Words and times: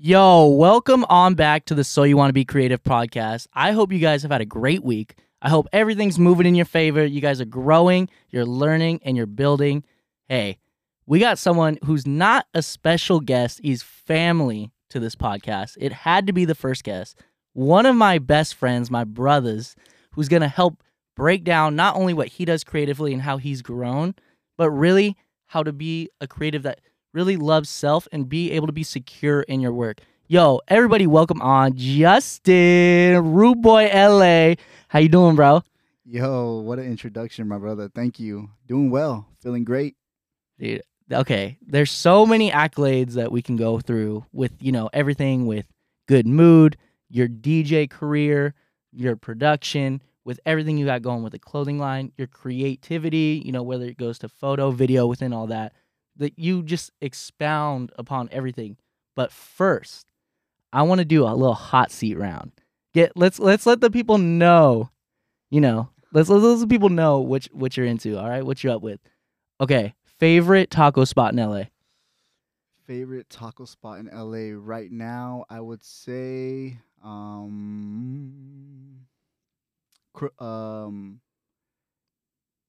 Yo, 0.00 0.46
welcome 0.46 1.04
on 1.08 1.34
back 1.34 1.64
to 1.64 1.74
the 1.74 1.82
So 1.82 2.04
You 2.04 2.16
Want 2.16 2.28
to 2.28 2.32
Be 2.32 2.44
Creative 2.44 2.80
podcast. 2.80 3.48
I 3.52 3.72
hope 3.72 3.90
you 3.90 3.98
guys 3.98 4.22
have 4.22 4.30
had 4.30 4.40
a 4.40 4.46
great 4.46 4.84
week. 4.84 5.16
I 5.42 5.48
hope 5.48 5.66
everything's 5.72 6.20
moving 6.20 6.46
in 6.46 6.54
your 6.54 6.66
favor. 6.66 7.04
You 7.04 7.20
guys 7.20 7.40
are 7.40 7.44
growing, 7.44 8.08
you're 8.30 8.46
learning, 8.46 9.00
and 9.04 9.16
you're 9.16 9.26
building. 9.26 9.82
Hey, 10.28 10.58
we 11.04 11.18
got 11.18 11.36
someone 11.36 11.80
who's 11.84 12.06
not 12.06 12.46
a 12.54 12.62
special 12.62 13.18
guest, 13.18 13.58
he's 13.60 13.82
family 13.82 14.70
to 14.90 15.00
this 15.00 15.16
podcast. 15.16 15.76
It 15.80 15.92
had 15.92 16.28
to 16.28 16.32
be 16.32 16.44
the 16.44 16.54
first 16.54 16.84
guest. 16.84 17.18
One 17.54 17.84
of 17.84 17.96
my 17.96 18.20
best 18.20 18.54
friends, 18.54 18.92
my 18.92 19.02
brothers, 19.02 19.74
who's 20.12 20.28
going 20.28 20.42
to 20.42 20.48
help 20.48 20.80
break 21.16 21.42
down 21.42 21.74
not 21.74 21.96
only 21.96 22.14
what 22.14 22.28
he 22.28 22.44
does 22.44 22.62
creatively 22.62 23.12
and 23.12 23.22
how 23.22 23.38
he's 23.38 23.62
grown, 23.62 24.14
but 24.56 24.70
really 24.70 25.16
how 25.46 25.64
to 25.64 25.72
be 25.72 26.08
a 26.20 26.28
creative 26.28 26.62
that 26.62 26.78
really 27.12 27.36
love 27.36 27.66
self 27.66 28.06
and 28.12 28.28
be 28.28 28.52
able 28.52 28.66
to 28.66 28.72
be 28.72 28.82
secure 28.82 29.42
in 29.42 29.60
your 29.60 29.72
work. 29.72 30.00
Yo, 30.26 30.60
everybody, 30.68 31.06
welcome 31.06 31.40
on 31.40 31.74
Justin, 31.74 33.32
Rude 33.32 33.62
Boy 33.62 33.86
LA. 33.86 34.54
How 34.88 34.98
you 34.98 35.08
doing, 35.08 35.34
bro? 35.34 35.62
Yo, 36.04 36.60
what 36.60 36.78
an 36.78 36.84
introduction, 36.84 37.48
my 37.48 37.58
brother. 37.58 37.88
Thank 37.88 38.20
you. 38.20 38.50
Doing 38.66 38.90
well, 38.90 39.26
feeling 39.42 39.64
great. 39.64 39.96
Dude, 40.58 40.82
okay. 41.10 41.56
There's 41.66 41.90
so 41.90 42.26
many 42.26 42.50
accolades 42.50 43.12
that 43.12 43.32
we 43.32 43.40
can 43.40 43.56
go 43.56 43.80
through 43.80 44.26
with, 44.32 44.52
you 44.60 44.72
know, 44.72 44.90
everything 44.92 45.46
with 45.46 45.66
good 46.08 46.26
mood, 46.26 46.76
your 47.08 47.28
DJ 47.28 47.88
career, 47.88 48.54
your 48.92 49.16
production, 49.16 50.02
with 50.24 50.40
everything 50.44 50.76
you 50.76 50.84
got 50.84 51.00
going 51.00 51.22
with 51.22 51.32
the 51.32 51.38
clothing 51.38 51.78
line, 51.78 52.12
your 52.18 52.26
creativity, 52.26 53.42
you 53.44 53.52
know, 53.52 53.62
whether 53.62 53.86
it 53.86 53.96
goes 53.96 54.18
to 54.18 54.28
photo, 54.28 54.70
video, 54.70 55.06
within 55.06 55.32
all 55.32 55.46
that, 55.46 55.72
that 56.18 56.38
you 56.38 56.62
just 56.62 56.90
expound 57.00 57.92
upon 57.98 58.28
everything. 58.30 58.76
But 59.16 59.32
first, 59.32 60.06
I 60.72 60.82
want 60.82 60.98
to 61.00 61.04
do 61.04 61.24
a 61.24 61.34
little 61.34 61.54
hot 61.54 61.90
seat 61.90 62.16
round. 62.16 62.52
Get 62.94 63.16
let's 63.16 63.38
let's 63.38 63.66
let 63.66 63.80
the 63.80 63.90
people 63.90 64.18
know, 64.18 64.90
you 65.50 65.60
know, 65.60 65.90
let's 66.12 66.28
let 66.28 66.40
those 66.40 66.66
people 66.66 66.88
know 66.88 67.20
which 67.20 67.48
what 67.52 67.76
you're 67.76 67.86
into. 67.86 68.18
All 68.18 68.28
right, 68.28 68.44
what 68.44 68.62
you 68.62 68.70
up 68.70 68.82
with? 68.82 69.00
Okay, 69.60 69.94
favorite 70.04 70.70
taco 70.70 71.04
spot 71.04 71.32
in 71.32 71.38
LA. 71.38 71.64
Favorite 72.86 73.28
taco 73.28 73.64
spot 73.66 73.98
in 73.98 74.06
LA 74.06 74.50
right 74.54 74.90
now, 74.90 75.44
I 75.50 75.60
would 75.60 75.84
say 75.84 76.78
um 77.04 79.00
cr- 80.12 80.42
um 80.42 81.20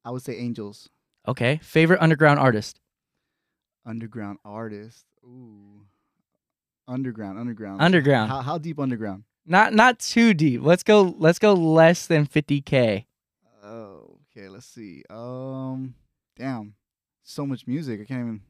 I 0.06 0.12
would 0.12 0.22
say 0.22 0.38
Angels. 0.38 0.90
Okay, 1.28 1.60
favorite 1.62 2.02
underground 2.02 2.40
artist. 2.40 2.80
Underground 3.86 4.40
artist. 4.46 5.06
Ooh. 5.24 5.86
Underground, 6.88 7.38
underground. 7.38 7.82
Underground. 7.82 8.32
How 8.32 8.42
how 8.42 8.58
deep 8.58 8.80
underground? 8.80 9.24
Not 9.46 9.74
not 9.74 10.00
too 10.00 10.34
deep. 10.34 10.62
Let's 10.64 10.84
go. 10.84 11.16
Let's 11.18 11.40
go 11.40 11.54
less 11.54 12.08
than 12.08 12.26
50k. 12.26 13.06
Oh, 13.64 14.18
okay, 14.36 14.50
let's 14.50 14.66
see. 14.66 15.04
Um 15.10 15.96
damn. 16.38 16.74
So 17.24 17.46
much 17.46 17.68
music. 17.68 18.02
I 18.02 18.06
can't 18.06 18.22
even 18.22 18.42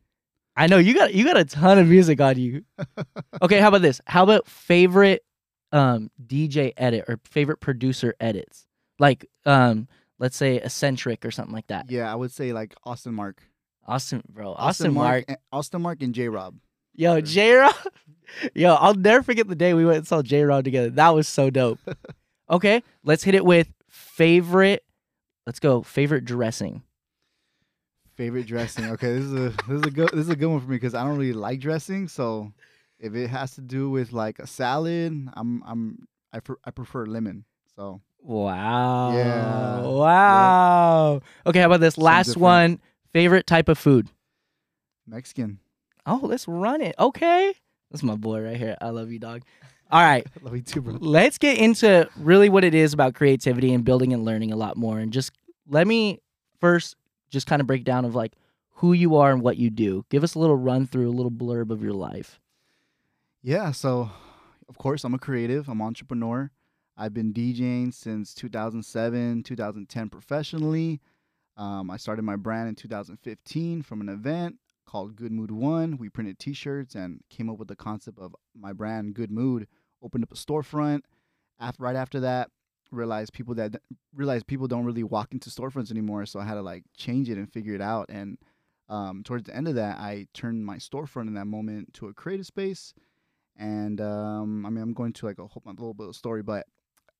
I 0.55 0.67
know 0.67 0.77
you 0.77 0.93
got 0.93 1.13
you 1.13 1.25
got 1.25 1.37
a 1.37 1.45
ton 1.45 1.77
of 1.77 1.87
music 1.87 2.19
on 2.21 2.37
you. 2.37 2.63
Okay, 3.41 3.59
how 3.59 3.69
about 3.69 3.81
this? 3.81 4.01
How 4.05 4.23
about 4.23 4.47
favorite 4.47 5.23
um 5.71 6.09
DJ 6.25 6.73
edit 6.75 7.05
or 7.07 7.19
favorite 7.23 7.59
producer 7.59 8.15
edits? 8.19 8.67
Like 8.99 9.25
um 9.45 9.87
let's 10.17 10.35
say 10.35 10.57
eccentric 10.57 11.23
or 11.25 11.31
something 11.31 11.53
like 11.53 11.67
that. 11.67 11.89
Yeah, 11.89 12.11
I 12.11 12.15
would 12.15 12.31
say 12.31 12.51
like 12.53 12.73
Austin 12.83 13.13
Mark. 13.13 13.43
Awesome, 13.89 14.21
bro. 14.31 14.53
Austin, 14.53 14.93
Mark. 14.93 15.25
and- 15.27 15.37
Austin 15.51 15.81
Mark 15.81 16.03
and 16.03 16.13
J 16.13 16.29
Rob. 16.29 16.55
Yo, 16.93 17.19
J 17.21 17.53
Rob. 17.53 17.73
Yo, 18.53 18.75
I'll 18.75 18.93
never 18.93 19.23
forget 19.23 19.47
the 19.47 19.55
day 19.55 19.73
we 19.73 19.83
went 19.83 19.97
and 19.97 20.07
saw 20.07 20.21
J 20.21 20.43
Rob 20.43 20.63
together. 20.63 20.91
That 20.91 21.09
was 21.09 21.27
so 21.27 21.49
dope. 21.49 21.79
okay, 22.51 22.83
let's 23.03 23.23
hit 23.23 23.33
it 23.33 23.43
with 23.43 23.67
favorite. 23.89 24.83
Let's 25.47 25.59
go. 25.59 25.81
Favorite 25.81 26.25
dressing. 26.25 26.83
Favorite 28.15 28.45
dressing. 28.47 28.85
Okay, 28.91 29.13
this 29.13 29.23
is 29.23 29.33
a 29.33 29.49
this 29.67 29.79
is 29.79 29.81
a 29.81 29.91
good 29.91 30.09
this 30.09 30.19
is 30.21 30.29
a 30.29 30.35
good 30.35 30.47
one 30.49 30.59
for 30.59 30.67
me 30.69 30.75
because 30.75 30.93
I 30.93 31.03
don't 31.03 31.17
really 31.17 31.33
like 31.33 31.59
dressing. 31.59 32.07
So 32.07 32.53
if 32.99 33.15
it 33.15 33.29
has 33.29 33.55
to 33.55 33.61
do 33.61 33.89
with 33.89 34.11
like 34.11 34.37
a 34.37 34.45
salad, 34.45 35.29
I'm 35.33 35.63
I'm 35.65 36.07
I 36.31 36.41
I 36.63 36.69
prefer 36.69 37.07
lemon. 37.07 37.45
So 37.75 38.01
Wow. 38.21 39.13
Yeah. 39.15 39.79
Wow. 39.81 41.21
Okay, 41.47 41.59
how 41.61 41.67
about 41.67 41.79
this? 41.79 41.97
Last 41.97 42.27
different. 42.27 42.41
one. 42.41 42.79
Favorite 43.11 43.47
type 43.47 43.69
of 43.69 43.77
food. 43.77 44.07
Mexican. 45.07 45.59
Oh, 46.05 46.19
let's 46.23 46.47
run 46.47 46.81
it. 46.81 46.95
Okay. 46.99 47.53
That's 47.91 48.03
my 48.03 48.15
boy 48.15 48.41
right 48.41 48.57
here. 48.57 48.77
I 48.81 48.89
love 48.89 49.11
you, 49.11 49.19
dog. 49.19 49.41
All 49.91 50.03
right. 50.03 50.25
Love 50.43 50.55
you 50.55 50.61
too, 50.61 50.81
bro. 50.81 50.97
Let's 50.99 51.39
get 51.39 51.57
into 51.57 52.07
really 52.15 52.47
what 52.47 52.63
it 52.63 52.75
is 52.75 52.93
about 52.93 53.15
creativity 53.15 53.73
and 53.73 53.83
building 53.83 54.13
and 54.13 54.23
learning 54.23 54.51
a 54.51 54.55
lot 54.55 54.77
more. 54.77 54.99
And 54.99 55.11
just 55.11 55.31
let 55.67 55.87
me 55.87 56.19
first 56.59 56.95
just 57.31 57.47
kind 57.47 57.59
of 57.59 57.65
break 57.65 57.85
down 57.85 58.05
of 58.05 58.13
like 58.13 58.33
who 58.73 58.93
you 58.93 59.15
are 59.15 59.31
and 59.31 59.41
what 59.41 59.57
you 59.57 59.71
do. 59.71 60.05
Give 60.09 60.23
us 60.23 60.35
a 60.35 60.39
little 60.39 60.57
run 60.57 60.85
through, 60.85 61.09
a 61.09 61.11
little 61.11 61.31
blurb 61.31 61.71
of 61.71 61.81
your 61.81 61.93
life. 61.93 62.39
Yeah. 63.41 63.71
So 63.71 64.11
of 64.67 64.77
course 64.77 65.03
I'm 65.03 65.15
a 65.15 65.19
creative. 65.19 65.67
I'm 65.67 65.81
an 65.81 65.87
entrepreneur. 65.87 66.51
I've 66.95 67.13
been 67.13 67.33
DJing 67.33 67.91
since 67.91 68.35
2007, 68.35 69.41
2010 69.41 70.09
professionally. 70.09 71.01
Um, 71.59 71.91
I 71.91 71.97
started 71.97 72.21
my 72.21 72.37
brand 72.37 72.69
in 72.69 72.75
2015 72.75 73.81
from 73.81 73.99
an 73.99 74.07
event 74.07 74.55
called 74.85 75.17
Good 75.17 75.33
Mood 75.33 75.51
One. 75.51 75.97
We 75.97 76.07
printed 76.07 76.39
T-shirts 76.39 76.95
and 76.95 77.19
came 77.29 77.49
up 77.49 77.57
with 77.57 77.67
the 77.67 77.75
concept 77.75 78.17
of 78.17 78.33
my 78.57 78.71
brand, 78.71 79.13
Good 79.13 79.29
Mood. 79.29 79.67
Opened 80.01 80.23
up 80.23 80.31
a 80.31 80.35
storefront. 80.35 81.01
After 81.59 81.83
right 81.83 81.97
after 81.97 82.21
that, 82.21 82.49
realized 82.91 83.33
people 83.33 83.53
that 83.55 83.75
realized 84.15 84.47
people 84.47 84.69
don't 84.69 84.85
really 84.85 85.03
walk 85.03 85.33
into 85.33 85.49
storefronts 85.49 85.91
anymore. 85.91 86.25
So 86.25 86.39
I 86.39 86.45
had 86.45 86.53
to 86.53 86.61
like 86.61 86.85
change 86.95 87.29
it 87.29 87.37
and 87.37 87.51
figure 87.51 87.75
it 87.75 87.81
out. 87.81 88.05
And 88.07 88.37
um, 88.87 89.21
towards 89.25 89.43
the 89.43 89.55
end 89.55 89.67
of 89.67 89.75
that, 89.75 89.97
I 89.97 90.27
turned 90.33 90.65
my 90.65 90.77
storefront 90.77 91.27
in 91.27 91.33
that 91.33 91.45
moment 91.45 91.93
to 91.95 92.07
a 92.07 92.13
creative 92.13 92.45
space. 92.45 92.93
And 93.57 93.99
um, 93.99 94.65
I 94.65 94.69
mean, 94.69 94.81
I'm 94.81 94.93
going 94.93 95.11
to 95.11 95.25
like 95.25 95.39
a, 95.39 95.45
whole, 95.45 95.61
a 95.65 95.71
little 95.71 95.93
bit 95.93 96.07
of 96.07 96.15
story, 96.15 96.41
but 96.41 96.65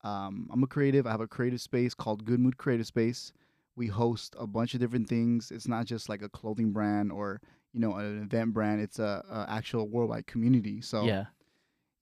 um, 0.06 0.50
I'm 0.50 0.63
a 0.63 0.67
creative. 0.67 1.06
I 1.06 1.11
have 1.11 1.19
a 1.19 1.27
creative 1.27 1.59
space 1.59 1.94
called 1.94 2.23
Good 2.23 2.39
Mood 2.39 2.57
Creative 2.57 2.88
Space. 2.88 3.33
We 3.79 3.88
host 3.88 4.35
a 4.38 4.45
bunch 4.45 4.73
of 4.73 4.81
different 4.81 5.07
things. 5.07 5.51
It's 5.51 5.67
not 5.67 5.85
just 5.85 6.09
like 6.09 6.22
a 6.22 6.28
clothing 6.28 6.72
brand 6.72 7.12
or 7.13 7.40
you 7.73 7.79
know 7.79 7.94
an 7.95 8.22
event 8.22 8.53
brand. 8.53 8.81
It's 8.81 9.00
a, 9.00 9.23
a 9.31 9.45
actual 9.50 9.88
worldwide 9.88 10.28
community. 10.28 10.81
So 10.81 11.06
Yeah. 11.06 11.25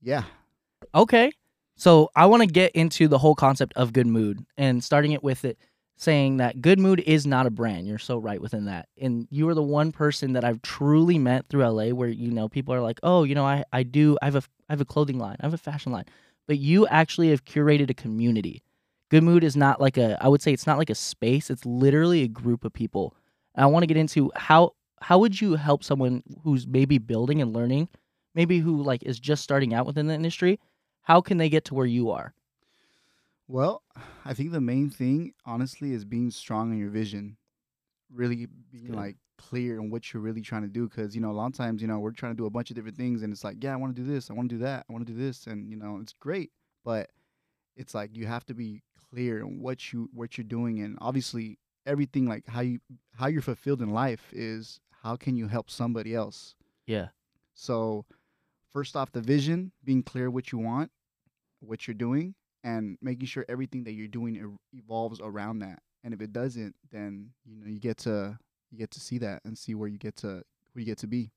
yeah, 0.02 0.24
Okay. 0.94 1.32
So 1.76 2.10
I 2.16 2.26
want 2.26 2.42
to 2.42 2.48
get 2.48 2.72
into 2.72 3.08
the 3.08 3.20
whole 3.20 3.36
concept 3.36 3.74
of 3.76 3.94
good 3.94 4.08
mood 4.08 4.44
and 4.58 4.84
starting 4.84 5.12
it 5.12 5.24
with 5.24 5.46
it 5.46 5.60
saying 5.96 6.38
that 6.38 6.62
good 6.62 6.80
mood 6.80 7.00
is 7.06 7.28
not 7.28 7.46
a 7.46 7.52
brand. 7.52 7.88
You're 7.88 8.00
so 8.00 8.18
right 8.18 8.42
within 8.42 8.66
that. 8.66 8.88
And 9.00 9.28
you 9.30 9.48
are 9.50 9.54
the 9.54 9.64
one 9.64 9.92
person 9.92 10.34
that 10.34 10.44
I've 10.44 10.62
truly 10.64 11.20
met 11.20 11.48
through 11.48 11.64
LA 11.64 11.90
where 11.90 12.10
you 12.10 12.32
know 12.32 12.50
people 12.50 12.74
are 12.74 12.82
like, 12.82 13.00
"Oh, 13.04 13.24
you 13.24 13.36
know, 13.36 13.46
I 13.46 13.64
I 13.72 13.84
do 13.84 14.18
I 14.22 14.26
have 14.26 14.36
a 14.36 14.44
I 14.70 14.74
have 14.74 14.82
a 14.82 14.86
clothing 14.86 15.20
line. 15.20 15.38
I 15.40 15.46
have 15.46 15.54
a 15.54 15.58
fashion 15.60 15.92
line." 15.92 16.06
But 16.48 16.58
you 16.60 16.88
actually 16.88 17.30
have 17.30 17.46
curated 17.46 17.90
a 17.90 17.94
community. 17.94 18.64
Good 19.10 19.24
mood 19.24 19.44
is 19.44 19.56
not 19.56 19.80
like 19.80 19.98
a 19.98 20.18
I 20.24 20.28
would 20.28 20.42
say 20.42 20.52
it's 20.52 20.68
not 20.68 20.78
like 20.78 20.90
a 20.90 20.96
space. 20.96 21.50
It's 21.50 21.66
literally 21.66 22.24
a 22.24 22.28
group 22.28 22.66
of 22.66 22.74
people. 22.74 23.14
And 23.56 23.64
I 23.64 23.68
want 23.68 23.84
to 23.84 23.88
get 23.88 23.98
into 23.98 24.32
how 24.36 24.74
how 25.02 25.20
would 25.20 25.40
you 25.40 25.56
help 25.56 25.84
someone 25.84 26.24
who's 26.44 26.68
maybe 26.68 26.98
building 26.98 27.42
and 27.42 27.54
learning, 27.54 27.88
maybe 28.36 28.60
who 28.60 28.82
like 28.82 29.04
is 29.04 29.20
just 29.20 29.44
starting 29.44 29.74
out 29.74 29.86
within 29.86 30.08
the 30.08 30.14
industry? 30.14 30.60
How 31.02 31.22
can 31.22 31.38
they 31.38 31.50
get 31.50 31.64
to 31.66 31.74
where 31.74 31.86
you 31.86 32.12
are? 32.12 32.34
Well, 33.48 33.82
I 34.26 34.34
think 34.34 34.52
the 34.52 34.60
main 34.60 34.90
thing, 34.90 35.34
honestly, 35.46 35.94
is 35.94 36.04
being 36.04 36.32
strong 36.32 36.74
in 36.74 36.78
your 36.78 36.90
vision. 36.90 37.38
Really 38.14 38.48
being 38.72 38.92
like 38.92 39.16
clear 39.38 39.80
in 39.80 39.90
what 39.90 40.14
you're 40.14 40.22
really 40.22 40.42
trying 40.42 40.64
to 40.64 40.68
do. 40.68 40.90
Because 40.90 41.16
you 41.16 41.22
know, 41.22 41.32
a 41.32 41.34
lot 41.34 41.48
of 41.48 41.54
times, 41.54 41.82
you 41.82 41.88
know, 41.88 42.00
we're 42.00 42.12
trying 42.12 42.34
to 42.34 42.38
do 42.38 42.46
a 42.46 42.50
bunch 42.50 42.72
of 42.72 42.76
different 42.76 42.98
things, 42.98 43.24
and 43.24 43.32
it's 43.32 43.44
like, 43.44 43.64
yeah, 43.64 43.72
I 43.72 43.78
want 43.78 43.96
to 43.96 44.02
do 44.02 44.08
this, 44.08 44.30
I 44.30 44.34
want 44.34 44.50
to 44.50 44.56
do 44.56 44.64
that, 44.64 44.86
I 44.90 44.94
want 44.94 45.08
to 45.08 45.14
do 45.14 45.18
this, 45.18 45.48
and 45.48 45.70
you 45.70 45.78
know, 45.78 46.00
it's 46.02 46.14
great, 46.14 46.52
but 46.84 47.10
it's 47.78 47.94
like 47.94 48.10
you 48.14 48.26
have 48.26 48.46
to 48.48 48.54
be 48.54 48.82
clear 49.12 49.40
in 49.40 49.62
what 49.62 49.92
you 49.92 50.10
what 50.14 50.38
you're 50.38 50.46
doing, 50.46 50.82
and 50.82 50.98
obviously, 51.02 51.58
everything 51.86 52.28
like 52.28 52.48
how 52.48 52.62
you 52.62 52.80
how 53.16 53.28
you're 53.28 53.42
fulfilled 53.42 53.82
in 53.82 53.90
life 53.90 54.32
is 54.32 54.80
how 55.04 55.16
can 55.16 55.36
you 55.36 55.48
help 55.48 55.70
somebody 55.70 56.14
else. 56.16 56.56
Yeah. 56.86 57.08
So, 57.54 58.06
first 58.72 58.96
off, 58.96 59.12
the 59.12 59.22
vision, 59.22 59.72
being 59.84 60.04
clear 60.04 60.30
what 60.30 60.52
you 60.52 60.58
want, 60.60 60.92
what 61.60 61.88
you're 61.88 61.96
doing, 61.96 62.36
and 62.64 62.98
making 63.02 63.28
sure 63.28 63.46
everything 63.50 63.84
that 63.86 63.94
you're 63.94 64.08
doing 64.08 64.58
evolves 64.74 65.20
around 65.22 65.60
that. 65.60 65.80
And 66.04 66.14
if 66.14 66.22
it 66.22 66.32
doesn't, 66.32 66.76
then 66.92 67.32
you 67.46 67.58
know 67.58 67.68
you 67.68 67.80
get 67.80 67.98
to 68.00 68.38
you 68.72 68.78
get 68.78 68.92
to 68.92 69.00
see 69.00 69.18
that 69.20 69.42
and 69.46 69.58
see 69.58 69.76
where 69.76 69.88
you 69.88 69.98
get 69.98 70.16
to 70.18 70.28
where 70.28 70.82
you 70.82 70.86
get 70.86 70.98
to 71.00 71.08
be. 71.08 71.32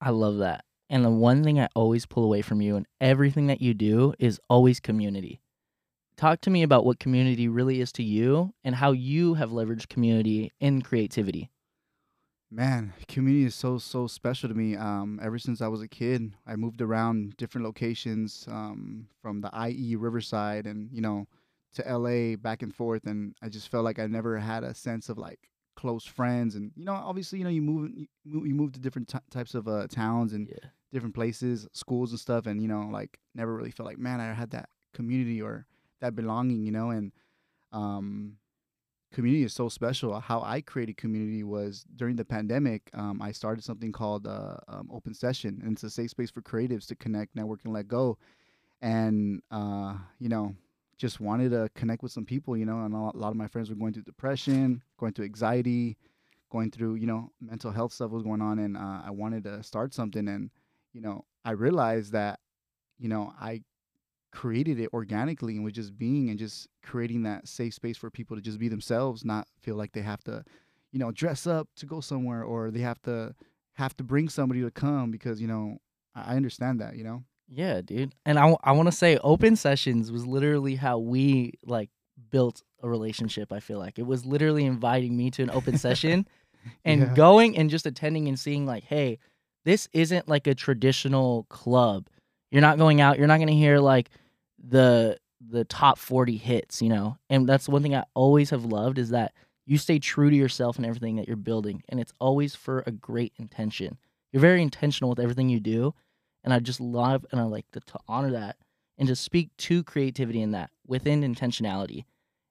I 0.00 0.10
love 0.10 0.38
that. 0.38 0.64
And 0.88 1.04
the 1.04 1.10
one 1.10 1.44
thing 1.44 1.60
I 1.60 1.68
always 1.76 2.06
pull 2.06 2.24
away 2.24 2.42
from 2.42 2.60
you 2.60 2.76
and 2.76 2.86
everything 3.00 3.46
that 3.46 3.60
you 3.60 3.74
do 3.74 4.14
is 4.18 4.40
always 4.48 4.80
community. 4.80 5.40
Talk 6.20 6.42
to 6.42 6.50
me 6.50 6.62
about 6.62 6.84
what 6.84 7.00
community 7.00 7.48
really 7.48 7.80
is 7.80 7.92
to 7.92 8.02
you 8.02 8.52
and 8.62 8.74
how 8.74 8.92
you 8.92 9.32
have 9.32 9.48
leveraged 9.52 9.88
community 9.88 10.52
in 10.60 10.82
creativity. 10.82 11.50
Man, 12.50 12.92
community 13.08 13.46
is 13.46 13.54
so 13.54 13.78
so 13.78 14.06
special 14.06 14.50
to 14.50 14.54
me. 14.54 14.76
Um, 14.76 15.18
ever 15.22 15.38
since 15.38 15.62
I 15.62 15.68
was 15.68 15.80
a 15.80 15.88
kid, 15.88 16.34
I 16.46 16.56
moved 16.56 16.82
around 16.82 17.38
different 17.38 17.64
locations, 17.66 18.46
um, 18.50 19.08
from 19.22 19.40
the 19.40 19.48
IE 19.66 19.96
Riverside 19.96 20.66
and 20.66 20.92
you 20.92 21.00
know 21.00 21.26
to 21.72 21.88
LA 21.90 22.36
back 22.36 22.60
and 22.62 22.74
forth, 22.74 23.06
and 23.06 23.34
I 23.40 23.48
just 23.48 23.70
felt 23.70 23.84
like 23.84 23.98
I 23.98 24.06
never 24.06 24.36
had 24.36 24.62
a 24.62 24.74
sense 24.74 25.08
of 25.08 25.16
like 25.16 25.48
close 25.74 26.04
friends. 26.04 26.54
And 26.54 26.70
you 26.76 26.84
know, 26.84 26.92
obviously, 26.92 27.38
you 27.38 27.44
know, 27.44 27.50
you 27.50 27.62
move 27.62 27.92
you 27.94 28.08
move, 28.26 28.46
you 28.46 28.54
move 28.54 28.72
to 28.72 28.80
different 28.80 29.08
t- 29.08 29.18
types 29.30 29.54
of 29.54 29.68
uh, 29.68 29.86
towns 29.86 30.34
and 30.34 30.48
Yeah. 30.50 30.68
different 30.92 31.14
places, 31.14 31.66
schools 31.72 32.10
and 32.10 32.20
stuff, 32.20 32.44
and 32.44 32.60
you 32.60 32.68
know, 32.68 32.90
like 32.92 33.18
never 33.34 33.56
really 33.56 33.70
felt 33.70 33.86
like 33.86 33.98
man, 33.98 34.20
I 34.20 34.34
had 34.34 34.50
that 34.50 34.68
community 34.92 35.40
or 35.40 35.66
that 36.00 36.14
belonging, 36.14 36.64
you 36.64 36.72
know, 36.72 36.90
and 36.90 37.12
um, 37.72 38.36
community 39.12 39.44
is 39.44 39.52
so 39.52 39.68
special. 39.68 40.18
How 40.20 40.42
I 40.42 40.60
created 40.60 40.96
community 40.96 41.42
was 41.44 41.84
during 41.96 42.16
the 42.16 42.24
pandemic. 42.24 42.90
Um, 42.94 43.20
I 43.20 43.32
started 43.32 43.64
something 43.64 43.92
called 43.92 44.26
uh, 44.26 44.56
um, 44.68 44.88
Open 44.92 45.14
Session, 45.14 45.60
and 45.62 45.72
it's 45.72 45.82
a 45.82 45.90
safe 45.90 46.10
space 46.10 46.30
for 46.30 46.42
creatives 46.42 46.86
to 46.88 46.96
connect, 46.96 47.34
network, 47.34 47.60
and 47.64 47.72
let 47.72 47.88
go. 47.88 48.18
And 48.82 49.42
uh, 49.50 49.96
you 50.18 50.28
know, 50.28 50.54
just 50.96 51.20
wanted 51.20 51.50
to 51.50 51.68
connect 51.74 52.02
with 52.02 52.12
some 52.12 52.24
people. 52.24 52.56
You 52.56 52.66
know, 52.66 52.84
and 52.84 52.94
a 52.94 52.98
lot 52.98 53.30
of 53.30 53.36
my 53.36 53.48
friends 53.48 53.70
were 53.70 53.76
going 53.76 53.92
through 53.92 54.04
depression, 54.04 54.82
going 54.98 55.12
through 55.12 55.26
anxiety, 55.26 55.96
going 56.50 56.70
through 56.70 56.94
you 56.96 57.06
know 57.06 57.30
mental 57.40 57.70
health 57.70 57.92
stuff 57.92 58.10
was 58.10 58.22
going 58.22 58.42
on, 58.42 58.58
and 58.58 58.76
uh, 58.76 59.02
I 59.04 59.10
wanted 59.10 59.44
to 59.44 59.62
start 59.62 59.94
something. 59.94 60.28
And 60.28 60.50
you 60.92 61.00
know, 61.00 61.24
I 61.44 61.52
realized 61.52 62.12
that 62.12 62.40
you 62.98 63.08
know 63.08 63.32
I 63.40 63.62
created 64.32 64.78
it 64.78 64.88
organically 64.92 65.56
and 65.56 65.64
was 65.64 65.72
just 65.72 65.96
being 65.98 66.30
and 66.30 66.38
just 66.38 66.68
creating 66.82 67.22
that 67.24 67.48
safe 67.48 67.74
space 67.74 67.96
for 67.96 68.10
people 68.10 68.36
to 68.36 68.42
just 68.42 68.58
be 68.58 68.68
themselves, 68.68 69.24
not 69.24 69.48
feel 69.60 69.74
like 69.76 69.92
they 69.92 70.02
have 70.02 70.22
to, 70.24 70.44
you 70.92 70.98
know, 70.98 71.10
dress 71.10 71.46
up 71.46 71.68
to 71.76 71.86
go 71.86 72.00
somewhere 72.00 72.42
or 72.44 72.70
they 72.70 72.80
have 72.80 73.00
to 73.02 73.34
have 73.74 73.96
to 73.96 74.04
bring 74.04 74.28
somebody 74.28 74.60
to 74.60 74.70
come 74.70 75.10
because 75.10 75.40
you 75.40 75.46
know 75.48 75.78
I 76.14 76.36
understand 76.36 76.80
that 76.80 76.96
you 76.96 77.04
know 77.04 77.24
Yeah, 77.48 77.80
dude. 77.80 78.12
And 78.26 78.38
I, 78.38 78.54
I 78.62 78.72
want 78.72 78.86
to 78.88 78.92
say 78.92 79.16
open 79.18 79.56
sessions 79.56 80.12
was 80.12 80.26
literally 80.26 80.74
how 80.76 80.98
we 80.98 81.54
like 81.64 81.90
built 82.30 82.62
a 82.82 82.88
relationship, 82.88 83.52
I 83.52 83.60
feel 83.60 83.78
like. 83.78 83.98
It 83.98 84.06
was 84.06 84.26
literally 84.26 84.64
inviting 84.66 85.16
me 85.16 85.30
to 85.32 85.42
an 85.42 85.50
open 85.50 85.78
session 85.78 86.26
and 86.84 87.00
Yeah. 87.02 87.14
going 87.14 87.56
and 87.56 87.70
just 87.70 87.86
attending 87.86 88.28
and 88.28 88.38
seeing 88.38 88.66
like, 88.66 88.84
"Hey, 88.84 89.18
this 89.64 89.88
isn't 89.92 90.28
like 90.28 90.46
a 90.46 90.54
traditional 90.54 91.44
club. 91.48 92.08
You're 92.50 92.60
not 92.62 92.78
going 92.78 93.00
out, 93.00 93.16
you're 93.18 93.28
not 93.28 93.36
going 93.38 93.48
to 93.48 93.54
hear 93.54 93.78
like 93.78 94.10
the 94.62 95.18
the 95.40 95.64
top 95.64 95.98
40 95.98 96.36
hits, 96.36 96.82
you 96.82 96.88
know." 96.88 97.16
And 97.28 97.48
that's 97.48 97.68
one 97.68 97.82
thing 97.82 97.94
I 97.94 98.04
always 98.14 98.50
have 98.50 98.64
loved 98.64 98.98
is 98.98 99.10
that 99.10 99.32
you 99.66 99.78
stay 99.78 99.98
true 99.98 100.30
to 100.30 100.36
yourself 100.36 100.76
and 100.76 100.86
everything 100.86 101.16
that 101.16 101.28
you're 101.28 101.36
building 101.36 101.82
and 101.88 102.00
it's 102.00 102.12
always 102.18 102.54
for 102.56 102.82
a 102.86 102.90
great 102.90 103.32
intention. 103.36 103.98
You're 104.32 104.40
very 104.40 104.62
intentional 104.62 105.10
with 105.10 105.20
everything 105.20 105.48
you 105.48 105.60
do 105.60 105.94
and 106.42 106.52
I 106.52 106.58
just 106.58 106.80
love 106.80 107.24
and 107.30 107.40
I 107.40 107.44
like 107.44 107.66
to, 107.72 107.80
to 107.80 107.98
honor 108.08 108.32
that 108.32 108.56
and 108.98 109.08
to 109.08 109.16
speak 109.16 109.50
to 109.58 109.84
creativity 109.84 110.42
in 110.42 110.50
that 110.52 110.70
within 110.86 111.22
intentionality. 111.22 112.04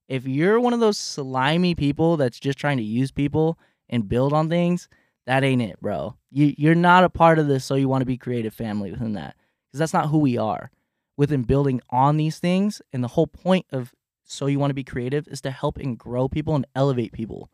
If 0.07 0.27
you're 0.27 0.59
one 0.59 0.73
of 0.73 0.79
those 0.79 0.97
slimy 0.97 1.75
people 1.75 2.17
that's 2.17 2.39
just 2.39 2.57
trying 2.57 2.77
to 2.77 2.83
use 2.83 3.11
people 3.11 3.59
and 3.89 4.09
build 4.09 4.33
on 4.33 4.49
things, 4.49 4.87
that 5.25 5.43
ain't 5.43 5.61
it, 5.61 5.79
bro. 5.81 6.15
You 6.31 6.53
you're 6.57 6.73
not 6.73 7.03
a 7.03 7.09
part 7.09 7.37
of 7.37 7.47
this, 7.47 7.65
so 7.65 7.75
you 7.75 7.89
want 7.89 8.01
to 8.01 8.05
be 8.05 8.17
creative 8.17 8.53
family 8.53 8.91
within 8.91 9.13
that 9.13 9.35
because 9.67 9.79
that's 9.79 9.93
not 9.93 10.09
who 10.09 10.19
we 10.19 10.37
are. 10.37 10.71
Within 11.19 11.43
building 11.43 11.81
on 11.89 12.15
these 12.15 12.39
things, 12.39 12.81
and 12.93 13.03
the 13.03 13.09
whole 13.09 13.27
point 13.27 13.65
of 13.73 13.93
so 14.23 14.45
you 14.45 14.57
want 14.57 14.69
to 14.69 14.73
be 14.73 14.85
creative 14.85 15.27
is 15.27 15.41
to 15.41 15.51
help 15.51 15.77
and 15.77 15.97
grow 15.97 16.29
people 16.29 16.55
and 16.55 16.65
elevate 16.75 17.11
people. 17.11 17.49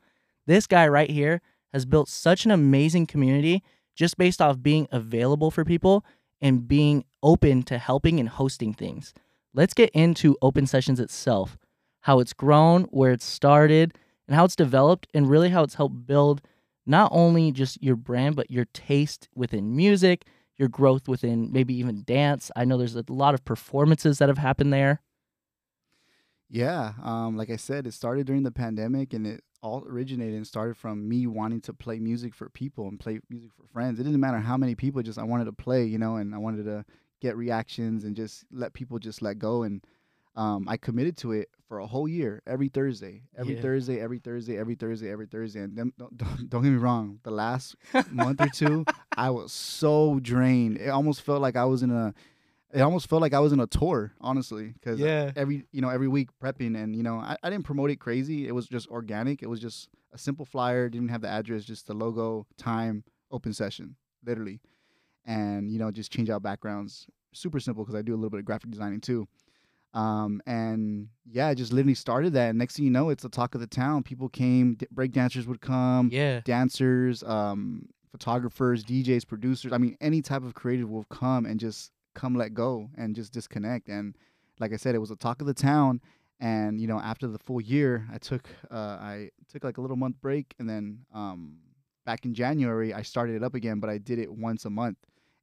This 0.45 0.67
guy 0.67 0.87
right 0.87 1.09
here 1.09 1.41
has 1.73 1.83
built 1.83 2.07
such 2.07 2.45
an 2.45 2.51
amazing 2.51 3.07
community 3.07 3.63
just 3.95 4.19
based 4.19 4.39
off 4.39 4.61
being 4.61 4.87
available 4.91 5.49
for 5.49 5.65
people 5.65 6.05
and 6.39 6.67
being 6.67 7.05
open 7.23 7.63
to 7.63 7.79
helping 7.79 8.19
and 8.19 8.29
hosting 8.29 8.71
things. 8.71 9.15
Let's 9.51 9.73
get 9.73 9.89
into 9.95 10.37
open 10.43 10.67
sessions 10.67 10.99
itself, 10.99 11.57
how 12.01 12.19
it's 12.19 12.33
grown, 12.33 12.83
where 12.91 13.13
it 13.13 13.23
started, 13.23 13.97
and 14.27 14.35
how 14.35 14.45
it's 14.45 14.55
developed, 14.55 15.07
and 15.11 15.27
really 15.27 15.49
how 15.49 15.63
it's 15.63 15.73
helped 15.73 16.05
build 16.05 16.43
not 16.85 17.09
only 17.11 17.51
just 17.51 17.81
your 17.81 17.95
brand, 17.95 18.35
but 18.35 18.51
your 18.51 18.65
taste 18.73 19.27
within 19.33 19.75
music, 19.75 20.27
your 20.57 20.69
growth 20.69 21.07
within 21.07 21.51
maybe 21.51 21.73
even 21.75 22.03
dance. 22.05 22.51
I 22.55 22.65
know 22.65 22.77
there's 22.77 22.95
a 22.95 23.03
lot 23.07 23.33
of 23.33 23.43
performances 23.45 24.19
that 24.19 24.29
have 24.29 24.37
happened 24.37 24.71
there. 24.71 25.01
Yeah, 26.49 26.93
um, 27.03 27.35
like 27.35 27.49
I 27.49 27.55
said, 27.55 27.87
it 27.87 27.93
started 27.93 28.27
during 28.27 28.43
the 28.43 28.51
pandemic, 28.51 29.13
and 29.13 29.25
it 29.25 29.43
all 29.61 29.83
originated 29.87 30.35
and 30.35 30.45
started 30.45 30.77
from 30.77 31.09
me 31.09 31.25
wanting 31.25 31.59
to 31.59 31.73
play 31.73 31.99
music 31.99 32.35
for 32.35 32.49
people 32.49 32.87
and 32.87 32.99
play 32.99 33.19
music 33.29 33.51
for 33.51 33.65
friends. 33.67 33.99
It 33.99 34.03
didn't 34.03 34.19
matter 34.19 34.37
how 34.37 34.57
many 34.57 34.75
people, 34.75 35.01
just 35.01 35.17
I 35.17 35.23
wanted 35.23 35.45
to 35.45 35.53
play, 35.53 35.85
you 35.85 35.97
know, 35.97 36.17
and 36.17 36.35
I 36.35 36.37
wanted 36.37 36.65
to 36.65 36.85
get 37.19 37.35
reactions 37.35 38.03
and 38.03 38.15
just 38.15 38.45
let 38.51 38.73
people 38.73 38.99
just 38.99 39.23
let 39.23 39.39
go. 39.39 39.63
And 39.63 39.83
um, 40.35 40.67
I 40.67 40.77
committed 40.77 41.17
to 41.17 41.31
it 41.31 41.49
for 41.67 41.79
a 41.79 41.87
whole 41.87 42.07
year, 42.07 42.41
every 42.45 42.67
Thursday, 42.67 43.23
every 43.37 43.55
Yeah. 43.55 43.61
Thursday, 43.61 43.99
every 43.99 44.19
Thursday, 44.19 44.57
every 44.57 44.75
Thursday, 44.75 45.09
every 45.09 45.25
Thursday. 45.25 45.61
And 45.61 45.75
then, 45.77 45.93
don't, 45.97 46.15
don't, 46.17 46.49
don't 46.49 46.61
get 46.63 46.69
me 46.71 46.77
wrong, 46.77 47.19
the 47.23 47.31
last 47.31 47.75
month 48.11 48.41
or 48.41 48.49
two, 48.49 48.85
I 49.17 49.29
was 49.31 49.51
so 49.51 50.19
drained. 50.19 50.77
It 50.77 50.89
almost 50.89 51.21
felt 51.21 51.41
like 51.41 51.55
I 51.55 51.65
was 51.65 51.81
in 51.83 51.89
a, 51.91 52.13
it 52.73 52.81
almost 52.81 53.07
felt 53.09 53.21
like 53.21 53.33
I 53.33 53.39
was 53.39 53.53
in 53.53 53.59
a 53.61 53.67
tour, 53.67 54.13
honestly, 54.19 54.73
because 54.73 54.99
Yeah. 54.99 55.31
every 55.35 55.63
you 55.71 55.81
know 55.81 55.89
every 55.89 56.09
week 56.09 56.29
prepping 56.43 56.75
and 56.75 56.93
you 56.95 57.03
know 57.03 57.15
I, 57.15 57.37
I 57.41 57.49
didn't 57.49 57.63
promote 57.65 57.89
it 57.89 57.97
crazy. 58.01 58.47
It 58.47 58.51
was 58.53 58.67
just 58.67 58.87
organic. 58.89 59.41
It 59.41 59.47
was 59.49 59.61
just 59.61 59.87
a 60.11 60.17
simple 60.17 60.45
flyer. 60.45 60.89
Didn't 60.89 61.07
have 61.09 61.21
the 61.21 61.29
address, 61.29 61.63
just 61.63 61.87
the 61.87 61.93
logo, 61.93 62.45
time, 62.57 63.05
open 63.31 63.53
session, 63.53 63.95
literally, 64.25 64.59
and 65.25 65.71
you 65.71 65.79
know 65.79 65.91
just 65.91 66.11
change 66.11 66.29
out 66.29 66.43
backgrounds. 66.43 67.07
Super 67.33 67.59
simple 67.59 67.83
because 67.83 67.95
I 67.97 68.01
do 68.01 68.13
a 68.13 68.17
little 68.17 68.29
bit 68.29 68.39
of 68.39 68.45
graphic 68.45 68.71
designing 68.71 68.99
too. 69.01 69.27
Um, 69.95 70.41
and 70.45 71.07
yeah, 71.25 71.47
I 71.47 71.53
just 71.53 71.71
literally 71.73 71.95
started 71.95 72.33
that. 72.33 72.49
And 72.49 72.57
next 72.59 72.75
thing 72.75 72.85
you 72.85 72.91
know, 72.91 73.09
it's 73.09 73.23
the 73.23 73.29
talk 73.29 73.55
of 73.55 73.61
the 73.61 73.67
town. 73.67 74.03
People 74.03 74.27
came, 74.29 74.75
d- 74.75 74.87
break 74.91 75.11
dancers 75.13 75.47
would 75.47 75.61
come, 75.61 76.09
Yeah. 76.11 76.41
dancers, 76.41 77.23
um, 77.23 77.87
photographers, 78.11 78.83
DJs, 78.83 79.25
producers. 79.27 79.71
I 79.73 79.77
mean, 79.77 79.95
any 80.01 80.21
type 80.21 80.43
of 80.43 80.53
creative 80.53 80.89
will 80.89 81.05
come 81.05 81.45
and 81.45 81.59
just 81.59 81.91
come 82.13 82.35
let 82.35 82.53
go 82.53 82.89
and 82.97 83.15
just 83.15 83.31
disconnect. 83.33 83.87
And 83.89 84.15
like 84.59 84.73
I 84.73 84.77
said, 84.77 84.95
it 84.95 84.99
was 84.99 85.11
a 85.11 85.15
talk 85.15 85.41
of 85.41 85.47
the 85.47 85.53
town. 85.53 86.01
And 86.39 86.81
you 86.81 86.87
know, 86.87 86.99
after 86.99 87.27
the 87.27 87.39
full 87.39 87.61
year, 87.61 88.05
I 88.13 88.17
took 88.17 88.49
uh, 88.69 88.75
I 88.99 89.29
took 89.49 89.63
like 89.63 89.77
a 89.77 89.81
little 89.81 89.95
month 89.95 90.19
break, 90.19 90.53
and 90.59 90.69
then 90.69 91.05
um, 91.13 91.59
back 92.05 92.25
in 92.25 92.33
January, 92.33 92.93
I 92.93 93.03
started 93.03 93.37
it 93.37 93.43
up 93.43 93.55
again. 93.55 93.79
But 93.79 93.89
I 93.89 93.97
did 93.99 94.19
it 94.19 94.29
once 94.33 94.65
a 94.65 94.69
month, 94.69 94.97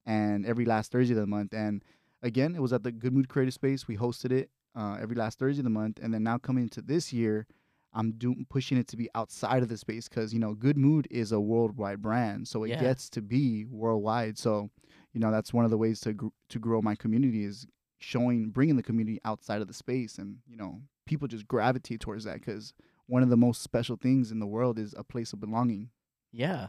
and 0.05 0.45
every 0.45 0.67
last 0.67 0.93
Thursday 0.93 1.15
of 1.15 1.21
the 1.21 1.27
month. 1.27 1.55
And 1.55 1.83
again, 2.23 2.55
it 2.55 2.63
was 2.63 2.73
at 2.73 2.83
the 2.83 2.93
Good 2.93 3.13
Mood 3.13 3.29
Creative 3.29 3.55
Space. 3.55 3.87
We 3.89 3.97
hosted 3.97 4.33
it 4.33 4.51
uh, 4.77 4.99
every 5.01 5.17
last 5.17 5.39
Thursday 5.39 5.61
of 5.61 5.65
the 5.65 5.71
month. 5.71 5.99
And 6.03 6.13
then 6.15 6.23
now 6.23 6.39
coming 6.39 6.65
into 6.65 6.81
this 6.83 7.13
year, 7.13 7.47
I'm 7.95 8.13
doing 8.13 8.47
pushing 8.49 8.79
it 8.79 8.89
to 8.89 8.97
be 8.97 9.09
outside 9.15 9.63
of 9.63 9.69
the 9.69 9.77
space 9.77 10.09
because 10.09 10.33
you 10.33 10.41
know 10.41 10.55
Good 10.55 10.77
Mood 10.79 11.07
is 11.11 11.31
a 11.33 11.41
worldwide 11.41 12.01
brand, 12.01 12.49
so 12.49 12.65
it 12.65 12.71
Yeah. 12.71 12.81
gets 12.81 13.11
to 13.11 13.21
be 13.23 13.67
worldwide. 13.67 14.39
So 14.39 14.71
you 15.13 15.21
know 15.21 15.31
that's 15.31 15.53
one 15.53 15.65
of 15.67 15.71
the 15.71 15.77
ways 15.77 16.01
to 16.01 16.15
gr- 16.15 16.29
to 16.49 16.59
grow 16.59 16.81
my 16.81 16.95
community 16.95 17.45
is 17.45 17.67
showing 18.01 18.49
bringing 18.49 18.77
the 18.77 18.83
community 18.83 19.21
outside 19.27 19.61
of 19.61 19.69
the 19.69 19.75
space, 19.75 20.17
and 20.17 20.39
you 20.47 20.57
know 20.57 20.81
people 21.05 21.29
just 21.29 21.47
gravitate 21.47 22.01
towards 22.01 22.25
that 22.25 22.37
because 22.41 22.73
one 23.09 23.23
of 23.23 23.29
the 23.29 23.37
most 23.37 23.61
special 23.61 23.97
things 23.97 24.31
in 24.33 24.39
the 24.39 24.47
world 24.47 24.79
is 24.79 24.95
a 24.97 25.05
place 25.05 25.35
of 25.35 25.41
belonging. 25.41 25.91
Yeah. 26.33 26.69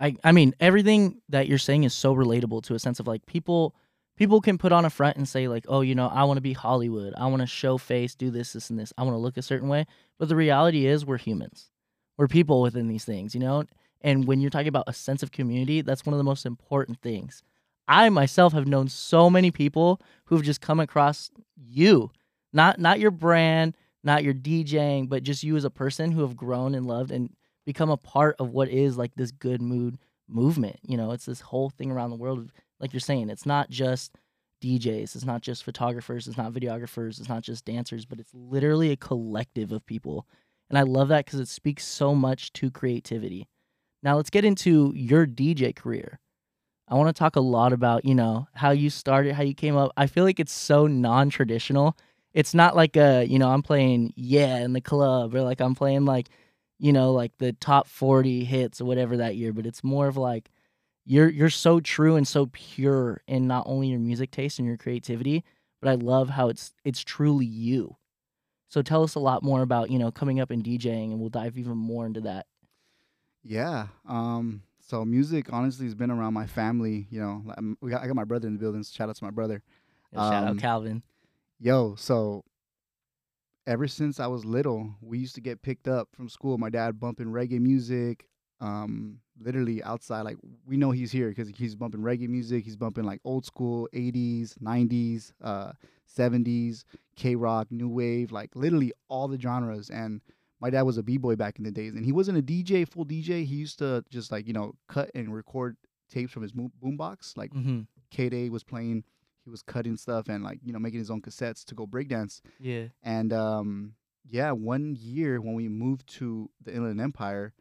I 0.00 0.16
I 0.24 0.32
mean 0.32 0.54
everything 0.58 1.20
that 1.28 1.46
you're 1.46 1.58
saying 1.58 1.84
is 1.84 1.94
so 1.94 2.16
relatable 2.16 2.64
to 2.64 2.74
a 2.74 2.80
sense 2.80 2.98
of 2.98 3.06
like 3.06 3.26
people 3.26 3.76
people 4.16 4.40
can 4.40 4.58
put 4.58 4.72
on 4.72 4.84
a 4.84 4.90
front 4.90 5.16
and 5.16 5.28
say 5.28 5.48
like, 5.48 5.64
"Oh, 5.68 5.80
you 5.80 5.94
know, 5.94 6.08
I 6.08 6.24
want 6.24 6.38
to 6.38 6.42
be 6.42 6.52
Hollywood. 6.52 7.14
I 7.16 7.26
want 7.26 7.40
to 7.40 7.46
show 7.46 7.78
face, 7.78 8.14
do 8.14 8.30
this 8.30 8.52
this 8.52 8.70
and 8.70 8.78
this. 8.78 8.92
I 8.96 9.02
want 9.02 9.14
to 9.14 9.18
look 9.18 9.36
a 9.36 9.42
certain 9.42 9.68
way." 9.68 9.86
But 10.18 10.28
the 10.28 10.36
reality 10.36 10.86
is 10.86 11.04
we're 11.04 11.18
humans. 11.18 11.70
We're 12.16 12.28
people 12.28 12.62
within 12.62 12.88
these 12.88 13.04
things, 13.04 13.34
you 13.34 13.40
know? 13.40 13.64
And 14.00 14.26
when 14.26 14.40
you're 14.40 14.50
talking 14.50 14.68
about 14.68 14.88
a 14.88 14.92
sense 14.92 15.22
of 15.22 15.32
community, 15.32 15.80
that's 15.80 16.04
one 16.04 16.12
of 16.12 16.18
the 16.18 16.24
most 16.24 16.46
important 16.46 17.00
things. 17.00 17.42
I 17.88 18.08
myself 18.10 18.52
have 18.52 18.66
known 18.66 18.88
so 18.88 19.28
many 19.28 19.50
people 19.50 20.00
who've 20.26 20.42
just 20.42 20.60
come 20.60 20.80
across 20.80 21.30
you. 21.56 22.10
Not 22.52 22.78
not 22.78 23.00
your 23.00 23.10
brand, 23.10 23.76
not 24.02 24.22
your 24.22 24.34
DJing, 24.34 25.08
but 25.08 25.22
just 25.22 25.42
you 25.42 25.56
as 25.56 25.64
a 25.64 25.70
person 25.70 26.12
who 26.12 26.20
have 26.20 26.36
grown 26.36 26.74
and 26.74 26.86
loved 26.86 27.10
and 27.10 27.34
become 27.64 27.90
a 27.90 27.96
part 27.96 28.36
of 28.38 28.50
what 28.50 28.68
is 28.68 28.96
like 28.96 29.14
this 29.16 29.30
good 29.30 29.60
mood 29.60 29.98
movement. 30.28 30.78
You 30.86 30.96
know, 30.96 31.10
it's 31.12 31.26
this 31.26 31.40
whole 31.40 31.70
thing 31.70 31.90
around 31.90 32.10
the 32.10 32.16
world. 32.16 32.50
Like 32.80 32.92
you're 32.92 33.00
saying, 33.00 33.30
it's 33.30 33.46
not 33.46 33.70
just 33.70 34.16
DJs, 34.62 35.14
it's 35.14 35.24
not 35.24 35.42
just 35.42 35.64
photographers, 35.64 36.26
it's 36.26 36.36
not 36.36 36.52
videographers, 36.52 37.18
it's 37.18 37.28
not 37.28 37.42
just 37.42 37.64
dancers, 37.64 38.04
but 38.04 38.18
it's 38.18 38.32
literally 38.34 38.90
a 38.90 38.96
collective 38.96 39.72
of 39.72 39.86
people. 39.86 40.26
And 40.70 40.78
I 40.78 40.82
love 40.82 41.08
that 41.08 41.26
because 41.26 41.40
it 41.40 41.48
speaks 41.48 41.84
so 41.84 42.14
much 42.14 42.52
to 42.54 42.70
creativity. 42.70 43.48
Now 44.02 44.16
let's 44.16 44.30
get 44.30 44.44
into 44.44 44.92
your 44.94 45.26
DJ 45.26 45.74
career. 45.74 46.18
I 46.88 46.94
want 46.94 47.14
to 47.14 47.18
talk 47.18 47.36
a 47.36 47.40
lot 47.40 47.72
about, 47.72 48.04
you 48.04 48.14
know, 48.14 48.46
how 48.54 48.70
you 48.70 48.90
started, 48.90 49.34
how 49.34 49.42
you 49.42 49.54
came 49.54 49.76
up. 49.76 49.92
I 49.96 50.06
feel 50.06 50.24
like 50.24 50.40
it's 50.40 50.52
so 50.52 50.86
non-traditional. 50.86 51.96
It's 52.34 52.52
not 52.52 52.76
like 52.76 52.96
a, 52.96 53.24
you 53.24 53.38
know, 53.38 53.48
I'm 53.48 53.62
playing 53.62 54.12
yeah 54.16 54.58
in 54.58 54.72
the 54.72 54.80
club 54.80 55.34
or 55.34 55.42
like 55.42 55.60
I'm 55.60 55.74
playing 55.74 56.04
like 56.04 56.28
you 56.78 56.92
know, 56.92 57.12
like 57.12 57.32
the 57.38 57.52
top 57.52 57.88
40 57.88 58.44
hits 58.44 58.80
or 58.80 58.84
whatever 58.84 59.16
that 59.18 59.36
year, 59.36 59.52
but 59.52 59.66
it's 59.66 59.84
more 59.84 60.06
of 60.06 60.16
like 60.16 60.50
you're 61.04 61.28
you're 61.28 61.50
so 61.50 61.80
true 61.80 62.16
and 62.16 62.26
so 62.26 62.46
pure 62.52 63.22
in 63.26 63.46
not 63.46 63.64
only 63.66 63.88
your 63.88 64.00
music 64.00 64.30
taste 64.30 64.58
and 64.58 64.66
your 64.66 64.76
creativity, 64.76 65.44
but 65.80 65.90
I 65.90 65.94
love 65.94 66.30
how 66.30 66.48
it's 66.48 66.72
it's 66.84 67.02
truly 67.02 67.46
you. 67.46 67.96
So 68.68 68.82
tell 68.82 69.02
us 69.04 69.14
a 69.14 69.20
lot 69.20 69.42
more 69.42 69.62
about, 69.62 69.90
you 69.90 69.98
know, 69.98 70.10
coming 70.10 70.40
up 70.40 70.50
and 70.50 70.64
DJing 70.64 71.12
and 71.12 71.20
we'll 71.20 71.28
dive 71.28 71.56
even 71.58 71.76
more 71.76 72.06
into 72.06 72.20
that. 72.22 72.46
Yeah. 73.42 73.88
Um. 74.08 74.62
So 74.80 75.04
music, 75.04 75.52
honestly, 75.52 75.86
has 75.86 75.94
been 75.94 76.10
around 76.10 76.34
my 76.34 76.46
family. 76.46 77.06
You 77.10 77.20
know, 77.20 77.44
um, 77.56 77.78
we 77.80 77.90
got 77.90 78.02
I 78.02 78.06
got 78.06 78.16
my 78.16 78.24
brother 78.24 78.46
in 78.48 78.54
the 78.54 78.58
building. 78.60 78.82
Shout 78.82 79.08
out 79.08 79.16
to 79.16 79.24
my 79.24 79.30
brother. 79.30 79.62
Yeah, 80.12 80.18
shout 80.30 80.44
out 80.44 80.50
Um, 80.50 80.58
Calvin. 80.58 81.02
Yo, 81.60 81.94
so 81.96 82.44
ever 83.66 83.88
since 83.88 84.20
I 84.20 84.26
was 84.26 84.44
little, 84.44 84.94
we 85.00 85.18
used 85.18 85.34
to 85.36 85.40
get 85.40 85.62
picked 85.62 85.88
up 85.88 86.08
from 86.12 86.28
school. 86.28 86.58
My 86.58 86.68
dad 86.70 87.00
bumping 87.00 87.28
reggae 87.28 87.60
music, 87.60 88.26
um, 88.60 89.20
literally 89.40 89.82
outside. 89.82 90.22
Like 90.22 90.36
we 90.66 90.76
know 90.76 90.90
he's 90.90 91.12
here 91.12 91.28
because 91.28 91.48
he's 91.48 91.74
bumping 91.74 92.00
reggae 92.00 92.28
music. 92.28 92.64
He's 92.64 92.76
bumping 92.76 93.04
like 93.04 93.20
old 93.24 93.44
school 93.44 93.88
'80s, 93.92 94.56
'90s, 94.58 95.32
uh, 95.42 95.72
'70s, 96.16 96.84
KROQ, 97.16 97.70
new 97.70 97.88
wave, 97.88 98.32
like 98.32 98.54
literally 98.54 98.92
all 99.08 99.28
the 99.28 99.40
genres. 99.40 99.90
And 99.90 100.20
my 100.60 100.70
dad 100.70 100.82
was 100.82 100.98
a 100.98 101.02
b 101.02 101.18
boy 101.18 101.36
back 101.36 101.58
in 101.58 101.64
the 101.64 101.70
days, 101.70 101.94
and 101.94 102.04
he 102.04 102.12
wasn't 102.12 102.38
a 102.38 102.42
DJ, 102.42 102.86
full 102.88 103.04
DJ. 103.04 103.44
He 103.44 103.56
used 103.56 103.78
to 103.80 104.04
just 104.10 104.30
like 104.32 104.46
you 104.46 104.52
know 104.52 104.74
cut 104.88 105.10
and 105.14 105.34
record 105.34 105.76
tapes 106.10 106.32
from 106.32 106.42
his 106.42 106.52
boombox, 106.52 107.36
like 107.36 107.52
Mm-hmm. 107.52 107.80
KDAY 108.12 108.50
was 108.50 108.62
playing. 108.62 109.04
He 109.44 109.50
was 109.50 109.60
cutting 109.62 109.96
stuff 109.96 110.28
and 110.28 110.42
like 110.44 110.60
you 110.62 110.72
know 110.72 110.78
making 110.78 111.00
his 111.00 111.10
own 111.10 111.20
cassettes 111.20 111.64
to 111.66 111.74
go 111.74 111.86
breakdance. 111.86 112.40
Yeah. 112.60 112.84
And 113.02 113.32
um, 113.32 113.94
yeah, 114.26 114.52
one 114.52 114.96
year 114.98 115.40
when 115.40 115.54
we 115.54 115.68
moved 115.68 116.06
to 116.14 116.48
the 116.62 116.72
Inland 116.74 117.00
Empire, 117.00 117.52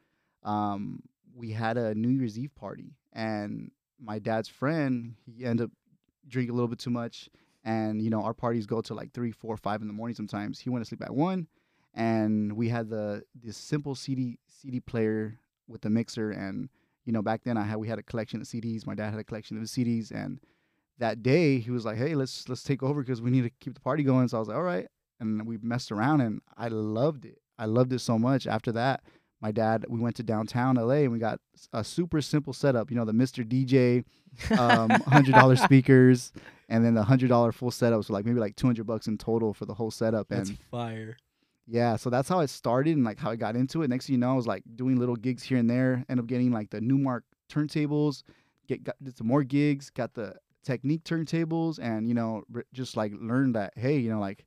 um, 0.44 1.02
we 1.36 1.52
had 1.52 1.78
a 1.78 1.96
New 1.96 2.10
Year's 2.10 2.38
Eve 2.38 2.54
party, 2.56 2.96
and 3.12 3.72
my 4.00 4.20
dad's 4.20 4.50
friend 4.50 5.16
he 5.26 5.46
ended 5.46 5.66
up 5.66 5.72
drinking 6.28 6.52
a 6.52 6.54
little 6.54 6.68
bit 6.68 6.80
too 6.80 6.90
much, 6.90 7.30
and 7.64 8.02
you 8.02 8.10
know 8.10 8.24
our 8.24 8.34
parties 8.34 8.66
go 8.66 8.82
to 8.82 8.94
like 8.94 9.14
three, 9.14 9.32
four, 9.32 9.58
five 9.58 9.82
in 9.82 9.88
the 9.88 9.94
morning 9.94 10.16
sometimes. 10.16 10.60
He 10.60 10.70
went 10.70 10.84
to 10.84 10.88
sleep 10.88 11.04
at 11.04 11.14
one, 11.14 11.48
and 11.94 12.54
we 12.54 12.70
had 12.70 12.90
the 12.90 13.24
this 13.36 13.58
simple 13.58 13.96
CD 13.96 14.38
CD 14.48 14.80
player 14.80 15.40
with 15.68 15.82
the 15.82 15.90
mixer, 15.90 16.32
and 16.32 16.70
you 17.06 17.14
know 17.14 17.22
back 17.22 17.44
then 17.44 17.58
I 17.58 17.64
had 17.64 17.78
we 17.78 17.88
had 17.88 18.00
a 18.00 18.04
collection 18.04 18.42
of 18.42 18.48
CDs. 18.48 18.86
My 18.86 18.96
dad 18.96 19.12
had 19.12 19.20
a 19.20 19.24
collection 19.24 19.58
of 19.58 19.64
CDs, 19.64 20.12
and 20.12 20.40
that 21.00 21.24
day 21.24 21.60
he 21.60 21.72
was 21.72 21.86
like, 21.86 21.98
"Hey, 21.98 22.16
let's 22.16 22.48
let's 22.50 22.64
take 22.64 22.84
over 22.84 23.02
because 23.02 23.22
we 23.22 23.32
need 23.32 23.44
to 23.44 23.52
keep 23.60 23.74
the 23.74 23.82
party 23.82 24.04
going." 24.04 24.28
So 24.28 24.38
I 24.38 24.40
was 24.40 24.48
like, 24.48 24.58
"All 24.58 24.64
right." 24.64 24.88
and 25.24 25.48
we 25.48 25.58
messed 25.62 25.92
around 25.92 26.22
and 26.22 26.42
I 26.58 26.68
loved 26.68 27.26
it. 27.26 27.40
I 27.58 27.66
loved 27.66 27.94
it 27.94 28.00
so 28.00 28.20
much. 28.20 28.46
After 28.46 28.72
that, 28.74 29.04
my 29.44 29.52
dad, 29.52 29.86
we 29.90 30.00
went 30.00 30.16
to 30.16 30.24
downtown 30.24 30.76
LA 30.78 31.04
and 31.04 31.12
we 31.12 31.20
got 31.20 31.38
a 31.74 31.84
super 31.84 32.22
simple 32.22 32.54
setup. 32.54 32.90
You 32.90 32.96
know, 32.96 33.04
the 33.04 33.12
Mr. 33.12 33.46
DJ, 33.46 34.06
um, 34.58 34.90
hundred 35.08 35.34
dollar 35.34 35.58
speakers, 35.58 36.32
and 36.70 36.84
then 36.84 36.94
the 36.94 37.04
hundred 37.04 37.28
dollar 37.28 37.52
full 37.52 37.70
setup. 37.70 38.06
So 38.06 38.14
like 38.14 38.26
maybe 38.26 38.40
like 38.40 38.56
two 38.56 38.68
hundred 38.68 38.88
bucks 38.88 39.08
in 39.08 39.18
total 39.18 39.54
for 39.54 39.66
the 39.66 39.74
whole 39.74 39.92
setup. 39.92 40.30
That's 40.30 40.50
and 40.50 40.58
fire. 40.72 41.18
yeah, 41.68 41.98
so 41.98 42.10
that's 42.10 42.30
how 42.30 42.40
it 42.40 42.50
started 42.50 42.96
and 42.96 43.04
like 43.04 43.20
how 43.20 43.32
I 43.32 43.36
got 43.36 43.58
into 43.58 43.84
it. 43.84 43.90
Next 43.90 44.08
thing 44.08 44.14
you 44.14 44.20
know, 44.20 44.32
I 44.32 44.36
was 44.36 44.48
like 44.48 44.64
doing 44.78 44.96
little 44.96 45.18
gigs 45.18 45.44
here 45.44 45.58
and 45.58 45.70
there. 45.70 46.06
End 46.08 46.22
up 46.22 46.26
getting 46.28 46.52
like 46.52 46.70
the 46.70 46.80
Numark 46.80 47.22
turntables. 47.52 48.24
Get 48.70 48.86
got 48.86 48.96
did 49.04 49.18
some 49.18 49.28
more 49.28 49.44
gigs. 49.44 49.90
Got 49.90 50.14
the 50.14 50.36
Technics 50.64 51.04
turntables, 51.04 51.80
and 51.82 52.08
you 52.08 52.14
know 52.14 52.44
r- 52.56 52.64
just 52.72 52.96
like 52.96 53.12
learned 53.20 53.56
that 53.56 53.74
hey, 53.76 53.98
you 53.98 54.10
know 54.10 54.22
like 54.22 54.46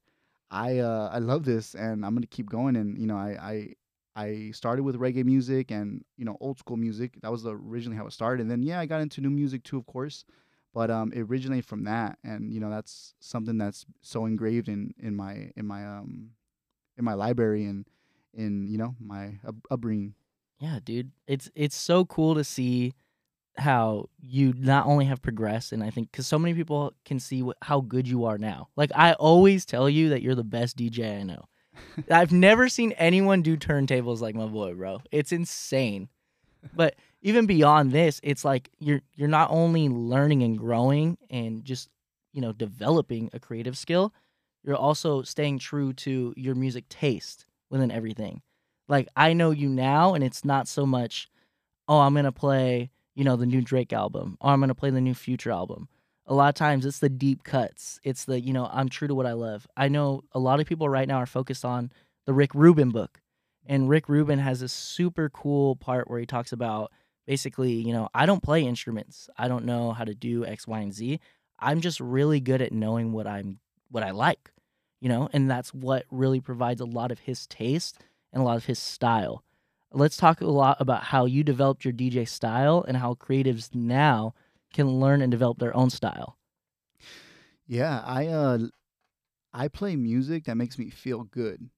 I 0.51 0.79
uh 0.79 1.11
I 1.13 1.19
love 1.19 1.45
this 1.45 1.75
and 1.75 2.03
I'm 2.03 2.15
gonna 2.15 2.27
keep 2.27 2.49
going. 2.49 2.77
And 2.77 2.99
you 2.99 3.07
know 3.07 3.17
I 3.17 3.37
I 3.39 3.75
I 4.17 4.51
started 4.53 4.83
with 4.83 4.97
reggae 4.97 5.25
music 5.25 5.71
and 5.71 6.05
you 6.17 6.25
know 6.25 6.37
old 6.41 6.59
school 6.59 6.77
music. 6.79 7.19
That 7.23 7.31
was 7.31 7.47
originally 7.47 7.99
how 7.99 8.07
it 8.07 8.13
started. 8.13 8.41
And 8.43 8.51
then 8.51 8.63
yeah, 8.63 8.81
I 8.81 8.87
got 8.87 9.03
into 9.03 9.21
new 9.21 9.31
music 9.31 9.63
too, 9.63 9.77
of 9.79 9.87
course. 9.87 10.25
But 10.75 10.91
um, 10.91 11.13
it 11.15 11.21
originated 11.21 11.65
from 11.67 11.85
that, 11.85 12.19
and 12.25 12.53
you 12.53 12.61
know 12.61 12.71
that's 12.71 13.15
something 13.21 13.59
that's 13.59 13.87
so 14.03 14.27
engraved 14.27 14.69
in 14.69 14.95
in 14.99 15.15
my 15.15 15.51
in 15.57 15.67
my 15.67 15.87
um 15.87 16.31
in 16.99 17.05
my 17.05 17.15
library 17.15 17.65
and 17.65 17.87
in 18.35 18.67
you 18.67 18.79
know 18.79 18.95
my 19.01 19.39
up- 19.47 19.67
upbringing. 19.71 20.15
Yeah, 20.59 20.79
dude. 20.85 21.13
It's 21.27 21.51
it's 21.55 21.77
so 21.77 22.05
cool 22.05 22.35
to 22.35 22.45
see 22.45 22.95
how 23.59 24.09
you 24.21 24.53
not 24.57 24.87
only 24.87 25.07
have 25.07 25.23
progressed 25.23 25.73
and 25.73 25.83
I 25.83 25.91
think 25.91 26.13
cuz 26.13 26.27
so 26.27 26.39
many 26.39 26.55
people 26.55 26.93
can 27.07 27.19
see 27.19 27.43
how 27.63 27.81
good 27.81 28.07
you 28.09 28.25
are 28.25 28.39
now. 28.39 28.69
Like 28.77 28.91
I 28.95 29.15
always 29.15 29.65
tell 29.65 29.89
you 29.89 30.11
that 30.11 30.23
you're 30.23 30.35
the 30.35 30.45
best 30.45 30.77
DJ 30.77 31.21
I 31.21 31.23
know. 31.23 31.47
I've 32.11 32.33
never 32.33 32.69
seen 32.69 32.93
anyone 32.93 33.43
do 33.43 33.57
turntables 33.57 34.21
like 34.21 34.35
my 34.35 34.47
boy, 34.47 34.75
bro. 34.75 35.03
It's 35.11 35.33
insane. 35.33 36.09
But 36.75 36.97
even 37.23 37.47
beyond 37.47 37.93
this, 37.93 38.21
it's 38.23 38.45
like 38.45 38.71
you're 38.79 39.03
you're 39.15 39.29
not 39.29 39.51
only 39.51 39.89
learning 39.89 40.43
and 40.43 40.59
growing 40.59 41.19
and 41.31 41.65
just, 41.65 41.89
you 42.33 42.41
know, 42.41 42.53
developing 42.53 43.31
a 43.33 43.39
creative 43.39 43.79
skill, 43.79 44.13
you're 44.65 44.77
also 44.77 45.23
staying 45.23 45.59
true 45.59 45.93
to 45.95 46.35
your 46.37 46.55
music 46.55 46.89
taste 46.89 47.47
within 47.71 47.91
everything. 47.91 48.43
Like 48.89 49.09
I 49.17 49.33
know 49.33 49.51
you 49.51 49.69
now 49.69 50.15
and 50.15 50.25
it's 50.25 50.45
not 50.45 50.69
so 50.69 50.87
much 50.87 51.29
oh, 51.89 52.01
I'm 52.01 52.15
going 52.15 52.25
to 52.25 52.33
play, 52.33 52.91
you 53.15 53.25
know, 53.25 53.37
the 53.37 53.47
new 53.47 53.61
Drake 53.61 53.93
album 53.93 54.37
or 54.41 54.51
I'm 54.51 54.61
going 54.61 54.69
to 54.69 54.75
play 54.75 54.91
the 54.91 55.01
new 55.01 55.15
Future 55.15 55.51
album. 55.51 55.89
A 56.27 56.35
lot 56.35 56.49
of 56.49 56.55
times 56.55 56.85
it's 56.85 56.99
the 56.99 57.09
deep 57.09 57.45
cuts. 57.45 58.01
It's 58.03 58.25
the, 58.25 58.41
you 58.41 58.53
know, 58.53 58.69
I'm 58.73 58.89
true 58.89 59.09
to 59.09 59.15
what 59.15 59.27
I 59.27 59.33
love. 59.33 59.67
I 59.77 59.89
know 59.89 60.25
a 60.33 60.39
lot 60.39 60.61
of 60.61 60.67
people 60.67 60.89
right 60.89 61.07
now 61.07 61.19
are 61.19 61.27
focused 61.27 61.65
on 61.65 61.93
the 62.27 62.33
Rick 62.33 62.55
Rubin 62.55 62.91
book. 62.91 63.21
And 63.65 63.89
Rick 63.89 64.09
Rubin 64.09 64.39
has 64.39 64.63
a 64.63 64.69
super 64.69 65.29
cool 65.29 65.77
part 65.77 66.09
where 66.09 66.21
he 66.21 66.27
talks 66.27 66.53
about 66.53 66.93
basically, 67.27 67.73
you 67.73 67.93
know, 67.93 68.09
I 68.15 68.27
don't 68.27 68.43
play 68.43 68.65
instruments. 68.65 69.29
I 69.37 69.49
don't 69.49 69.65
know 69.65 69.93
how 69.93 70.05
to 70.05 70.15
do 70.15 70.45
X, 70.45 70.67
Y, 70.67 70.81
and 70.81 70.95
Z. 70.95 71.21
I'm 71.59 71.81
just 71.81 72.01
really 72.01 72.41
good 72.41 72.63
at 72.63 72.73
knowing 72.73 73.13
what 73.13 73.27
I'm 73.27 73.59
what 73.91 74.03
I 74.03 74.11
like, 74.11 74.51
you 75.01 75.09
know, 75.09 75.29
and 75.33 75.51
that's 75.51 75.73
what 75.73 76.05
really 76.11 76.41
provides 76.41 76.81
a 76.81 76.87
lot 76.87 77.11
of 77.13 77.21
his 77.21 77.47
taste 77.47 77.99
and 78.33 78.43
a 78.43 78.45
lot 78.45 78.57
of 78.57 78.67
his 78.67 78.79
style. 78.79 79.43
Let's 79.93 80.17
talk 80.17 80.41
a 80.41 80.47
lot 80.47 80.77
about 80.81 81.05
how 81.05 81.25
you 81.25 81.43
developed 81.43 81.85
your 81.85 81.95
DJ 81.95 82.29
style 82.29 82.85
and 82.87 82.97
how 82.97 83.15
creatives 83.15 83.75
now 83.75 84.35
can 84.73 84.89
learn 85.01 85.23
and 85.23 85.31
develop 85.31 85.59
their 85.59 85.77
own 85.77 85.91
style. 85.91 86.37
Yeah, 87.67 88.03
I 88.05 88.27
uh 88.27 88.59
I 89.53 89.69
play 89.69 89.97
music 89.97 90.45
that 90.45 90.57
makes 90.57 90.79
me 90.79 90.91
feel 90.91 91.25
good 91.25 91.71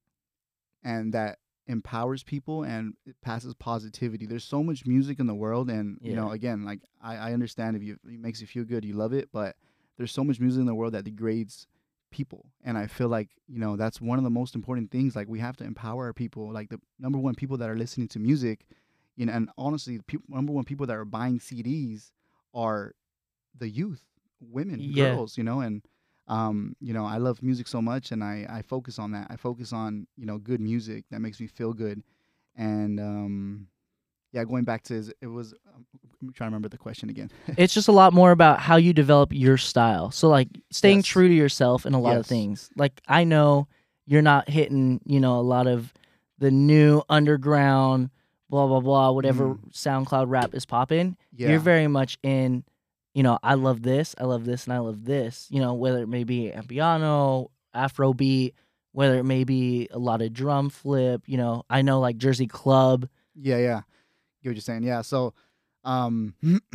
and 0.83 1.13
that 1.15 1.39
empowers 1.67 2.23
people 2.23 2.63
and 2.65 2.95
it 3.07 3.15
passes 3.23 3.55
positivity. 3.55 4.27
There's 4.27 4.45
so 4.45 4.63
much 4.63 4.87
music 4.87 5.21
in 5.21 5.27
the 5.27 5.35
world 5.35 5.71
and 5.71 5.99
you 6.01 6.15
know, 6.17 6.31
again, 6.31 6.65
like 6.65 6.81
I, 7.03 7.17
I 7.17 7.33
understand 7.33 7.77
if 7.77 7.83
you 7.83 7.99
it 8.05 8.21
makes 8.21 8.41
you 8.41 8.47
feel 8.47 8.65
good, 8.65 8.85
you 8.85 8.95
love 8.95 9.13
it, 9.13 9.29
but 9.33 9.57
there's 9.97 10.13
so 10.13 10.25
much 10.25 10.41
music 10.41 10.61
in 10.61 10.67
the 10.67 10.75
world 10.75 10.95
that 10.95 11.05
degrades 11.05 11.67
people. 12.11 12.47
And 12.65 12.79
I 12.79 12.87
feel 12.87 13.09
like, 13.09 13.29
you 13.47 13.59
know, 13.59 13.77
that's 13.77 14.01
one 14.01 14.19
of 14.19 14.25
the 14.25 14.31
most 14.31 14.55
important 14.55 14.91
things. 14.91 15.15
Like 15.15 15.29
we 15.29 15.41
have 15.41 15.57
to 15.59 15.65
empower 15.65 16.07
our 16.07 16.13
people. 16.13 16.53
Like 16.53 16.71
the 16.71 16.81
number 16.99 17.19
one 17.19 17.35
people 17.35 17.57
that 17.59 17.69
are 17.69 17.77
listening 17.77 18.09
to 18.09 18.19
music, 18.19 18.67
you 19.17 19.27
know, 19.27 19.33
and 19.33 19.51
honestly, 19.59 19.99
the 19.99 20.19
number 20.29 20.53
one 20.53 20.65
people 20.65 20.87
that 20.87 20.97
are 20.97 21.05
buying 21.05 21.39
CDs 21.39 22.13
are 22.59 22.93
the 23.59 23.69
youth, 23.69 24.03
women, 24.41 24.81
Yeah. 24.81 25.15
girls, 25.15 25.39
you 25.39 25.45
know, 25.45 25.61
and 25.61 25.83
um, 26.27 26.77
you 26.81 26.93
know, 26.93 27.07
I 27.07 27.17
love 27.17 27.43
music 27.43 27.67
so 27.69 27.81
much 27.81 28.13
and 28.13 28.23
I, 28.23 28.47
I 28.51 28.63
focus 28.63 28.99
on 28.99 29.13
that. 29.13 29.29
I 29.31 29.37
focus 29.37 29.73
on, 29.73 30.07
you 30.17 30.27
know, 30.27 30.37
good 30.39 30.61
music 30.61 31.05
that 31.11 31.21
makes 31.21 31.41
me 31.41 31.47
feel 31.47 31.73
good. 31.73 32.03
And 32.57 33.01
um 33.01 33.69
yeah, 34.33 34.45
going 34.45 34.65
back 34.65 34.83
to 34.85 34.95
his, 34.95 35.11
it 35.23 35.27
was 35.27 35.55
um, 35.75 35.87
I'm 36.21 36.33
trying 36.35 36.51
to 36.51 36.53
remember 36.53 36.69
the 36.69 36.77
question 36.77 37.09
again. 37.09 37.31
it's 37.57 37.73
just 37.73 37.89
a 37.89 37.93
lot 37.93 38.13
more 38.13 38.31
about 38.31 38.61
how 38.61 38.77
you 38.77 38.93
develop 38.93 39.33
your 39.33 39.57
style. 39.57 40.11
So 40.11 40.29
like 40.29 40.49
staying 40.71 40.99
Yes. 40.99 41.07
true 41.07 41.29
to 41.29 41.35
yourself 41.35 41.87
in 41.87 41.95
a 41.95 42.01
lot 42.01 42.19
of 42.19 42.27
things. 42.27 42.69
Like 42.77 43.01
I 43.09 43.25
know 43.25 43.69
you're 44.07 44.23
not 44.23 44.51
hitting, 44.51 45.01
you 45.07 45.21
know, 45.21 45.39
a 45.39 45.47
lot 45.55 45.67
of 45.67 45.95
the 46.39 46.51
new 46.51 47.03
underground 47.09 48.11
blah 48.51 48.67
blah 48.67 48.81
blah 48.81 49.11
whatever 49.11 49.55
Mm. 49.55 49.73
SoundCloud 49.73 50.29
rap 50.29 50.55
is 50.55 50.65
popping. 50.67 51.17
yeah. 51.35 51.51
You're 51.51 51.61
very 51.61 51.87
much 51.87 52.19
in, 52.23 52.65
you 53.15 53.23
know, 53.23 53.39
I 53.43 53.55
love 53.55 53.83
this, 53.83 54.15
I 54.19 54.25
love 54.25 54.45
this 54.45 54.65
and 54.65 54.73
I 54.73 54.79
love 54.79 55.05
this, 55.05 55.47
you 55.51 55.61
know, 55.61 55.75
whether 55.75 56.03
it 56.03 56.09
may 56.09 56.25
be 56.25 56.53
piano, 56.69 57.51
Afrobeat, 57.75 58.55
whether 58.93 59.19
it 59.19 59.25
may 59.25 59.45
be 59.45 59.89
a 59.91 59.99
lot 59.99 60.23
of 60.23 60.33
drum 60.33 60.71
flip, 60.71 61.23
you 61.27 61.37
know, 61.37 61.65
I 61.69 61.83
know 61.83 62.01
like 62.01 62.17
Jersey 62.17 62.47
Club. 62.47 63.09
Yeah, 63.35 63.59
yeah. 63.59 63.81
Get 64.43 64.51
what 64.51 64.57
you're 64.57 64.61
saying. 64.63 64.83
Yeah. 64.85 65.03
So, 65.03 65.35
um, 65.85 66.35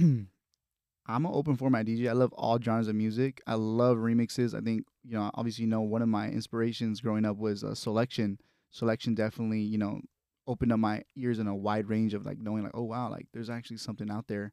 I'm 1.07 1.25
an 1.25 1.31
open 1.33 1.57
format 1.57 1.85
DJ. 1.85 2.07
I 2.09 2.13
love 2.13 2.31
all 2.33 2.59
genres 2.61 2.87
of 2.87 2.95
music. 2.95 3.41
I 3.45 3.55
love 3.55 3.97
remixes. 3.97 4.53
I 4.57 4.61
think 4.61 4.85
you 5.03 5.13
know, 5.17 5.29
obviously, 5.33 5.65
you 5.65 5.69
know, 5.69 5.81
one 5.81 6.01
of 6.01 6.07
my 6.07 6.29
inspirations 6.29 7.01
growing 7.01 7.25
up 7.25 7.37
was 7.37 7.63
uh, 7.63 7.69
Soulection. 7.71 8.37
Soulection 8.73 9.13
definitely, 9.15 9.59
you 9.59 9.77
know, 9.77 9.99
opened 10.47 10.71
up 10.73 10.79
my 10.79 11.03
ears 11.15 11.39
in 11.39 11.47
a 11.47 11.55
wide 11.55 11.87
range 11.87 12.13
of 12.13 12.25
like 12.25 12.37
knowing, 12.39 12.63
like, 12.63 12.75
oh 12.75 12.83
wow, 12.83 13.09
like 13.09 13.27
there's 13.33 13.49
actually 13.49 13.77
something 13.77 14.09
out 14.11 14.27
there 14.27 14.51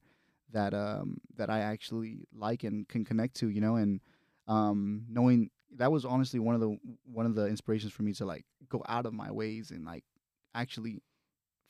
that 0.52 0.75
um 0.75 1.18
that 1.37 1.49
I 1.50 1.61
actually 1.61 2.26
like 2.32 2.64
and 2.64 2.88
can 2.88 3.04
connect 3.04 3.35
to, 3.37 3.49
you 3.49 3.61
know, 3.61 3.76
and 3.76 4.00
um 4.49 5.04
knowing 5.09 5.50
that 5.76 5.92
was 5.92 6.04
honestly 6.04 6.40
one 6.40 6.54
of 6.54 6.61
the 6.61 6.76
one 7.04 7.26
of 7.26 7.35
the 7.35 7.47
inspirations 7.47 7.92
for 7.92 8.02
me 8.02 8.12
to 8.14 8.25
like 8.25 8.44
go 8.68 8.82
out 8.88 9.06
of 9.06 9.12
my 9.12 9.30
ways 9.30 9.70
and 9.70 9.85
like 9.85 10.04
actually 10.54 10.99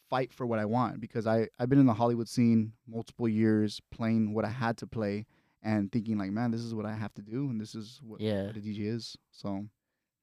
fight 0.09 0.33
for 0.33 0.47
what 0.47 0.59
I 0.59 0.65
want 0.65 1.01
because 1.01 1.27
I 1.27 1.49
I've 1.59 1.69
been 1.69 1.79
in 1.79 1.87
the 1.87 1.95
Hollywood 1.95 2.29
scene 2.29 2.73
multiple 2.89 3.29
years 3.29 3.81
playing 3.91 4.35
what 4.35 4.45
I 4.45 4.49
had 4.51 4.77
to 4.79 4.87
play 4.87 5.27
and 5.63 5.93
thinking 5.93 6.17
like, 6.17 6.31
man, 6.31 6.51
this 6.51 6.63
is 6.63 6.75
what 6.75 6.87
I 6.87 6.95
have 6.95 7.13
to 7.15 7.23
do 7.23 7.51
and 7.51 7.61
this 7.61 7.75
is 7.75 8.01
what, 8.03 8.21
Yeah. 8.21 8.47
what 8.47 8.57
a 8.57 8.61
DJ 8.61 8.87
is. 8.87 9.17
So 9.31 9.67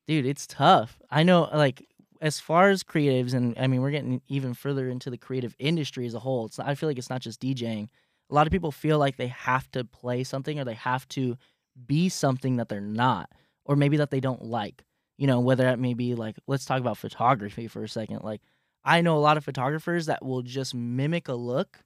dude 0.07 0.25
it's 0.25 0.47
tough 0.47 1.01
i 1.11 1.21
know 1.21 1.49
like 1.53 1.85
as 2.21 2.39
far 2.39 2.69
as 2.69 2.83
creatives 2.83 3.33
and 3.33 3.57
i 3.59 3.67
mean 3.67 3.81
we're 3.81 3.91
getting 3.91 4.21
even 4.27 4.53
further 4.53 4.89
into 4.89 5.09
the 5.09 5.17
creative 5.17 5.55
industry 5.59 6.05
as 6.05 6.13
a 6.13 6.19
whole 6.19 6.45
it's 6.45 6.59
i 6.59 6.75
feel 6.75 6.89
like 6.89 6.97
it's 6.97 7.09
not 7.09 7.21
just 7.21 7.41
djing 7.41 7.87
a 8.29 8.33
lot 8.33 8.47
of 8.47 8.51
people 8.51 8.71
feel 8.71 8.99
like 8.99 9.17
they 9.17 9.27
have 9.27 9.69
to 9.71 9.83
play 9.83 10.23
something 10.23 10.59
or 10.59 10.65
they 10.65 10.73
have 10.73 11.07
to 11.09 11.37
be 11.85 12.09
something 12.09 12.57
that 12.57 12.69
they're 12.69 12.81
not 12.81 13.29
or 13.65 13.75
maybe 13.75 13.97
that 13.97 14.11
they 14.11 14.19
don't 14.19 14.43
like. 14.43 14.83
You 15.17 15.27
know 15.27 15.39
whether 15.39 15.63
that 15.63 15.79
may 15.79 15.93
be 15.93 16.15
like 16.15 16.37
let's 16.47 16.65
talk 16.65 16.79
about 16.79 16.97
photography 16.97 17.67
for 17.67 17.83
a 17.83 17.89
second. 17.89 18.21
Like 18.23 18.41
i 18.83 19.01
know 19.01 19.17
a 19.17 19.19
lot 19.19 19.37
of 19.37 19.45
photographers 19.45 20.05
that 20.05 20.23
will 20.23 20.41
just 20.41 20.75
mimic 20.75 21.27
a 21.27 21.33
look 21.33 21.79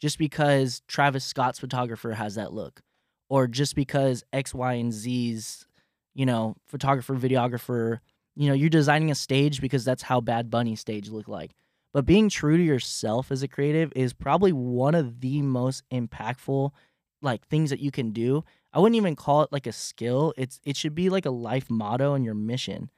just 0.00 0.18
because 0.18 0.82
travis 0.86 1.24
scott's 1.24 1.58
photographer 1.58 2.12
has 2.12 2.34
that 2.34 2.52
look 2.52 2.82
or 3.30 3.46
just 3.46 3.74
because 3.74 4.24
x 4.32 4.52
y 4.52 4.74
and 4.74 4.92
z's 4.92 5.66
you 6.16 6.24
know, 6.24 6.56
photographer, 6.66 7.14
videographer, 7.14 7.98
you 8.36 8.48
know, 8.48 8.54
you're 8.54 8.68
designing 8.68 9.10
a 9.10 9.14
stage 9.14 9.60
because 9.60 9.84
that's 9.84 10.02
how 10.02 10.20
Bad 10.20 10.50
Bunny 10.50 10.76
stage 10.76 11.08
looked 11.08 11.28
like. 11.28 11.52
But 11.92 12.04
being 12.04 12.28
true 12.28 12.58
to 12.58 12.62
yourself 12.62 13.32
as 13.32 13.42
a 13.42 13.48
creative 13.48 13.92
is 13.96 14.12
probably 14.12 14.52
one 14.52 14.94
of 14.94 15.20
the 15.20 15.40
most 15.40 15.82
impactful 15.90 16.70
like 17.22 17.46
things 17.46 17.70
that 17.70 17.80
you 17.80 17.90
can 17.90 18.12
do. 18.12 18.44
I 18.72 18.78
wouldn't 18.78 18.96
even 18.96 19.16
call 19.16 19.42
it 19.42 19.52
like 19.52 19.66
a 19.66 19.72
skill. 19.72 20.34
It's 20.36 20.60
it 20.64 20.76
should 20.76 20.94
be 20.94 21.08
like 21.08 21.24
a 21.24 21.30
life 21.30 21.70
motto 21.70 22.12
and 22.12 22.24
your 22.24 22.34
mission. 22.34 22.90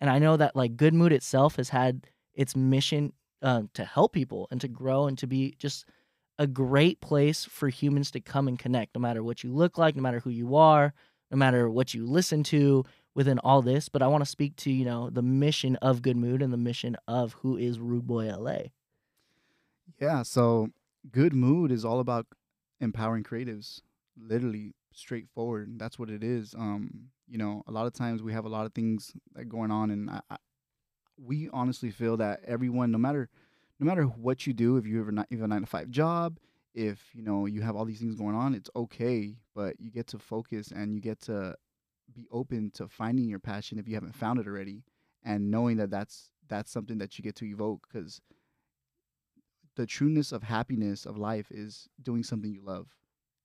And 0.00 0.08
I 0.08 0.20
know 0.20 0.36
that 0.36 0.54
like 0.54 0.76
Good 0.76 0.94
Mood 0.94 1.12
itself 1.12 1.56
has 1.56 1.68
had 1.68 2.06
its 2.32 2.54
mission 2.54 3.12
uh, 3.42 3.62
to 3.74 3.84
help 3.84 4.12
people 4.12 4.46
and 4.52 4.60
to 4.60 4.68
grow 4.68 5.06
and 5.06 5.18
to 5.18 5.26
be 5.26 5.56
just 5.58 5.86
a 6.38 6.46
great 6.46 7.00
place 7.00 7.44
for 7.44 7.68
humans 7.68 8.10
to 8.12 8.20
come 8.20 8.48
and 8.48 8.58
connect, 8.58 8.94
no 8.94 9.00
matter 9.00 9.22
what 9.22 9.42
you 9.42 9.52
look 9.52 9.78
like, 9.78 9.96
no 9.96 10.02
matter 10.02 10.20
who 10.20 10.30
you 10.30 10.56
are, 10.56 10.92
no 11.30 11.36
matter 11.36 11.68
what 11.68 11.94
you 11.94 12.06
listen 12.06 12.42
to 12.44 12.84
within 13.14 13.38
all 13.40 13.62
this. 13.62 13.88
But 13.88 14.02
I 14.02 14.06
want 14.08 14.22
to 14.24 14.30
speak 14.30 14.56
to, 14.56 14.70
you 14.72 14.84
know, 14.84 15.10
the 15.10 15.22
mission 15.22 15.76
of 15.76 16.02
Good 16.02 16.16
Mood 16.16 16.42
and 16.42 16.52
the 16.52 16.56
mission 16.58 16.96
of 17.08 17.34
who 17.34 17.56
is 17.56 17.78
Rude 17.78 18.06
Boy 18.06 18.26
LA. 18.34 18.58
yeah, 20.00 20.22
so 20.22 20.68
good 21.10 21.34
mood 21.34 21.70
is 21.70 21.84
all 21.84 22.00
about 22.00 22.26
empowering 22.80 23.24
creatives. 23.24 23.80
Literally 24.16 24.74
straightforward. 24.92 25.78
That's 25.78 25.98
what 25.98 26.10
it 26.10 26.22
is. 26.24 26.54
Um, 26.54 27.10
you 27.28 27.38
know, 27.38 27.62
a 27.66 27.72
lot 27.72 27.86
of 27.86 27.92
times 27.92 28.22
we 28.22 28.32
have 28.32 28.44
a 28.44 28.48
lot 28.48 28.66
of 28.66 28.74
things 28.74 29.12
that 29.34 29.46
going 29.48 29.70
on 29.70 29.90
and 29.90 30.10
I, 30.10 30.20
I, 30.30 30.36
we 31.16 31.48
honestly 31.52 31.90
feel 31.90 32.16
that 32.18 32.40
everyone 32.44 32.90
no 32.90 32.98
matter 32.98 33.28
no 33.80 33.86
matter 33.86 34.04
what 34.04 34.46
you 34.46 34.52
do, 34.52 34.76
if 34.76 34.86
you 34.86 35.00
ever 35.00 35.12
not 35.12 35.26
even 35.30 35.44
a 35.44 35.48
nine 35.48 35.60
to 35.62 35.66
five 35.66 35.90
job, 35.90 36.38
if 36.74 37.00
you 37.14 37.22
know 37.22 37.46
you 37.46 37.60
have 37.62 37.76
all 37.76 37.84
these 37.84 38.00
things 38.00 38.14
going 38.14 38.34
on, 38.34 38.54
it's 38.54 38.70
okay. 38.76 39.36
But 39.54 39.80
you 39.80 39.90
get 39.90 40.06
to 40.08 40.18
focus 40.18 40.70
and 40.70 40.94
you 40.94 41.00
get 41.00 41.20
to 41.22 41.56
be 42.12 42.26
open 42.30 42.70
to 42.74 42.88
finding 42.88 43.28
your 43.28 43.38
passion 43.38 43.78
if 43.78 43.88
you 43.88 43.94
haven't 43.94 44.14
found 44.14 44.38
it 44.38 44.46
already, 44.46 44.84
and 45.24 45.50
knowing 45.50 45.76
that 45.78 45.90
that's 45.90 46.30
that's 46.48 46.70
something 46.70 46.98
that 46.98 47.18
you 47.18 47.22
get 47.22 47.36
to 47.36 47.46
evoke 47.46 47.86
because 47.90 48.20
the 49.76 49.86
trueness 49.86 50.32
of 50.32 50.42
happiness 50.42 51.06
of 51.06 51.16
life 51.16 51.50
is 51.50 51.88
doing 52.02 52.22
something 52.22 52.52
you 52.52 52.62
love. 52.62 52.88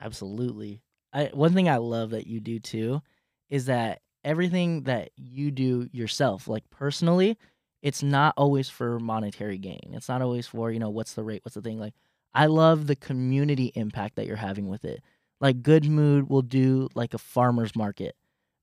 Absolutely. 0.02 0.82
I, 1.12 1.30
one 1.34 1.54
thing 1.54 1.68
I 1.68 1.78
love 1.78 2.12
that 2.12 2.28
you 2.28 2.40
do 2.40 2.60
too 2.60 3.02
is 3.50 3.66
that 3.66 4.02
everything 4.24 4.84
that 4.84 5.10
you 5.16 5.52
do 5.52 5.90
yourself, 5.92 6.48
like 6.48 6.70
personally, 6.70 7.38
it's 7.82 8.04
not 8.04 8.34
always 8.38 8.70
for 8.70 9.00
monetary 9.00 9.58
gain. 9.58 9.92
It's 9.94 10.10
not 10.10 10.22
always 10.22 10.46
for, 10.46 10.72
you 10.72 10.80
know, 10.80 10.90
what's 10.90 11.14
the 11.14 11.24
rate, 11.24 11.42
what's 11.44 11.56
the 11.56 11.62
thing. 11.62 11.80
Like, 11.80 11.94
I 12.34 12.46
love 12.46 12.88
the 12.88 12.96
community 12.96 13.72
impact 13.76 14.16
that 14.18 14.28
you're 14.28 14.36
having 14.36 14.68
with 14.68 14.86
it. 14.86 15.02
Like, 15.42 15.64
Good 15.64 15.86
Mood 15.86 16.30
will 16.30 16.42
do 16.42 16.90
like 16.94 17.14
a 17.14 17.18
farmer's 17.18 17.76
market. 17.76 18.16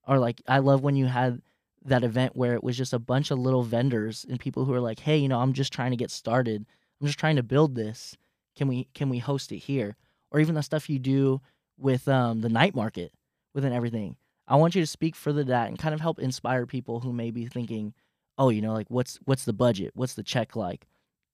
Or, 0.07 0.19
like, 0.19 0.41
I 0.47 0.59
love 0.59 0.83
when 0.83 0.97
you 0.97 1.07
had 1.07 1.43
that 1.85 2.05
event 2.05 2.37
where 2.37 2.55
it 2.55 2.65
was 2.65 2.77
just 2.77 2.93
a 2.93 2.99
bunch 2.99 3.31
of 3.31 3.39
little 3.39 3.63
vendors 3.63 4.27
and 4.29 4.41
people 4.41 4.65
who 4.65 4.75
are 4.75 4.81
like, 4.81 5.01
hey, 5.01 5.17
you 5.17 5.29
know, 5.29 5.41
I'm 5.41 5.53
just 5.53 5.73
trying 5.73 5.93
to 5.93 5.97
get 5.97 6.11
started. 6.11 6.67
I'm 7.01 7.07
just 7.07 7.19
trying 7.19 7.37
to 7.37 7.43
build 7.43 7.75
this. 7.75 8.17
Can 8.57 8.69
we 8.69 8.89
can 8.95 9.09
we 9.09 9.19
host 9.19 9.53
it 9.53 9.59
here? 9.59 9.97
Or 10.31 10.41
even 10.41 10.55
the 10.55 10.63
stuff 10.63 10.91
you 10.91 10.99
do 10.99 11.41
with 11.79 12.09
um, 12.09 12.41
the 12.41 12.49
night 12.49 12.75
market 12.75 13.13
within 13.55 13.73
everything. 13.73 14.17
I 14.49 14.57
want 14.57 14.75
you 14.75 14.83
to 14.83 14.87
speak 14.87 15.15
further 15.15 15.43
to 15.43 15.49
that 15.49 15.69
and 15.69 15.79
kind 15.79 15.95
of 15.95 16.01
help 16.01 16.19
inspire 16.19 16.67
people 16.67 17.01
who 17.01 17.13
may 17.13 17.31
be 17.31 17.47
thinking, 17.47 17.95
oh, 18.39 18.49
you 18.49 18.63
know, 18.63 18.73
like 18.73 18.89
what's 18.89 19.19
what's 19.25 19.45
the 19.45 19.53
budget? 19.53 19.93
What's 19.95 20.15
the 20.15 20.23
check 20.23 20.57
like? 20.57 20.87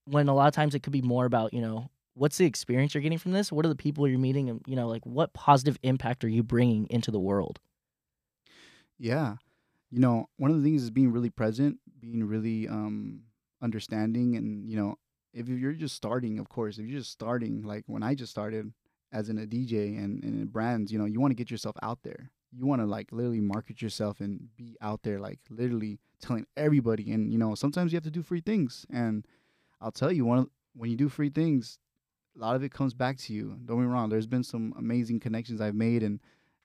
When 0.06 0.28
a 0.28 0.34
lot 0.34 0.48
of 0.48 0.54
times 0.54 0.74
it 0.74 0.82
could 0.82 0.92
be 0.92 1.02
more 1.02 1.24
about, 1.24 1.54
you 1.54 1.60
know, 1.60 1.90
what's 2.14 2.38
the 2.38 2.46
experience 2.46 2.94
you're 2.94 3.02
getting 3.02 3.18
from 3.18 3.32
this? 3.32 3.52
What 3.52 3.64
are 3.64 3.70
the 3.70 3.76
people 3.76 4.08
you're 4.08 4.18
meeting? 4.18 4.50
And, 4.50 4.60
you 4.66 4.76
know, 4.76 4.88
like 4.88 5.04
what 5.06 5.32
positive 5.32 5.78
impact 5.82 6.24
are 6.24 6.28
you 6.28 6.42
bringing 6.42 6.86
into 6.90 7.10
the 7.10 7.20
world? 7.20 7.60
Yeah. 8.98 9.36
You 9.90 10.00
know, 10.00 10.28
one 10.38 10.50
of 10.50 10.56
the 10.56 10.62
things 10.62 10.82
is 10.82 10.90
being 10.90 11.12
really 11.12 11.30
present, 11.30 11.78
being 12.00 12.24
really 12.24 12.68
um 12.68 13.22
understanding 13.62 14.36
and, 14.36 14.68
you 14.68 14.76
know, 14.76 14.96
if 15.32 15.48
you're 15.48 15.72
just 15.72 15.94
starting, 15.94 16.38
of 16.38 16.48
course, 16.48 16.78
if 16.78 16.86
you're 16.86 16.98
just 16.98 17.12
starting, 17.12 17.62
like 17.62 17.84
when 17.86 18.02
I 18.02 18.14
just 18.14 18.30
started 18.32 18.72
as 19.12 19.28
in 19.28 19.38
a 19.38 19.46
DJ 19.46 19.96
and, 19.98 20.22
and 20.24 20.40
in 20.40 20.46
brands, 20.46 20.92
you 20.92 20.98
know, 20.98 21.04
you 21.06 21.20
want 21.20 21.30
to 21.30 21.36
get 21.36 21.50
yourself 21.50 21.76
out 21.82 22.00
there. 22.02 22.30
You 22.52 22.66
want 22.66 22.82
to 22.82 22.86
like 22.86 23.12
literally 23.12 23.40
market 23.40 23.80
yourself 23.80 24.20
and 24.20 24.48
be 24.56 24.76
out 24.80 25.02
there, 25.04 25.18
like 25.18 25.38
literally 25.50 25.98
telling 26.20 26.46
everybody. 26.56 27.12
And, 27.12 27.32
you 27.32 27.38
know, 27.38 27.54
sometimes 27.54 27.92
you 27.92 27.96
have 27.96 28.04
to 28.04 28.10
do 28.10 28.22
free 28.22 28.42
things. 28.42 28.84
And 28.92 29.26
I'll 29.80 29.92
tell 29.92 30.12
you, 30.12 30.24
one 30.26 30.38
of, 30.38 30.50
when 30.74 30.90
you 30.90 30.96
do 30.96 31.08
free 31.08 31.30
things, 31.30 31.78
a 32.36 32.40
lot 32.40 32.56
of 32.56 32.62
it 32.62 32.72
comes 32.72 32.94
back 32.94 33.16
to 33.18 33.32
you. 33.32 33.56
Don't 33.64 33.80
be 33.80 33.86
wrong. 33.86 34.10
There's 34.10 34.26
been 34.26 34.44
some 34.44 34.74
amazing 34.78 35.20
connections 35.20 35.60
I've 35.60 35.74
made 35.74 36.02
and, 36.02 36.20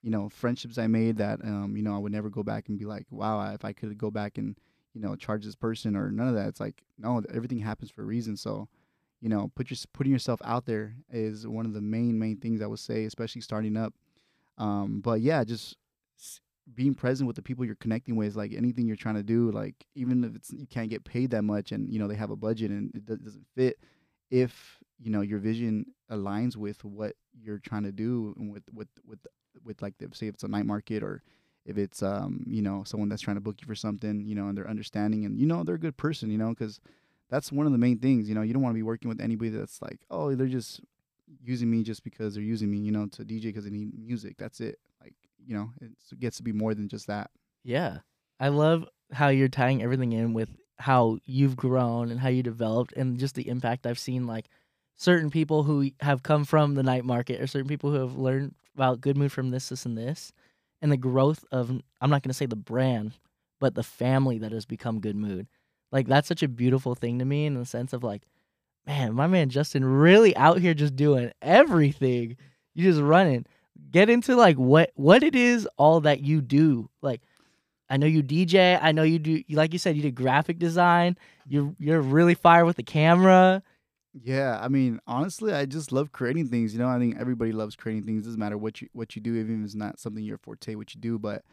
you 0.07 0.11
know, 0.11 0.29
friendships 0.29 0.77
I 0.77 0.87
made 0.87 1.17
that, 1.17 1.41
um, 1.43 1.75
you 1.75 1.83
know, 1.83 1.93
I 1.93 1.97
would 1.97 2.13
never 2.13 2.29
go 2.29 2.41
back 2.41 2.69
and 2.69 2.79
be 2.79 2.85
like, 2.85 3.05
wow, 3.09 3.53
if 3.53 3.65
I 3.65 3.73
could 3.73 3.97
go 3.97 4.09
back 4.09 4.37
and, 4.37 4.57
you 4.93 5.01
know, 5.01 5.17
charge 5.17 5.43
this 5.43 5.53
person 5.53 5.97
or 5.97 6.11
none 6.11 6.29
of 6.29 6.35
that. 6.35 6.47
It's 6.47 6.61
like, 6.61 6.81
no, 6.97 7.21
everything 7.33 7.59
happens 7.59 7.91
for 7.91 8.03
a 8.03 8.05
reason. 8.05 8.37
So, 8.37 8.69
you 9.19 9.27
know, 9.27 9.51
put 9.53 9.69
your 9.69 9.77
putting 9.91 10.13
yourself 10.13 10.39
out 10.45 10.65
there 10.65 10.95
is 11.11 11.45
one 11.45 11.65
of 11.65 11.73
the 11.73 11.81
main 11.81 12.17
main 12.17 12.37
things 12.37 12.61
I 12.61 12.67
would 12.67 12.79
say, 12.79 13.03
especially 13.03 13.41
starting 13.41 13.75
up. 13.75 13.95
Um, 14.57 15.01
but 15.01 15.19
yeah, 15.19 15.43
just 15.43 15.75
being 16.73 16.95
present 16.95 17.27
with 17.27 17.35
the 17.35 17.41
people 17.41 17.65
you're 17.65 17.75
connecting 17.75 18.15
with, 18.15 18.37
like 18.37 18.53
anything 18.53 18.87
you're 18.87 18.95
trying 18.95 19.15
to 19.15 19.23
do, 19.23 19.51
like 19.51 19.75
even 19.93 20.23
if 20.23 20.37
it's 20.37 20.53
you 20.53 20.67
can't 20.67 20.89
get 20.89 21.03
paid 21.03 21.31
that 21.31 21.43
much, 21.43 21.73
and 21.73 21.91
you 21.91 21.99
know 21.99 22.07
they 22.07 22.15
have 22.15 22.31
a 22.31 22.37
budget 22.37 22.71
and 22.71 22.95
it 22.95 23.05
doesn't 23.05 23.45
fit, 23.57 23.77
if 24.31 24.77
you 24.97 25.11
know 25.11 25.19
your 25.19 25.39
vision 25.39 25.85
aligns 26.09 26.55
with 26.55 26.81
what 26.85 27.17
you're 27.33 27.59
trying 27.59 27.83
to 27.83 27.91
do 27.91 28.33
and 28.37 28.53
with 28.53 28.63
with 28.73 28.87
with 29.05 29.19
with 29.63 29.81
like 29.81 29.97
the, 29.97 30.07
say 30.13 30.27
if 30.27 30.35
it's 30.35 30.43
a 30.43 30.47
night 30.47 30.65
market 30.65 31.03
or 31.03 31.21
if 31.65 31.77
it's 31.77 32.01
um 32.01 32.43
you 32.47 32.61
know 32.61 32.83
someone 32.85 33.09
that's 33.09 33.21
trying 33.21 33.37
to 33.37 33.41
book 33.41 33.57
you 33.61 33.67
for 33.67 33.75
something 33.75 34.25
you 34.25 34.35
know 34.35 34.47
and 34.47 34.57
they're 34.57 34.69
understanding 34.69 35.25
and 35.25 35.39
you 35.39 35.45
know 35.45 35.63
they're 35.63 35.75
a 35.75 35.79
good 35.79 35.97
person 35.97 36.29
you 36.29 36.37
know 36.37 36.49
because 36.49 36.79
that's 37.29 37.51
one 37.51 37.65
of 37.65 37.71
the 37.71 37.77
main 37.77 37.99
things 37.99 38.29
you 38.29 38.35
know 38.35 38.41
you 38.41 38.53
don't 38.53 38.61
want 38.61 38.73
to 38.73 38.77
be 38.77 38.83
working 38.83 39.09
with 39.09 39.19
anybody 39.19 39.49
that's 39.49 39.81
like 39.81 39.99
oh 40.09 40.33
they're 40.35 40.47
just 40.47 40.81
using 41.43 41.69
me 41.69 41.83
just 41.83 42.03
because 42.03 42.33
they're 42.35 42.43
using 42.43 42.71
me 42.71 42.77
you 42.77 42.91
know 42.91 43.05
to 43.07 43.23
dj 43.23 43.43
because 43.43 43.65
they 43.65 43.69
need 43.69 43.91
music 43.97 44.35
that's 44.37 44.61
it 44.61 44.79
like 45.01 45.13
you 45.45 45.55
know 45.55 45.69
it 45.81 45.91
gets 46.19 46.37
to 46.37 46.43
be 46.43 46.53
more 46.53 46.73
than 46.73 46.87
just 46.87 47.07
that 47.07 47.29
Yeah. 47.63 47.99
I 48.39 48.47
love 48.49 48.85
how 49.11 49.27
you're 49.27 49.49
tying 49.49 49.81
everything 49.83 50.13
in 50.13 50.33
with 50.33 50.49
how 50.77 51.17
you've 51.25 51.57
grown 51.57 52.11
and 52.11 52.19
how 52.19 52.29
you 52.29 52.43
developed 52.43 52.93
and 52.93 53.17
just 53.17 53.35
the 53.35 53.49
impact 53.49 53.85
I've 53.85 53.99
seen 53.99 54.25
like 54.27 54.45
certain 54.95 55.29
people 55.29 55.63
who 55.63 55.89
have 55.99 56.23
come 56.23 56.45
from 56.45 56.75
the 56.75 56.83
night 56.83 57.03
market 57.03 57.41
or 57.41 57.47
certain 57.47 57.67
people 57.67 57.91
who 57.91 57.97
have 57.97 58.15
learned 58.15 58.55
about 58.77 59.01
good 59.01 59.17
mood 59.17 59.31
from 59.31 59.49
this, 59.49 59.69
this 59.69 59.85
and 59.85 59.97
this 59.97 60.31
and 60.81 60.91
the 60.91 60.97
growth 60.97 61.43
of 61.51 61.71
I'm 62.01 62.09
not 62.09 62.23
gonna 62.23 62.33
say 62.33 62.45
the 62.45 62.55
brand, 62.55 63.13
but 63.59 63.75
the 63.75 63.83
family 63.83 64.37
that 64.39 64.51
has 64.51 64.65
become 64.65 64.99
good 64.99 65.15
mood. 65.15 65.47
Like 65.91 66.07
that's 66.07 66.27
such 66.27 66.43
a 66.43 66.47
beautiful 66.47 66.95
thing 66.95 67.19
to 67.19 67.25
me 67.25 67.45
in 67.45 67.55
the 67.55 67.65
sense 67.65 67.93
of 67.93 68.03
like, 68.03 68.23
man, 68.85 69.13
my 69.13 69.27
man 69.27 69.49
Justin 69.49 69.83
really 69.85 70.35
out 70.35 70.59
here 70.59 70.73
just 70.73 70.95
doing 70.95 71.31
everything. 71.41 72.37
You 72.73 72.83
just 72.83 73.01
running. 73.01 73.45
Get 73.91 74.09
into 74.09 74.35
like 74.35 74.57
what 74.57 74.91
what 74.95 75.23
it 75.23 75.35
is 75.35 75.67
all 75.77 76.01
that 76.01 76.21
you 76.21 76.41
do. 76.41 76.89
Like 77.01 77.21
I 77.89 77.97
know 77.97 78.07
you 78.07 78.21
DJ. 78.21 78.77
I 78.81 78.91
know 78.91 79.03
you 79.03 79.19
do. 79.19 79.43
Like 79.49 79.73
you 79.73 79.79
said, 79.79 79.95
you 79.95 80.01
did 80.01 80.15
graphic 80.15 80.59
design. 80.59 81.17
You're 81.47 81.73
you're 81.79 82.01
really 82.01 82.35
fire 82.35 82.65
with 82.65 82.75
the 82.75 82.83
camera. 82.83 83.63
Yeah, 84.23 84.57
I 84.61 84.67
mean, 84.67 84.99
honestly, 85.05 85.53
I 85.53 85.65
just 85.65 85.91
love 85.91 86.11
creating 86.11 86.47
things. 86.47 86.73
You 86.73 86.79
know, 86.79 86.87
I 86.87 86.97
think 86.97 87.17
everybody 87.19 87.51
loves 87.51 87.75
creating 87.75 88.05
things. 88.05 88.23
doesn't 88.23 88.39
matter 88.39 88.57
what 88.57 88.81
you 88.81 88.87
what 88.93 89.15
you 89.15 89.21
do, 89.21 89.35
even 89.35 89.59
if 89.59 89.65
it's 89.65 89.75
not 89.75 89.99
something 89.99 90.23
your 90.23 90.37
forte, 90.37 90.75
what 90.75 90.95
you 90.95 91.01
do. 91.01 91.19
But 91.19 91.43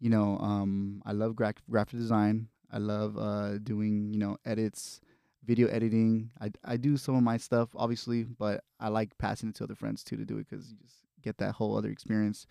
you 0.00 0.10
know, 0.10 0.38
um, 0.38 1.02
I 1.06 1.12
love 1.12 1.36
gra- 1.36 1.54
graphic 1.70 1.98
design. 1.98 2.48
I 2.72 2.78
love 2.78 3.18
uh, 3.18 3.58
doing 3.58 4.12
you 4.14 4.20
know 4.20 4.38
edits, 4.46 5.00
video 5.44 5.68
editing. 5.68 6.30
I 6.40 6.52
I 6.64 6.76
do 6.76 6.96
some 6.96 7.16
of 7.16 7.22
my 7.22 7.36
stuff, 7.38 7.70
obviously, 7.76 8.24
but 8.24 8.64
I 8.80 8.88
like 8.88 9.18
passing 9.18 9.50
it 9.50 9.56
to 9.56 9.64
other 9.64 9.74
friends 9.76 10.04
too 10.04 10.16
to 10.16 10.24
do 10.24 10.38
it 10.38 10.48
because 10.48 10.70
you 10.70 10.76
just 10.82 10.96
get 11.22 11.38
that 11.38 11.54
whole 11.56 11.76
other 11.76 11.90
experience. 11.90 12.46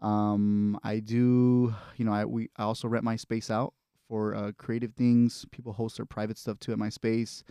Um, 0.00 0.78
I 0.84 1.00
do, 1.00 1.74
you 1.96 2.04
know, 2.04 2.12
I 2.12 2.24
we 2.26 2.50
I 2.56 2.64
also 2.64 2.88
rent 2.88 3.04
my 3.04 3.16
space 3.16 3.50
out 3.50 3.74
for 4.08 4.34
uh, 4.34 4.52
creative 4.58 4.94
things. 4.94 5.46
People 5.52 5.72
host 5.74 5.96
their 5.98 6.06
private 6.06 6.38
stuff 6.38 6.60
too 6.60 6.72
at 6.72 6.78
my 6.78 6.90
space. 6.90 7.44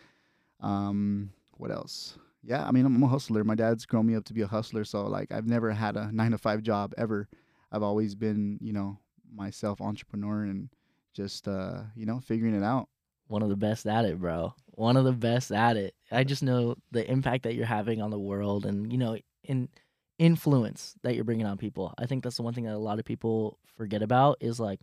Um, 0.62 1.32
what 1.60 1.72
else? 1.72 2.18
Yeah, 2.42 2.66
I 2.66 2.72
mean, 2.72 2.86
I'm 2.86 3.04
a 3.04 3.08
hustler. 3.08 3.44
My 3.44 3.56
dad's 3.56 3.86
grown 3.86 4.08
me 4.08 4.16
up 4.16 4.24
to 4.26 4.34
be 4.34 4.42
a 4.42 4.48
hustler, 4.48 4.86
so 4.86 5.06
like 5.06 5.32
I've 5.32 5.46
never 5.46 5.72
had 5.72 5.98
a 5.98 6.10
nine 6.12 6.32
to 6.32 6.38
five 6.38 6.64
job 6.64 6.94
ever. 6.98 7.28
I've 7.72 7.84
always 7.84 8.16
been, 8.16 8.58
you 8.62 8.74
know, 8.74 8.98
myself 9.36 9.82
entrepreneur 9.82 10.44
and 10.44 10.70
just 11.14 11.48
uh, 11.48 11.82
you 11.96 12.06
know, 12.06 12.20
figuring 12.22 12.56
it 12.56 12.64
out. 12.64 12.88
One 13.28 13.44
of 13.44 13.50
the 13.50 13.58
best 13.58 13.86
at 13.86 14.06
it, 14.06 14.20
bro. 14.20 14.56
One 14.68 14.96
of 14.96 15.04
the 15.04 15.12
best 15.12 15.52
at 15.52 15.76
it. 15.76 15.94
I 16.12 16.24
just 16.24 16.42
know 16.42 16.76
the 16.92 17.10
impact 17.12 17.44
that 17.44 17.56
you're 17.56 17.66
having 17.66 18.02
on 18.02 18.10
the 18.10 18.18
world 18.18 18.66
and, 18.66 18.92
you 18.92 18.98
know, 18.98 19.18
in 19.44 19.70
influence 20.18 20.96
that 21.04 21.16
you're 21.16 21.26
bringing 21.26 21.46
on 21.46 21.58
people. 21.58 21.94
I 21.98 22.06
think 22.06 22.24
that's 22.24 22.38
the 22.38 22.44
one 22.44 22.54
thing 22.54 22.64
that 22.64 22.74
a 22.74 22.78
lot 22.78 23.00
of 23.00 23.06
people 23.06 23.60
forget 23.76 24.02
about 24.02 24.38
is 24.40 24.60
like 24.60 24.80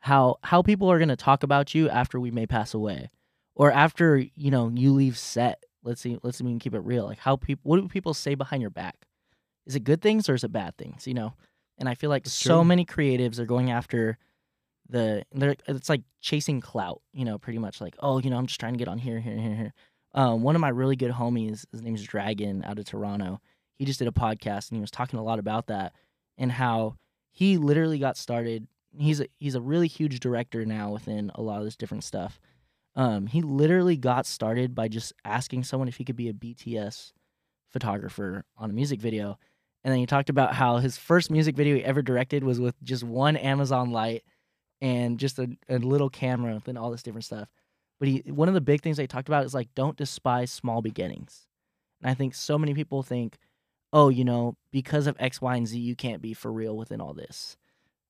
how 0.00 0.36
how 0.42 0.62
people 0.62 0.90
are 0.90 0.98
going 0.98 1.08
to 1.08 1.16
talk 1.16 1.42
about 1.42 1.74
you 1.74 1.88
after 1.88 2.18
we 2.18 2.30
may 2.30 2.46
pass 2.46 2.74
away 2.74 3.10
or 3.54 3.72
after, 3.72 4.16
you 4.16 4.50
know, 4.50 4.70
you 4.74 4.92
leave 4.92 5.16
set. 5.16 5.64
Let's 5.82 6.00
see 6.00 6.18
let's 6.22 6.40
even 6.40 6.58
keep 6.58 6.74
it 6.74 6.80
real. 6.80 7.04
Like 7.04 7.18
how 7.18 7.36
people 7.36 7.68
what 7.68 7.80
do 7.80 7.88
people 7.88 8.14
say 8.14 8.34
behind 8.34 8.62
your 8.62 8.70
back? 8.70 9.06
Is 9.66 9.74
it 9.74 9.84
good 9.84 10.02
things 10.02 10.28
or 10.28 10.34
is 10.34 10.44
it 10.44 10.52
bad 10.52 10.76
things, 10.76 11.06
you 11.06 11.14
know? 11.14 11.34
And 11.78 11.88
I 11.88 11.94
feel 11.94 12.10
like 12.10 12.26
so 12.26 12.56
true. 12.56 12.64
many 12.64 12.84
creatives 12.84 13.38
are 13.38 13.46
going 13.46 13.70
after 13.70 14.18
the 14.88 15.24
they're 15.32 15.54
it's 15.66 15.88
like 15.88 16.02
chasing 16.20 16.60
clout, 16.60 17.00
you 17.12 17.24
know, 17.24 17.38
pretty 17.38 17.58
much 17.58 17.80
like, 17.80 17.96
oh, 18.00 18.18
you 18.20 18.30
know, 18.30 18.36
I'm 18.36 18.46
just 18.46 18.60
trying 18.60 18.74
to 18.74 18.78
get 18.78 18.88
on 18.88 18.98
here, 18.98 19.20
here, 19.20 19.36
here, 19.36 19.54
here. 19.54 19.72
Um, 20.12 20.42
one 20.42 20.54
of 20.54 20.60
my 20.60 20.68
really 20.68 20.96
good 20.96 21.12
homies, 21.12 21.64
his 21.70 21.82
name's 21.82 22.02
Dragon 22.02 22.64
out 22.64 22.78
of 22.78 22.84
Toronto. 22.84 23.40
He 23.78 23.84
just 23.84 23.98
did 23.98 24.08
a 24.08 24.12
podcast 24.12 24.70
and 24.70 24.76
he 24.76 24.80
was 24.80 24.90
talking 24.90 25.18
a 25.18 25.22
lot 25.22 25.38
about 25.38 25.68
that 25.68 25.94
and 26.36 26.52
how 26.52 26.96
he 27.30 27.56
literally 27.56 27.98
got 27.98 28.16
started. 28.16 28.66
He's 28.98 29.20
a 29.20 29.26
he's 29.38 29.54
a 29.54 29.60
really 29.60 29.88
huge 29.88 30.20
director 30.20 30.66
now 30.66 30.90
within 30.90 31.30
a 31.34 31.42
lot 31.42 31.58
of 31.58 31.64
this 31.64 31.76
different 31.76 32.04
stuff. 32.04 32.40
Um, 32.96 33.26
he 33.26 33.40
literally 33.40 33.96
got 33.96 34.26
started 34.26 34.74
by 34.74 34.88
just 34.88 35.12
asking 35.24 35.64
someone 35.64 35.88
if 35.88 35.96
he 35.96 36.04
could 36.04 36.16
be 36.16 36.28
a 36.28 36.32
BTS 36.32 37.12
photographer 37.70 38.44
on 38.56 38.70
a 38.70 38.72
music 38.72 39.00
video. 39.00 39.38
And 39.84 39.92
then 39.92 39.98
he 39.98 40.06
talked 40.06 40.28
about 40.28 40.54
how 40.54 40.78
his 40.78 40.98
first 40.98 41.30
music 41.30 41.56
video 41.56 41.76
he 41.76 41.84
ever 41.84 42.02
directed 42.02 42.44
was 42.44 42.60
with 42.60 42.74
just 42.82 43.02
one 43.02 43.36
Amazon 43.36 43.90
light 43.92 44.24
and 44.80 45.18
just 45.18 45.38
a, 45.38 45.48
a 45.68 45.78
little 45.78 46.10
camera 46.10 46.60
and 46.66 46.78
all 46.78 46.90
this 46.90 47.02
different 47.02 47.24
stuff. 47.24 47.48
But 47.98 48.08
he 48.08 48.22
one 48.26 48.48
of 48.48 48.54
the 48.54 48.60
big 48.60 48.82
things 48.82 48.96
they 48.96 49.06
talked 49.06 49.28
about 49.28 49.44
is 49.44 49.54
like 49.54 49.68
don't 49.74 49.96
despise 49.96 50.50
small 50.50 50.82
beginnings. 50.82 51.46
And 52.02 52.10
I 52.10 52.14
think 52.14 52.34
so 52.34 52.58
many 52.58 52.74
people 52.74 53.02
think, 53.02 53.36
oh, 53.92 54.08
you 54.08 54.24
know, 54.24 54.56
because 54.72 55.06
of 55.06 55.16
X, 55.18 55.40
Y, 55.40 55.56
and 55.56 55.66
Z, 55.66 55.78
you 55.78 55.94
can't 55.94 56.22
be 56.22 56.32
for 56.32 56.50
real 56.50 56.76
within 56.76 57.00
all 57.00 57.12
this. 57.12 57.56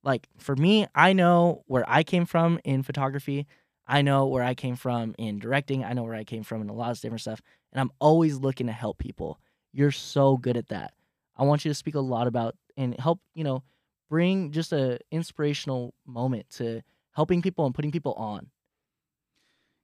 Like 0.03 0.29
for 0.39 0.57
me, 0.57 0.87
I 0.95 1.13
know 1.13 1.63
where 1.67 1.85
I 1.89 2.03
came 2.03 2.25
from 2.25 2.61
in 2.65 2.83
photography. 2.83 3.47
I 3.91 4.03
know 4.03 4.27
where 4.27 4.45
I 4.45 4.55
came 4.55 4.77
from 4.77 5.15
in 5.19 5.39
directing. 5.41 5.85
I 5.85 5.93
know 5.95 6.05
where 6.05 6.15
I 6.15 6.25
came 6.25 6.45
from 6.45 6.63
in 6.63 6.69
a 6.69 6.73
lot 6.73 6.93
of 6.93 7.01
different 7.01 7.23
stuff. 7.23 7.43
And 7.73 7.81
I'm 7.81 7.91
always 7.99 8.37
looking 8.39 8.69
to 8.69 8.73
help 8.73 8.99
people. 8.99 9.41
You're 9.73 9.91
so 9.91 10.37
good 10.37 10.57
at 10.57 10.69
that. 10.69 10.95
I 11.37 11.45
want 11.45 11.65
you 11.65 11.71
to 11.71 11.75
speak 11.75 11.97
a 11.97 12.01
lot 12.01 12.29
about 12.29 12.57
and 12.77 12.99
help, 13.01 13.21
you 13.35 13.45
know, 13.45 13.65
bring 14.09 14.53
just 14.53 14.73
a 14.73 15.01
inspirational 15.11 15.95
moment 16.07 16.51
to 16.51 16.83
helping 17.13 17.43
people 17.43 17.67
and 17.67 17.75
putting 17.75 17.91
people 17.93 18.15
on. 18.15 18.51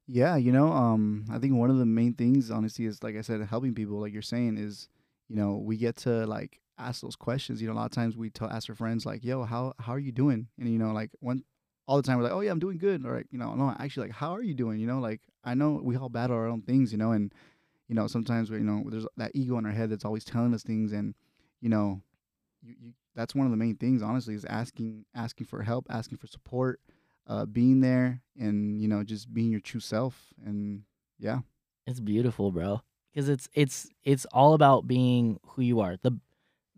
Yeah, 0.06 0.36
you 0.36 0.52
know, 0.52 0.68
um, 0.68 1.24
I 1.30 1.38
think 1.38 1.54
one 1.54 1.70
of 1.70 1.78
the 1.78 1.86
main 1.86 2.14
things, 2.14 2.50
honestly, 2.50 2.84
is 2.84 3.02
like 3.02 3.16
I 3.16 3.22
said, 3.22 3.40
helping 3.42 3.74
people, 3.74 3.98
like 4.00 4.12
you're 4.12 4.22
saying, 4.22 4.56
is 4.56 4.88
you 5.28 5.34
know 5.34 5.56
we 5.56 5.76
get 5.76 5.96
to 5.98 6.26
like 6.26 6.60
ask 6.78 7.00
those 7.02 7.16
questions. 7.16 7.60
You 7.60 7.66
know, 7.68 7.74
a 7.74 7.76
lot 7.76 7.86
of 7.86 7.90
times 7.90 8.16
we 8.16 8.30
tell 8.30 8.48
ask 8.48 8.68
our 8.68 8.76
friends 8.76 9.04
like, 9.04 9.24
"Yo, 9.24 9.42
how 9.44 9.74
how 9.80 9.92
are 9.92 9.98
you 9.98 10.12
doing?" 10.12 10.48
And 10.58 10.68
you 10.68 10.78
know, 10.78 10.92
like 10.92 11.10
one 11.18 11.42
all 11.86 11.96
the 11.96 12.02
time 12.02 12.16
we're 12.18 12.24
like, 12.24 12.32
"Oh 12.32 12.40
yeah, 12.40 12.50
I'm 12.50 12.58
doing 12.58 12.78
good," 12.78 13.04
or 13.04 13.16
like, 13.16 13.26
you 13.30 13.38
know, 13.38 13.54
no, 13.54 13.74
actually, 13.78 14.08
like, 14.08 14.16
how 14.16 14.34
are 14.34 14.42
you 14.42 14.54
doing? 14.54 14.78
You 14.80 14.86
know, 14.86 14.98
like 14.98 15.20
I 15.44 15.54
know 15.54 15.80
we 15.82 15.96
all 15.96 16.08
battle 16.08 16.36
our 16.36 16.46
own 16.48 16.62
things, 16.62 16.92
you 16.92 16.98
know, 16.98 17.12
and 17.12 17.32
you 17.88 17.94
know 17.94 18.06
sometimes 18.06 18.50
we, 18.50 18.58
you 18.58 18.64
know 18.64 18.84
there's 18.88 19.06
that 19.16 19.32
ego 19.34 19.58
in 19.58 19.66
our 19.66 19.72
head 19.72 19.90
that's 19.90 20.04
always 20.04 20.24
telling 20.24 20.54
us 20.54 20.62
things, 20.62 20.92
and 20.92 21.14
you 21.60 21.68
know, 21.68 22.02
you, 22.62 22.74
you 22.80 22.92
that's 23.14 23.34
one 23.34 23.46
of 23.46 23.50
the 23.50 23.56
main 23.56 23.76
things, 23.76 24.02
honestly, 24.02 24.34
is 24.34 24.44
asking 24.44 25.04
asking 25.14 25.46
for 25.46 25.62
help, 25.62 25.86
asking 25.88 26.18
for 26.18 26.26
support, 26.26 26.80
uh, 27.26 27.46
being 27.46 27.80
there, 27.80 28.20
and 28.38 28.80
you 28.80 28.88
know, 28.88 29.02
just 29.02 29.32
being 29.32 29.50
your 29.50 29.60
true 29.60 29.80
self, 29.80 30.34
and 30.44 30.82
yeah. 31.18 31.40
It's 31.86 32.00
beautiful, 32.00 32.50
bro. 32.50 32.82
Because 33.12 33.28
it's 33.28 33.48
it's 33.54 33.88
it's 34.04 34.26
all 34.26 34.54
about 34.54 34.86
being 34.86 35.38
who 35.46 35.62
you 35.62 35.80
are. 35.80 35.96
The 36.02 36.18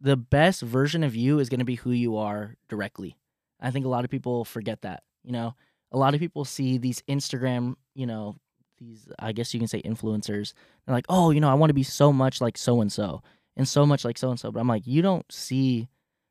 the 0.01 0.17
best 0.17 0.63
version 0.63 1.03
of 1.03 1.17
you 1.17 1.39
is 1.39 1.49
going 1.49 1.59
to 1.59 1.65
be 1.65 1.77
who 1.77 1.91
you 1.91 2.17
are 2.17 2.57
directly. 2.69 3.17
I 3.61 3.71
think 3.71 3.87
a 3.87 3.89
lot 3.89 4.05
of 4.05 4.11
people 4.11 4.45
forget 4.45 4.83
that. 4.83 5.03
You 5.25 5.33
know, 5.33 5.55
a 5.93 5.99
lot 5.99 6.15
of 6.15 6.21
people 6.21 6.45
see 6.45 6.79
these 6.79 7.03
Instagram, 7.09 7.75
you 7.95 8.07
know, 8.07 8.37
these 8.79 9.09
I 9.19 9.33
guess 9.33 9.53
you 9.53 9.61
can 9.61 9.69
say 9.69 9.83
influencers. 9.83 10.53
They're 10.87 10.95
like, 10.95 11.07
"Oh, 11.09 11.31
you 11.31 11.41
know, 11.41 11.51
I 11.51 11.55
want 11.55 11.71
to 11.71 11.75
be 11.75 11.83
so 11.83 12.13
much 12.13 12.41
like 12.41 12.57
so 12.57 12.81
and 12.81 12.93
so 12.93 13.23
and 13.57 13.67
so 13.67 13.85
much 13.85 14.05
like 14.05 14.19
so 14.19 14.31
and 14.31 14.39
so." 14.39 14.53
But 14.53 14.61
I'm 14.61 14.69
like, 14.69 14.87
"You 14.87 15.03
don't 15.03 15.31
see 15.33 15.89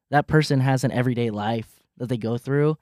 that 0.09 0.27
person 0.27 0.61
has 0.61 0.83
an 0.83 0.91
everyday 0.91 1.29
life 1.29 1.81
that 1.97 2.07
they 2.07 2.17
go 2.17 2.37
through 2.37 2.77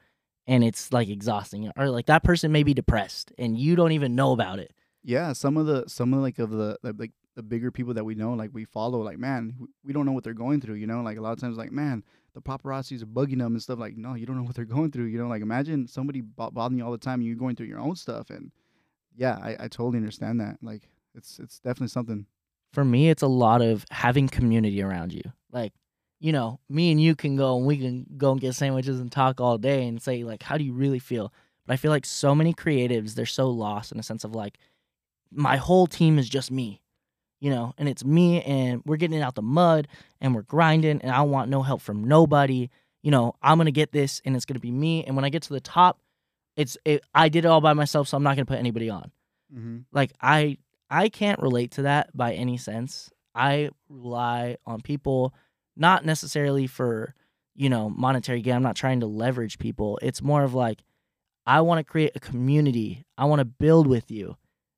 and 0.46 0.64
it's 0.64 0.94
like 0.94 1.10
exhausting. 1.10 1.72
Or 1.76 1.90
like 1.90 2.06
that 2.06 2.24
person 2.24 2.52
may 2.52 2.64
be 2.64 2.74
depressed 2.74 3.32
and 3.38 3.58
you 3.58 3.76
don't 3.76 3.94
even 3.94 4.16
know 4.16 4.32
about 4.32 4.60
it." 4.60 4.74
yeah 5.06 5.32
some 5.34 5.56
of 5.56 5.68
the 5.68 5.86
some 5.88 6.14
of 6.14 6.20
like 6.20 6.40
of 6.40 6.50
the 6.50 6.78
like 6.82 7.12
the 7.36 7.44
bigger 7.44 7.72
people 7.72 7.94
that 7.94 8.04
we 8.04 8.16
know 8.16 8.34
like 8.34 8.50
we 8.54 8.66
follow 8.66 9.02
like 9.02 9.20
man 9.20 9.56
we 9.84 9.94
don't 9.94 10.06
know 10.06 10.12
what 10.12 10.24
they're 10.24 10.34
going 10.34 10.60
through 10.60 10.76
you 10.76 10.88
know 10.88 11.02
like 11.02 11.18
a 11.18 11.22
lot 11.22 11.32
of 11.32 11.40
times 11.40 11.58
like 11.58 11.72
man 11.72 12.04
the 12.36 12.42
paparazzis 12.42 13.02
are 13.02 13.08
bugging 13.08 13.40
them 13.40 13.54
and 13.54 13.64
stuff 13.64 13.80
like 13.80 13.98
no 13.98 14.14
you 14.14 14.26
don't 14.26 14.38
know 14.38 14.44
what 14.44 14.54
they're 14.54 14.66
going 14.66 14.92
through 14.92 15.06
you 15.06 15.18
know 15.18 15.28
like 15.28 15.42
imagine 15.42 15.88
somebody 15.88 16.22
bo- 16.22 16.52
bothering 16.52 16.78
you 16.78 16.86
all 16.86 16.92
the 16.92 16.98
time 16.98 17.20
and 17.20 17.24
you're 17.24 17.36
going 17.36 17.56
through 17.56 17.66
your 17.66 17.80
own 17.80 17.96
stuff 17.96 18.30
and 18.30 18.52
yeah 19.16 19.40
i, 19.42 19.52
I 19.52 19.68
totally 19.68 19.98
understand 19.98 20.40
that 20.42 20.58
like 20.62 20.90
it's 21.16 21.40
it's 21.40 21.60
definitely 21.60 21.88
something. 21.88 22.26
For 22.74 22.84
me 22.84 23.10
it's 23.10 23.24
a 23.24 23.28
lot 23.28 23.62
of 23.62 23.86
having 23.90 24.28
community 24.28 24.82
around 24.82 25.14
you 25.14 25.24
like 25.52 25.72
you 26.20 26.34
know 26.34 26.60
me 26.70 26.92
and 26.92 27.02
you 27.02 27.16
can 27.16 27.38
go 27.38 27.58
and 27.58 27.66
we 27.66 27.78
can 27.78 28.06
go 28.18 28.34
and 28.34 28.42
get 28.42 28.54
sandwiches 28.54 29.00
and 29.00 29.12
talk 29.12 29.40
all 29.40 29.58
day 29.58 29.88
and 29.88 30.02
say 30.02 30.24
like 30.24 30.44
how 30.44 30.58
do 30.58 30.64
you 30.64 30.74
really 30.74 31.00
feel? 31.00 31.34
But 31.66 31.74
i 31.74 31.78
feel 31.78 31.92
like 31.92 32.06
so 32.06 32.36
many 32.36 32.54
creatives 32.54 33.16
they're 33.16 33.26
so 33.26 33.50
lost 33.50 33.92
in 33.94 34.00
a 34.00 34.04
sense 34.04 34.26
of 34.26 34.36
like 34.36 34.58
my 35.32 35.56
whole 35.56 35.88
team 35.88 36.20
is 36.20 36.30
just 36.30 36.52
me 36.52 36.82
you 37.40 37.50
know 37.50 37.74
and 37.78 37.88
it's 37.90 38.04
me 38.04 38.42
and 38.44 38.82
we're 38.86 38.98
getting 38.98 39.22
out 39.22 39.36
the 39.36 39.42
mud 39.42 39.88
and 40.22 40.34
we're 40.34 40.42
grinding 40.42 41.02
and 41.02 41.12
i 41.12 41.22
want 41.22 41.50
no 41.50 41.62
help 41.62 41.82
from 41.82 42.04
nobody. 42.04 42.70
You 43.02 43.12
know 43.12 43.36
i'm 43.42 43.58
gonna 43.58 43.72
get 43.72 43.92
this 43.92 44.22
and 44.26 44.36
it's 44.36 44.46
gonna 44.46 44.60
be 44.60 44.72
me 44.72 45.04
and 45.04 45.16
when 45.16 45.26
i 45.26 45.30
get 45.30 45.44
to 45.44 45.54
the 45.54 45.60
top 45.60 46.00
it's 46.56 46.78
it, 46.86 47.04
i 47.14 47.30
did 47.30 47.46
it 47.46 47.48
all 47.48 47.62
by 47.62 47.74
myself 47.74 48.08
so 48.08 48.18
i'm 48.18 48.24
not 48.24 48.36
gonna 48.36 48.46
put 48.46 48.60
anybody 48.60 48.90
on. 48.90 49.12
Mm-hmm. 49.56 49.78
like 49.92 50.12
i 50.22 50.58
i 50.90 51.10
can't 51.10 51.40
relate 51.40 51.72
to 51.72 51.84
that 51.84 52.16
by 52.18 52.34
any 52.34 52.58
sense. 52.58 53.12
I 53.36 53.70
rely 53.90 54.58
on 54.66 54.82
people 54.82 55.34
not 55.76 56.06
necessarily 56.06 56.68
for 56.68 57.14
you 57.54 57.70
know 57.70 57.90
monetary 57.90 58.42
gain. 58.42 58.56
I'm 58.56 58.64
not 58.64 58.76
trying 58.76 59.02
to 59.02 59.08
leverage 59.08 59.60
people. 59.60 60.00
It's 60.02 60.22
more 60.22 60.44
of 60.44 60.56
like 60.56 60.82
i 61.46 61.62
want 61.62 61.78
to 61.78 61.84
create 61.84 62.14
a 62.16 62.20
community. 62.20 63.06
I 63.20 63.26
want 63.26 63.40
to 63.40 63.46
build 63.46 63.86
with 63.86 64.10
you 64.10 64.36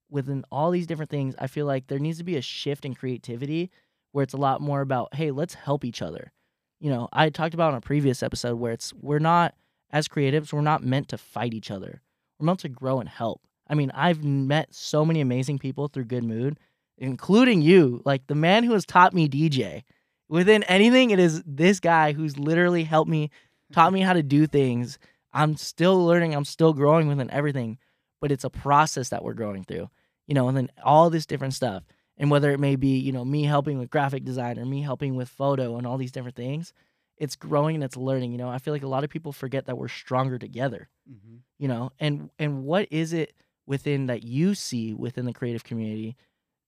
within 0.09 0.43
all 0.51 0.71
these 0.71 0.87
different 0.87 1.11
things 1.11 1.35
i 1.39 1.47
feel 1.47 1.65
like 1.65 1.87
there 1.87 1.99
needs 1.99 2.17
to 2.17 2.23
be 2.23 2.37
a 2.37 2.41
shift 2.41 2.85
in 2.85 2.93
creativity 2.93 3.69
where 4.11 4.23
it's 4.23 4.33
a 4.33 4.37
lot 4.37 4.61
more 4.61 4.81
about 4.81 5.13
hey 5.13 5.31
let's 5.31 5.53
help 5.53 5.85
each 5.85 6.01
other. 6.01 6.31
You 6.79 6.89
know 6.89 7.07
i 7.13 7.29
talked 7.29 7.53
about 7.53 7.73
in 7.73 7.77
a 7.77 7.81
previous 7.81 8.23
episode 8.23 8.55
where 8.55 8.73
it's 8.73 8.93
we're 8.93 9.19
not 9.19 9.53
as 9.91 10.07
creatives 10.07 10.51
we're 10.51 10.61
not 10.61 10.83
meant 10.83 11.09
to 11.09 11.17
fight 11.17 11.53
each 11.53 11.71
other. 11.71 12.01
We're 12.39 12.45
meant 12.45 12.59
to 12.59 12.69
grow 12.69 12.99
and 12.99 13.09
help. 13.09 13.41
I 13.67 13.75
mean 13.75 13.91
i've 13.93 14.23
met 14.23 14.73
so 14.73 15.05
many 15.05 15.21
amazing 15.21 15.59
people 15.59 15.87
through 15.87 16.05
good 16.05 16.23
mood 16.23 16.57
including 16.97 17.61
you 17.61 18.01
like 18.05 18.25
the 18.25 18.35
man 18.35 18.63
who 18.63 18.73
has 18.73 18.85
taught 18.85 19.13
me 19.13 19.29
dj 19.29 19.83
within 20.29 20.63
anything 20.63 21.11
it 21.11 21.19
is 21.19 21.43
this 21.45 21.79
guy 21.79 22.11
who's 22.13 22.39
literally 22.39 22.83
helped 22.83 23.09
me 23.09 23.29
taught 23.71 23.93
me 23.93 24.01
how 24.01 24.13
to 24.13 24.23
do 24.23 24.47
things. 24.47 24.97
I'm 25.33 25.57
still 25.57 26.05
learning 26.05 26.33
i'm 26.33 26.45
still 26.45 26.73
growing 26.73 27.07
within 27.07 27.29
everything 27.29 27.77
but 28.19 28.31
it's 28.31 28.45
a 28.45 28.49
process 28.49 29.09
that 29.09 29.23
we're 29.23 29.33
growing 29.33 29.63
through 29.63 29.89
you 30.27 30.33
know 30.35 30.47
and 30.47 30.55
then 30.57 30.69
all 30.83 31.09
this 31.09 31.25
different 31.25 31.53
stuff. 31.53 31.83
And 32.19 32.31
whether 32.31 32.51
it 32.51 32.59
may 32.59 32.75
be 32.75 32.97
you 32.97 33.11
know 33.11 33.25
me 33.25 33.43
helping 33.43 33.79
with 33.79 33.89
graphic 33.89 34.23
design 34.23 34.59
or 34.59 34.65
me 34.65 34.81
helping 34.81 35.15
with 35.15 35.29
photo 35.29 35.77
and 35.77 35.85
all 35.87 35.97
these 35.97 36.11
different 36.11 36.35
things 36.35 36.73
it's 37.17 37.35
growing 37.35 37.73
and 37.75 37.83
it's 37.83 37.97
learning 37.97 38.31
you 38.31 38.37
know? 38.37 38.47
I 38.49 38.59
feel 38.59 38.73
like 38.73 38.83
a 38.83 38.87
lot 38.87 39.03
of 39.03 39.09
people 39.09 39.31
forget 39.31 39.65
that 39.65 39.77
we're 39.77 39.87
stronger 39.87 40.37
together 40.37 40.89
Mm-hmm. 41.09 41.37
you 41.57 41.67
know? 41.67 41.91
And 41.99 42.29
and 42.37 42.63
what 42.63 42.87
is 42.91 43.13
it 43.13 43.33
within 43.65 44.05
that 44.07 44.23
you 44.23 44.53
see 44.55 44.93
within 44.93 45.25
the 45.25 45.33
creative 45.33 45.63
community 45.63 46.15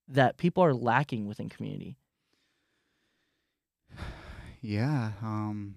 that 0.08 0.38
people 0.38 0.63
are 0.63 0.74
lacking 0.74 1.28
within 1.28 1.50
community? 1.50 1.98
Yeah 4.62 5.12
um 5.22 5.76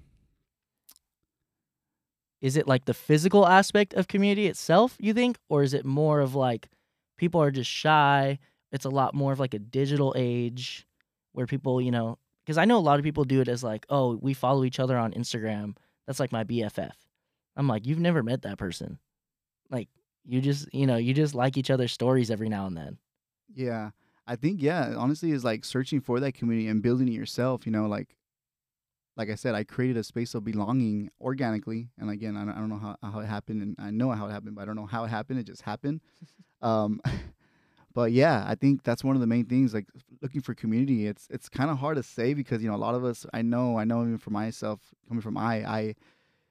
is 2.41 2.57
it 2.57 2.67
like 2.67 2.85
the 2.87 2.95
physical 2.95 3.47
aspect 3.47 3.95
of 3.95 4.09
community 4.09 4.47
itself 4.49 4.97
you 4.99 5.15
think? 5.15 5.39
Or 5.49 5.63
is 5.63 5.73
it 5.75 5.85
more 5.85 6.21
of 6.21 6.35
like 6.35 6.69
people 7.17 7.43
are 7.43 7.51
just 7.51 7.71
shy. 7.71 8.39
It's 8.71 8.85
a 8.85 8.91
lot 8.91 9.15
more 9.15 9.33
of 9.33 9.41
like 9.41 9.55
a 9.55 9.59
digital 9.59 10.15
age 10.17 10.87
where 11.33 11.47
people 11.47 11.81
you 11.81 11.91
know 11.91 12.19
because 12.45 12.59
i 12.59 12.65
know 12.65 12.77
a 12.77 12.81
lot 12.81 12.99
of 12.99 13.05
people 13.05 13.25
do 13.25 13.41
it 13.41 13.49
as 13.49 13.65
like 13.65 13.87
oh 13.89 14.19
we 14.21 14.35
follow 14.35 14.65
each 14.65 14.81
other 14.81 14.97
on 14.97 15.13
instagram. 15.13 15.77
That's 16.07 16.21
like 16.21 16.33
my 16.33 16.45
bff 16.45 16.91
i'm 17.57 17.69
like 17.69 17.87
you've 17.87 18.01
never 18.01 18.23
met 18.23 18.43
that 18.43 18.59
person. 18.59 18.99
Like 19.71 19.89
you 20.25 20.41
just 20.41 20.73
you 20.75 20.87
know 20.87 20.97
you 20.97 21.15
just 21.15 21.35
like 21.35 21.57
each 21.57 21.71
other's 21.71 21.93
stories 21.93 22.31
every 22.31 22.49
now 22.49 22.67
and 22.67 22.77
then. 22.77 22.99
Yeah. 23.55 23.91
I 24.27 24.37
think 24.37 24.63
yeah, 24.63 24.95
honestly 24.97 25.33
is 25.33 25.45
like 25.45 25.65
searching 25.65 26.01
for 26.01 26.21
that 26.21 26.35
community 26.35 26.69
and 26.69 26.83
building 26.83 27.09
it 27.09 27.13
yourself, 27.13 27.67
you 27.67 27.73
know, 27.73 27.87
like 27.87 28.15
like 29.17 29.31
I 29.31 29.35
said, 29.35 29.55
I 29.55 29.65
created 29.65 29.97
a 29.97 30.05
space 30.05 30.35
of 30.35 30.45
belonging 30.45 31.11
organically. 31.21 31.91
And 31.99 32.11
again, 32.11 32.37
I 32.37 32.45
don't, 32.45 32.55
I 32.55 32.59
don't 32.59 32.69
know 32.69 32.79
how, 32.79 32.97
how 33.03 33.21
it 33.21 33.27
happened 33.27 33.63
and 33.63 33.77
I 33.79 33.91
know 33.91 34.11
how 34.13 34.27
it 34.27 34.31
happened, 34.31 34.55
but 34.55 34.63
I 34.63 34.65
don't 34.65 34.77
know 34.77 34.87
how 34.87 35.05
it 35.05 35.09
happened. 35.09 35.39
It 35.39 35.45
just 35.45 35.63
happened. 35.63 36.01
um, 36.63 37.01
but 37.95 38.13
yeah, 38.13 38.45
I 38.47 38.55
think 38.55 38.85
that's 38.85 39.05
one 39.05 39.15
of 39.15 39.21
the 39.21 39.27
main 39.27 39.45
things, 39.45 39.75
like 39.75 39.87
looking 40.23 40.41
for 40.41 40.55
community. 40.55 41.07
It's, 41.07 41.29
it's 41.31 41.49
kind 41.49 41.71
of 41.71 41.79
hard 41.79 41.97
to 41.97 42.03
say 42.03 42.33
because, 42.33 42.63
you 42.63 42.71
know, 42.71 42.77
a 42.77 42.79
lot 42.79 42.95
of 42.95 43.05
us, 43.05 43.27
I 43.35 43.43
know, 43.43 43.79
I 43.79 43.85
know 43.85 44.03
even 44.03 44.19
for 44.19 44.31
myself 44.31 44.81
coming 45.09 45.21
from 45.21 45.37
I, 45.37 45.57
I 45.67 45.95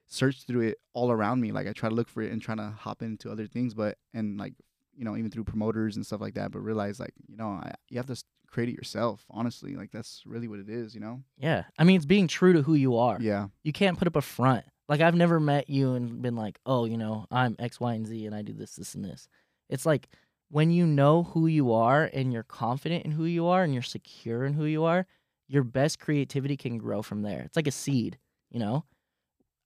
search 0.08 0.44
through 0.44 0.62
it 0.68 0.78
all 0.94 1.12
around 1.12 1.42
me. 1.42 1.52
Like 1.52 1.68
I 1.68 1.74
try 1.74 1.90
to 1.90 1.96
look 1.96 2.10
for 2.10 2.22
it 2.22 2.32
and 2.32 2.42
trying 2.42 2.58
to 2.58 2.74
hop 2.78 3.02
into 3.02 3.32
other 3.32 3.48
things, 3.48 3.74
but, 3.74 3.98
and 4.14 4.38
like, 4.38 4.54
you 4.96 5.06
know, 5.06 5.16
even 5.16 5.32
through 5.32 5.44
promoters 5.44 5.96
and 5.96 6.06
stuff 6.06 6.22
like 6.22 6.36
that, 6.36 6.52
but 6.52 6.60
realize 6.60 7.00
like, 7.00 7.14
you 7.28 7.38
know, 7.38 7.48
I, 7.48 7.74
you 7.90 7.98
have 7.98 8.08
to 8.08 8.24
create 8.48 8.70
it 8.70 8.76
yourself. 8.76 9.26
Honestly, 9.30 9.76
like 9.76 9.92
that's 9.92 10.24
really 10.26 10.48
what 10.48 10.60
it 10.60 10.70
is. 10.70 10.94
You 10.94 11.02
know? 11.02 11.22
Yeah. 11.38 11.64
I 11.78 11.84
mean, 11.84 11.96
it's 11.96 12.06
being 12.06 12.28
true 12.28 12.54
to 12.54 12.62
who 12.62 12.74
you 12.74 12.98
are. 12.98 13.18
Yeah. 13.20 13.48
You 13.64 13.72
can't 13.74 13.98
put 13.98 14.08
up 14.08 14.16
a 14.16 14.22
front. 14.22 14.66
Like 14.90 15.02
I've 15.02 15.16
never 15.16 15.40
met 15.40 15.70
you 15.70 15.94
and 15.94 16.22
been 16.22 16.36
like, 16.36 16.60
oh, 16.66 16.86
you 16.86 16.98
know, 16.98 17.26
I'm 17.32 17.56
X, 17.60 17.80
Y, 17.80 17.94
and 17.94 18.06
Z, 18.06 18.26
and 18.26 18.36
I 18.36 18.42
do 18.42 18.54
this, 18.54 18.76
this, 18.76 18.94
and 18.94 19.06
this. 19.06 19.28
It's 19.70 19.86
like 19.86 20.10
when 20.50 20.70
you 20.70 20.86
know 20.86 21.24
who 21.24 21.48
you 21.48 21.72
are 21.72 22.10
and 22.14 22.34
you're 22.34 22.44
confident 22.44 23.06
in 23.06 23.12
who 23.12 23.24
you 23.24 23.48
are 23.48 23.64
and 23.64 23.74
you're 23.74 23.84
secure 23.84 24.46
in 24.46 24.54
who 24.54 24.66
you 24.66 24.84
are, 24.84 25.08
your 25.48 25.64
best 25.64 26.00
creativity 26.00 26.58
can 26.58 26.78
grow 26.78 27.02
from 27.02 27.22
there. 27.22 27.42
It's 27.42 27.56
like 27.56 27.68
a 27.68 27.72
seed, 27.72 28.18
you 28.50 28.60
know? 28.60 28.84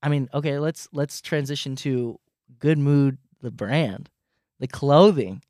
I 0.03 0.09
mean, 0.09 0.29
okay, 0.31 0.59
let's 0.59 0.87
let's 0.93 1.21
transition 1.21 1.75
to 1.77 2.19
Good 2.59 2.77
Mood, 2.77 3.17
the 3.41 3.49
brand, 3.49 4.09
the 4.59 4.67
clothing. 4.67 5.41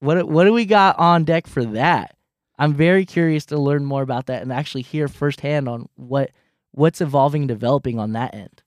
what 0.00 0.28
what 0.28 0.44
do 0.44 0.52
we 0.52 0.64
got 0.64 0.98
on 0.98 1.24
deck 1.24 1.46
for 1.46 1.64
that? 1.64 2.16
I'm 2.58 2.74
very 2.74 3.06
curious 3.06 3.46
to 3.46 3.58
learn 3.58 3.84
more 3.84 4.02
about 4.02 4.26
that 4.26 4.42
and 4.42 4.52
actually 4.52 4.82
hear 4.82 5.08
firsthand 5.08 5.68
on 5.68 5.88
what 5.96 6.30
what's 6.72 7.00
evolving 7.00 7.46
developing 7.46 7.98
on 7.98 8.12
that 8.12 8.34
end. 8.34 8.62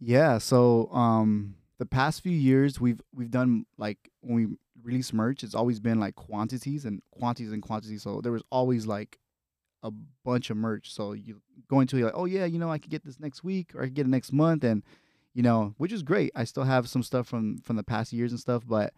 Yeah, 0.00 0.38
so 0.38 0.90
um 0.92 1.54
the 1.78 1.86
past 1.86 2.22
few 2.22 2.36
years 2.36 2.80
we've 2.80 3.00
we've 3.14 3.30
done 3.30 3.66
like 3.78 3.98
when 4.20 4.34
we 4.34 4.56
release 4.82 5.12
merch, 5.12 5.42
it's 5.42 5.54
always 5.54 5.80
been 5.80 5.98
like 5.98 6.14
quantities 6.14 6.84
and 6.84 7.02
quantities 7.10 7.52
and 7.52 7.62
quantities. 7.62 8.02
So 8.02 8.20
there 8.20 8.32
was 8.32 8.42
always 8.50 8.86
like 8.86 9.18
a 9.82 9.90
bunch 10.24 10.50
of 10.50 10.56
merch. 10.56 10.92
So 10.92 11.12
you 11.12 11.40
go 11.68 11.80
into 11.80 11.96
it 11.96 12.04
like, 12.04 12.12
oh 12.14 12.24
yeah, 12.24 12.44
you 12.44 12.58
know, 12.58 12.70
I 12.70 12.78
could 12.78 12.90
get 12.90 13.04
this 13.04 13.20
next 13.20 13.44
week 13.44 13.74
or 13.74 13.82
I 13.82 13.86
could 13.86 13.94
get 13.94 14.06
it 14.06 14.10
next 14.10 14.32
month 14.32 14.64
and 14.64 14.82
you 15.36 15.42
know, 15.42 15.74
which 15.76 15.92
is 15.92 16.02
great. 16.02 16.32
I 16.34 16.44
still 16.44 16.64
have 16.64 16.88
some 16.88 17.02
stuff 17.02 17.28
from 17.28 17.58
from 17.58 17.76
the 17.76 17.84
past 17.84 18.12
years 18.12 18.32
and 18.32 18.40
stuff, 18.40 18.62
but 18.66 18.94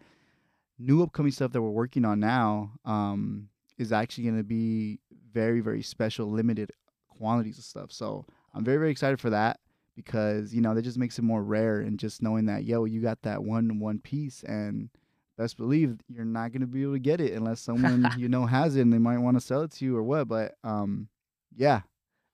new 0.79 1.03
upcoming 1.03 1.33
stuff 1.33 1.51
that 1.51 1.61
we're 1.61 1.69
working 1.69 2.05
on 2.05 2.19
now, 2.21 2.71
um, 2.85 3.49
is 3.79 3.91
actually 3.91 4.25
going 4.25 4.37
to 4.37 4.43
be 4.43 4.99
very 5.31 5.61
very 5.61 5.81
special 5.81 6.29
limited 6.29 6.71
quantities 7.07 7.57
of 7.57 7.63
stuff 7.63 7.91
so 7.91 8.25
i'm 8.53 8.63
very 8.63 8.77
very 8.77 8.91
excited 8.91 9.19
for 9.19 9.29
that 9.29 9.59
because 9.95 10.53
you 10.53 10.61
know 10.61 10.73
that 10.75 10.81
just 10.81 10.97
makes 10.97 11.17
it 11.17 11.23
more 11.23 11.43
rare 11.43 11.79
and 11.79 11.99
just 11.99 12.21
knowing 12.21 12.45
that 12.45 12.63
yo 12.63 12.85
you 12.85 13.01
got 13.01 13.21
that 13.21 13.43
one 13.43 13.79
one 13.79 13.99
piece 13.99 14.43
and 14.43 14.89
best 15.37 15.57
believe 15.57 15.97
you're 16.07 16.25
not 16.25 16.51
going 16.51 16.61
to 16.61 16.67
be 16.67 16.83
able 16.83 16.93
to 16.93 16.99
get 16.99 17.21
it 17.21 17.33
unless 17.33 17.61
someone 17.69 18.07
you 18.17 18.27
know 18.27 18.45
has 18.45 18.75
it 18.75 18.81
and 18.81 18.93
they 18.93 18.97
might 18.97 19.17
want 19.17 19.37
to 19.37 19.41
sell 19.41 19.61
it 19.61 19.71
to 19.71 19.85
you 19.85 19.95
or 19.95 20.03
what 20.03 20.27
but 20.27 20.55
um 20.63 21.07
yeah 21.55 21.81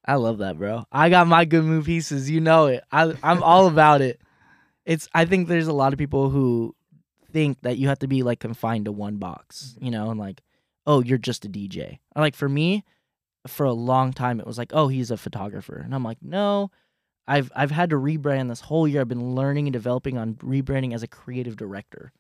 i 0.06 0.15
love 0.15 0.39
that 0.39 0.58
bro 0.58 0.86
i 0.91 1.10
got 1.10 1.28
my 1.28 1.46
good 1.46 1.63
mood 1.63 1.86
pieces 1.86 2.30
you 2.30 2.41
know 2.41 2.68
it 2.68 2.84
I, 2.91 3.13
i'm 3.24 3.44
all 3.44 3.68
about 3.76 4.02
it 4.02 4.22
it's 4.86 5.08
i 5.13 5.26
think 5.26 5.48
there's 5.48 5.68
a 5.68 5.74
lot 5.74 5.94
of 5.94 6.00
people 6.00 6.30
who 6.30 6.76
think 7.32 7.62
that 7.62 7.78
you 7.78 7.89
have 7.89 8.00
to 8.00 8.08
be 8.08 8.24
like 8.24 8.39
confined 8.39 8.86
to 8.86 8.91
one 8.91 9.18
box 9.18 9.74
mm-hmm. 9.76 9.86
you 9.86 9.91
know 9.91 10.10
and 10.12 10.20
like 10.20 10.41
oh, 10.86 11.02
you're 11.02 11.18
just 11.18 11.46
a 11.46 11.50
DJ. 11.50 12.00
like 12.15 12.36
for 12.36 12.50
me, 12.50 12.84
for 13.48 13.65
a 13.65 13.74
long 13.74 14.13
time, 14.13 14.39
it 14.39 14.48
was 14.48 14.58
like, 14.58 14.72
oh, 14.74 14.88
he's 14.88 15.12
a 15.12 15.18
photographer, 15.18 15.82
and 15.84 15.94
I'm 15.94 16.04
like, 16.04 16.18
no. 16.22 16.72
I've 17.28 17.52
I've 17.56 17.72
had 17.72 17.89
to 17.89 17.96
rebrand 17.96 18.50
this 18.50 18.62
whole 18.62 18.88
year. 18.88 19.02
I've 19.02 19.08
been 19.08 19.34
learning 19.34 19.65
and 19.65 19.74
developing 19.74 20.15
on 20.15 20.36
rebranding 20.36 20.94
as 20.94 21.02
a 21.02 21.08
creative 21.08 21.56
director. 21.56 22.12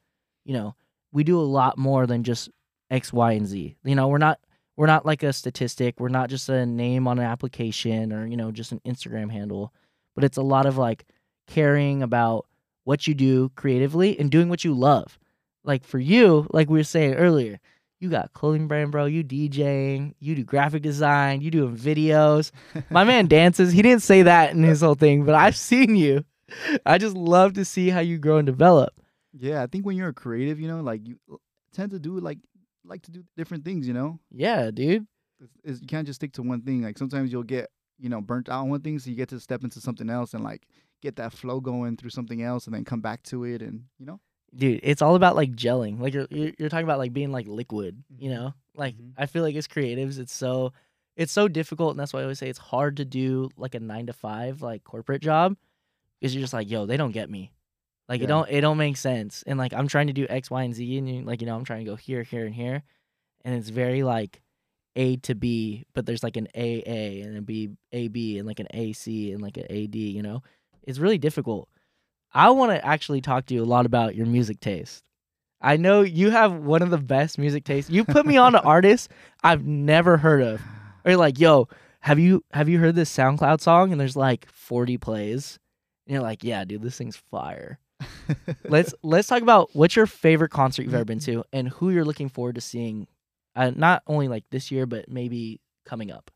You 0.45 0.53
know, 0.53 0.75
we 1.11 1.23
do 1.23 1.39
a 1.39 1.45
lot 1.45 1.77
more 1.77 2.07
than 2.07 2.23
just 2.23 2.49
X, 2.89 3.13
Y, 3.13 3.33
and 3.33 3.45
Z. 3.45 3.75
You 3.83 3.93
know, 3.93 4.07
we're 4.07 4.17
not 4.17 4.39
we're 4.77 4.87
not 4.87 5.05
like 5.05 5.23
a 5.23 5.33
statistic. 5.33 5.99
We're 5.99 6.09
not 6.09 6.29
just 6.29 6.49
a 6.49 6.65
name 6.65 7.07
on 7.07 7.19
an 7.19 7.25
application 7.25 8.11
or 8.11 8.25
you 8.25 8.37
know 8.37 8.51
just 8.51 8.71
an 8.71 8.81
Instagram 8.85 9.31
handle. 9.31 9.73
But 10.15 10.23
it's 10.23 10.37
a 10.37 10.43
lot 10.43 10.65
of 10.65 10.77
like 10.77 11.05
caring 11.47 12.01
about 12.01 12.45
what 12.83 13.07
you 13.07 13.13
do 13.13 13.49
creatively 13.55 14.17
and 14.19 14.31
doing 14.31 14.49
what 14.49 14.63
you 14.63 14.73
love. 14.73 15.17
Like 15.63 15.83
for 15.83 15.99
you, 15.99 16.47
like 16.51 16.69
we 16.69 16.79
were 16.79 16.83
saying 16.83 17.15
earlier, 17.15 17.59
you 17.99 18.09
got 18.09 18.33
clothing 18.33 18.67
brand, 18.67 18.91
bro. 18.91 19.05
You 19.05 19.23
DJing, 19.23 20.13
you 20.19 20.35
do 20.35 20.43
graphic 20.43 20.83
design, 20.83 21.41
you 21.41 21.51
doing 21.51 21.75
videos. 21.75 22.51
My 22.89 23.03
man 23.03 23.27
dances. 23.27 23.71
He 23.71 23.81
didn't 23.81 24.03
say 24.03 24.21
that 24.23 24.51
in 24.51 24.63
his 24.63 24.81
whole 24.81 24.95
thing, 24.95 25.25
but 25.25 25.35
I've 25.35 25.57
seen 25.57 25.95
you. 25.95 26.23
I 26.85 26.97
just 26.97 27.15
love 27.15 27.53
to 27.53 27.65
see 27.65 27.89
how 27.89 28.01
you 28.01 28.17
grow 28.17 28.37
and 28.37 28.45
develop. 28.45 28.93
Yeah, 29.33 29.63
I 29.63 29.67
think 29.67 29.85
when 29.85 29.97
you're 29.97 30.09
a 30.09 30.13
creative, 30.13 30.59
you 30.59 30.67
know, 30.67 30.81
like 30.81 31.05
you 31.05 31.17
tend 31.73 31.91
to 31.91 31.99
do 31.99 32.19
like 32.19 32.37
like 32.87 33.01
to 33.03 33.11
do 33.11 33.23
different 33.37 33.65
things, 33.65 33.87
you 33.87 33.93
know. 33.93 34.19
Yeah, 34.31 34.71
dude. 34.71 35.07
It's, 35.39 35.57
it's, 35.63 35.81
you 35.81 35.87
can't 35.87 36.07
just 36.07 36.19
stick 36.19 36.33
to 36.33 36.41
one 36.41 36.61
thing. 36.61 36.81
Like 36.81 36.97
sometimes 36.97 37.31
you'll 37.31 37.43
get 37.43 37.69
you 37.99 38.09
know 38.09 38.21
burnt 38.21 38.49
out 38.49 38.61
on 38.61 38.69
one 38.69 38.81
thing, 38.81 38.99
so 38.99 39.09
you 39.09 39.15
get 39.15 39.29
to 39.29 39.39
step 39.39 39.63
into 39.63 39.79
something 39.79 40.09
else 40.09 40.33
and 40.33 40.43
like 40.43 40.67
get 41.01 41.17
that 41.17 41.33
flow 41.33 41.59
going 41.59 41.97
through 41.97 42.09
something 42.09 42.41
else, 42.41 42.65
and 42.65 42.75
then 42.75 42.85
come 42.85 43.01
back 43.01 43.23
to 43.23 43.43
it, 43.43 43.61
and 43.61 43.83
you 43.99 44.05
know 44.05 44.19
dude 44.55 44.79
it's 44.83 45.01
all 45.01 45.15
about 45.15 45.35
like 45.35 45.51
gelling 45.53 45.99
like 45.99 46.13
you're 46.13 46.27
you're 46.29 46.69
talking 46.69 46.85
about 46.85 46.99
like 46.99 47.13
being 47.13 47.31
like 47.31 47.47
liquid 47.47 48.03
you 48.17 48.29
mm-hmm. 48.29 48.39
know 48.39 48.53
like 48.75 48.95
mm-hmm. 48.95 49.09
i 49.17 49.25
feel 49.25 49.43
like 49.43 49.55
as 49.55 49.67
creatives 49.67 50.17
it's 50.19 50.33
so 50.33 50.71
it's 51.15 51.31
so 51.31 51.47
difficult 51.47 51.91
and 51.91 51.99
that's 51.99 52.13
why 52.13 52.19
i 52.19 52.23
always 52.23 52.39
say 52.39 52.49
it's 52.49 52.59
hard 52.59 52.97
to 52.97 53.05
do 53.05 53.49
like 53.57 53.75
a 53.75 53.79
nine 53.79 54.05
to 54.05 54.13
five 54.13 54.61
like 54.61 54.83
corporate 54.83 55.21
job 55.21 55.55
because 56.19 56.33
you're 56.33 56.41
just 56.41 56.53
like 56.53 56.69
yo 56.69 56.85
they 56.85 56.97
don't 56.97 57.11
get 57.11 57.29
me 57.29 57.51
like 58.07 58.19
yeah. 58.19 58.25
it 58.25 58.27
don't 58.27 58.49
it 58.49 58.61
don't 58.61 58.77
make 58.77 58.97
sense 58.97 59.43
and 59.47 59.57
like 59.57 59.73
i'm 59.73 59.87
trying 59.87 60.07
to 60.07 60.13
do 60.13 60.25
x 60.29 60.49
y 60.49 60.63
and 60.63 60.75
z 60.75 60.97
and 60.97 61.09
you, 61.09 61.21
like 61.23 61.41
you 61.41 61.47
know 61.47 61.55
i'm 61.55 61.65
trying 61.65 61.83
to 61.83 61.89
go 61.89 61.95
here 61.95 62.23
here 62.23 62.45
and 62.45 62.55
here 62.55 62.83
and 63.43 63.55
it's 63.55 63.69
very 63.69 64.03
like 64.03 64.41
a 64.95 65.17
to 65.17 65.35
b 65.35 65.85
but 65.93 66.05
there's 66.05 66.23
like 66.23 66.37
an 66.37 66.47
aa 66.55 67.23
and 67.25 67.37
a 67.37 67.41
b 67.41 67.69
a 67.91 68.07
b 68.07 68.37
and 68.37 68.47
like 68.47 68.59
an 68.59 68.67
ac 68.73 69.31
and 69.31 69.41
like 69.41 69.57
an 69.57 69.65
ad 69.69 69.95
you 69.95 70.21
know 70.21 70.41
it's 70.83 70.99
really 70.99 71.17
difficult 71.17 71.67
I 72.35 72.49
want 72.49 72.73
to 72.73 72.85
actually 72.85 73.21
talk 73.21 73.45
to 73.45 73.53
you 73.53 73.63
a 73.63 73.65
lot 73.65 73.85
about 73.85 74.13
your 74.13 74.25
music 74.25 74.59
taste. 74.59 75.05
I 75.61 75.77
know 75.77 76.01
you 76.01 76.31
have 76.31 76.53
one 76.53 76.81
of 76.81 76.89
the 76.89 76.97
best 76.97 77.37
music 77.37 77.63
tastes. 77.63 77.89
You 77.89 78.03
put 78.03 78.25
me 78.25 78.35
on 78.35 78.55
an 78.55 78.61
artist 78.65 79.09
I've 79.41 79.65
never 79.65 80.17
heard 80.17 80.41
of. 80.41 80.61
Or 81.05 81.11
you're 81.11 81.17
like, 81.17 81.39
yo, 81.39 81.69
have 82.01 82.19
you 82.19 82.43
have 82.51 82.67
you 82.67 82.77
heard 82.79 82.95
this 82.95 83.15
SoundCloud 83.15 83.61
song? 83.61 83.93
And 83.93 84.01
there's 84.01 84.17
like 84.17 84.51
40 84.51 84.97
plays. 84.97 85.59
And 86.05 86.13
you're 86.13 86.21
like, 86.21 86.43
yeah, 86.43 86.65
dude, 86.65 86.81
this 86.81 86.97
thing's 86.97 87.15
fire. 87.15 87.79
Let's 88.67 88.93
let's 89.03 89.27
talk 89.27 89.41
about 89.41 89.69
what's 89.73 89.95
your 89.95 90.07
favorite 90.07 90.49
concert 90.49 90.83
you've 90.83 90.93
ever 90.93 91.05
been 91.05 91.19
to 91.19 91.43
and 91.53 91.69
who 91.69 91.89
you're 91.91 92.05
looking 92.05 92.29
forward 92.29 92.55
to 92.55 92.61
seeing, 92.61 93.07
uh, 93.55 93.71
not 93.75 94.03
only 94.07 94.27
like 94.27 94.43
this 94.49 94.71
year 94.71 94.85
but 94.85 95.09
maybe 95.09 95.61
coming 95.85 96.11
up. 96.11 96.31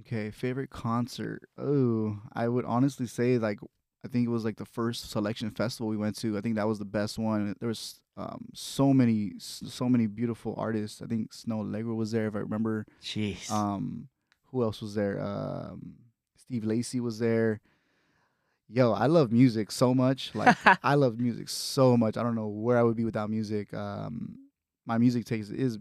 Okay, 0.00 0.30
favorite 0.30 0.70
concert. 0.70 1.48
Oh, 1.56 2.18
I 2.32 2.48
would 2.48 2.64
honestly 2.64 3.06
say 3.06 3.38
like 3.38 3.58
I 4.04 4.08
think 4.08 4.26
it 4.26 4.30
was 4.30 4.44
like 4.44 4.56
the 4.56 4.66
first 4.66 5.12
Soulection 5.12 5.54
festival 5.56 5.88
we 5.88 5.96
went 5.96 6.16
to. 6.18 6.36
I 6.36 6.42
think 6.42 6.56
that 6.56 6.68
was 6.68 6.78
the 6.78 6.84
best 6.84 7.18
one. 7.18 7.54
There 7.58 7.68
was 7.68 8.00
um, 8.16 8.46
so 8.52 8.92
many, 8.92 9.32
so 9.38 9.88
many 9.88 10.06
beautiful 10.06 10.54
artists. 10.58 11.00
I 11.00 11.06
think 11.06 11.32
Snoh 11.32 11.64
Aalegra 11.64 11.96
was 11.96 12.10
there, 12.10 12.26
if 12.26 12.34
I 12.34 12.40
remember. 12.40 12.84
Jeez. 13.02 13.50
Um, 13.50 14.08
who 14.50 14.62
else 14.62 14.82
was 14.82 14.94
there? 14.94 15.20
Um, 15.20 15.94
Steve 16.36 16.64
Lacy 16.64 17.00
was 17.00 17.18
there. 17.18 17.60
Yo, 18.68 18.92
I 18.92 19.06
love 19.06 19.30
music 19.32 19.70
so 19.70 19.94
much. 19.94 20.32
Like 20.34 20.56
I 20.82 20.94
love 20.94 21.18
music 21.18 21.48
so 21.48 21.96
much. 21.96 22.16
I 22.16 22.22
don't 22.22 22.34
know 22.34 22.48
where 22.48 22.78
I 22.78 22.82
would 22.82 22.96
be 22.96 23.04
without 23.04 23.30
music. 23.30 23.72
Um, 23.74 24.38
my 24.86 24.98
music 24.98 25.24
taste 25.24 25.52
is 25.52 25.78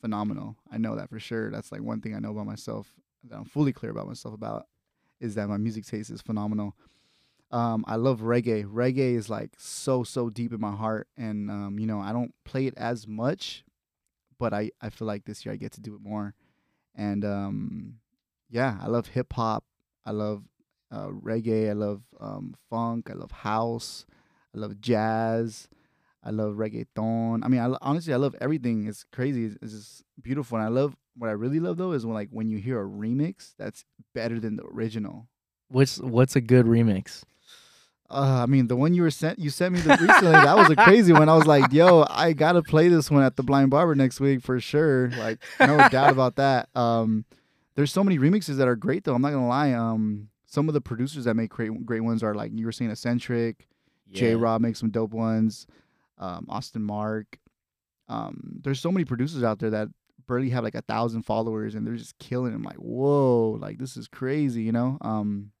phenomenal. 0.00 0.56
I 0.70 0.78
know 0.78 0.96
that 0.96 1.10
for 1.10 1.20
sure. 1.20 1.50
That's 1.50 1.70
like 1.72 1.82
one 1.82 2.00
thing 2.00 2.14
I 2.14 2.18
know 2.18 2.30
about 2.30 2.46
myself 2.46 2.92
that 3.28 3.36
I'm 3.36 3.44
fully 3.44 3.72
clear 3.72 3.92
about 3.92 4.06
myself 4.06 4.34
about 4.34 4.66
is 5.20 5.34
that 5.34 5.48
my 5.48 5.58
music 5.58 5.84
taste 5.84 6.10
is 6.10 6.22
phenomenal. 6.22 6.74
Um, 7.50 7.84
I 7.86 7.96
love 7.96 8.20
reggae. 8.20 8.64
Reggae 8.64 9.14
is 9.16 9.28
like 9.28 9.50
so 9.58 10.04
so 10.04 10.30
deep 10.30 10.52
in 10.52 10.60
my 10.60 10.74
heart, 10.74 11.08
and 11.16 11.50
um, 11.50 11.78
you 11.78 11.86
know 11.86 12.00
I 12.00 12.12
don't 12.12 12.32
play 12.44 12.66
it 12.66 12.74
as 12.76 13.06
much, 13.08 13.64
but 14.38 14.54
I 14.54 14.70
I 14.80 14.88
feel 14.90 15.06
like 15.06 15.24
this 15.24 15.44
year 15.44 15.52
I 15.52 15.56
get 15.56 15.72
to 15.72 15.80
do 15.80 15.94
it 15.94 16.00
more, 16.00 16.34
and 16.94 17.24
um, 17.24 17.94
yeah, 18.48 18.78
I 18.80 18.86
love 18.86 19.08
hip 19.08 19.32
hop. 19.32 19.64
I 20.06 20.12
love 20.12 20.44
uh, 20.90 21.08
reggae. 21.08 21.70
I 21.70 21.72
love 21.72 22.02
um, 22.18 22.54
funk. 22.68 23.10
I 23.10 23.14
love 23.14 23.30
house. 23.30 24.06
I 24.54 24.58
love 24.58 24.80
jazz. 24.80 25.68
I 26.22 26.30
love 26.30 26.54
reggaeton. 26.56 27.40
I 27.42 27.48
mean, 27.48 27.60
I 27.60 27.74
honestly 27.80 28.12
I 28.12 28.16
love 28.16 28.34
everything. 28.40 28.86
It's 28.86 29.04
crazy. 29.04 29.46
It's, 29.46 29.56
it's 29.62 29.72
just 29.72 30.04
beautiful, 30.20 30.58
and 30.58 30.66
I 30.66 30.68
love 30.68 30.96
what 31.16 31.28
I 31.28 31.32
really 31.32 31.60
love 31.60 31.76
though 31.76 31.92
is 31.92 32.04
when 32.04 32.14
like 32.14 32.28
when 32.30 32.48
you 32.48 32.58
hear 32.58 32.80
a 32.80 32.86
remix 32.86 33.54
that's 33.58 33.84
better 34.14 34.38
than 34.38 34.56
the 34.56 34.64
original. 34.64 35.28
What's 35.68 35.98
what's 35.98 36.36
a 36.36 36.40
good 36.40 36.66
remix? 36.66 37.22
Uh, 38.10 38.40
I 38.42 38.46
mean, 38.46 38.66
the 38.66 38.74
one 38.74 38.92
you 38.92 39.02
were 39.02 39.10
sent, 39.10 39.38
you 39.38 39.50
sent 39.50 39.72
me 39.72 39.80
the 39.80 39.90
recently. 39.90 40.32
that 40.32 40.56
was 40.56 40.68
a 40.68 40.74
crazy 40.74 41.12
one. 41.12 41.28
I 41.28 41.36
was 41.36 41.46
like, 41.46 41.72
"Yo, 41.72 42.04
I 42.10 42.32
gotta 42.32 42.60
play 42.60 42.88
this 42.88 43.08
one 43.08 43.22
at 43.22 43.36
the 43.36 43.44
Blind 43.44 43.70
Barber 43.70 43.94
next 43.94 44.18
week 44.18 44.42
for 44.42 44.58
sure." 44.58 45.10
Like, 45.10 45.38
no 45.60 45.76
doubt 45.88 46.10
about 46.10 46.34
that. 46.36 46.68
Um, 46.74 47.24
there's 47.76 47.92
so 47.92 48.02
many 48.02 48.18
remixes 48.18 48.56
that 48.56 48.66
are 48.66 48.74
great 48.74 49.04
though. 49.04 49.14
I'm 49.14 49.22
not 49.22 49.30
gonna 49.30 49.46
lie. 49.46 49.72
Um, 49.72 50.29
some 50.50 50.68
of 50.68 50.74
the 50.74 50.80
producers 50.80 51.24
that 51.24 51.34
make 51.34 51.50
great 51.50 51.86
great 51.86 52.00
ones 52.00 52.22
are 52.22 52.34
like 52.34 52.50
you 52.52 52.66
were 52.66 52.72
saying, 52.72 52.90
Eccentric, 52.90 53.68
J 54.12 54.34
Rob 54.34 54.60
makes 54.60 54.80
some 54.80 54.90
dope 54.90 55.12
ones. 55.12 55.66
Um, 56.18 56.46
Austin 56.50 56.82
Mark. 56.82 57.38
Um, 58.08 58.60
there's 58.62 58.80
so 58.80 58.90
many 58.90 59.04
producers 59.04 59.44
out 59.44 59.60
there 59.60 59.70
that 59.70 59.88
barely 60.26 60.50
have 60.50 60.64
like 60.64 60.74
a 60.74 60.82
thousand 60.82 61.22
followers 61.22 61.74
and 61.74 61.86
they're 61.86 61.94
just 61.94 62.18
killing. 62.18 62.52
I'm 62.52 62.64
like, 62.64 62.76
whoa, 62.76 63.56
like 63.60 63.78
this 63.78 63.96
is 63.96 64.08
crazy, 64.08 64.62
you 64.62 64.72
know. 64.72 64.98
Um, 65.00 65.52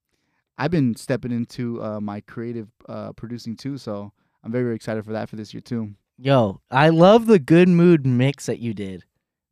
I've 0.58 0.72
been 0.72 0.96
stepping 0.96 1.32
into 1.32 1.82
uh, 1.82 2.00
my 2.00 2.20
creative 2.20 2.68
uh, 2.88 3.12
producing 3.12 3.56
too, 3.56 3.78
so 3.78 4.12
I'm 4.44 4.52
very, 4.52 4.64
very 4.64 4.76
excited 4.76 5.04
for 5.04 5.12
that 5.12 5.28
for 5.28 5.36
this 5.36 5.54
year 5.54 5.60
too. 5.60 5.94
Yo, 6.18 6.60
I 6.70 6.90
love 6.90 7.26
the 7.26 7.38
good 7.38 7.68
mood 7.68 8.04
mix 8.04 8.46
that 8.46 8.58
you 8.58 8.74
did. 8.74 9.04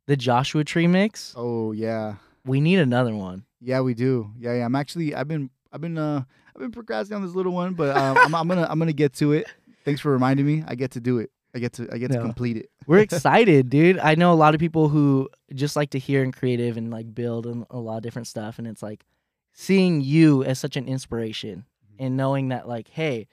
The 0.05 0.17
Joshua 0.17 0.63
Tree 0.63 0.87
mix. 0.87 1.33
Oh 1.35 1.71
yeah, 1.71 2.15
We 2.45 2.61
need 2.61 2.79
another 2.79 3.13
one. 3.15 3.45
yeah, 3.61 3.81
we 3.81 3.93
do. 3.93 4.31
Yeah, 4.37 4.53
yeah. 4.55 4.65
I'm 4.65 4.75
actually, 4.75 5.13
I've 5.15 5.27
been, 5.27 5.49
I've 5.71 5.81
been, 5.81 5.97
uh, 5.97 6.23
I've 6.55 6.59
been 6.61 6.71
procrastinating 6.71 7.21
on 7.21 7.27
this 7.27 7.35
little 7.35 7.51
one, 7.53 7.73
but 7.73 7.95
um, 7.95 8.17
I'm, 8.17 8.35
I'm 8.35 8.47
gonna, 8.47 8.67
I'm 8.69 8.79
gonna 8.79 8.93
get 8.93 9.13
to 9.15 9.33
it. 9.33 9.47
Thanks 9.85 10.01
for 10.01 10.11
reminding 10.11 10.45
me. 10.45 10.63
I 10.67 10.75
get 10.75 10.91
to 10.91 10.99
do 10.99 11.19
it. 11.19 11.31
I 11.55 11.59
get 11.59 11.73
to, 11.73 11.87
I 11.91 11.97
get 11.97 12.11
No. 12.11 12.17
to 12.17 12.21
complete 12.23 12.57
it. 12.57 12.69
We're 12.87 12.99
excited, 13.09 13.69
dude. 13.69 13.97
I 13.99 14.15
know 14.15 14.31
a 14.33 14.35
lot 14.35 14.53
of 14.53 14.59
people 14.59 14.89
who 14.89 15.29
just 15.53 15.75
like 15.75 15.89
to 15.91 15.99
hear 15.99 16.23
and 16.23 16.35
creative 16.35 16.77
and 16.77 16.91
like 16.91 17.13
build 17.13 17.45
and 17.47 17.65
a 17.69 17.77
lot 17.77 17.97
of 17.97 18.03
different 18.03 18.27
stuff. 18.27 18.59
And 18.59 18.67
it's 18.67 18.83
like 18.83 19.05
seeing 19.53 20.01
you 20.01 20.43
as 20.43 20.59
such 20.59 20.75
an 20.77 20.87
inspiration 20.87 21.65
and 21.97 22.15
knowing 22.15 22.49
that, 22.49 22.67
like, 22.67 22.87
hey, 22.89 23.27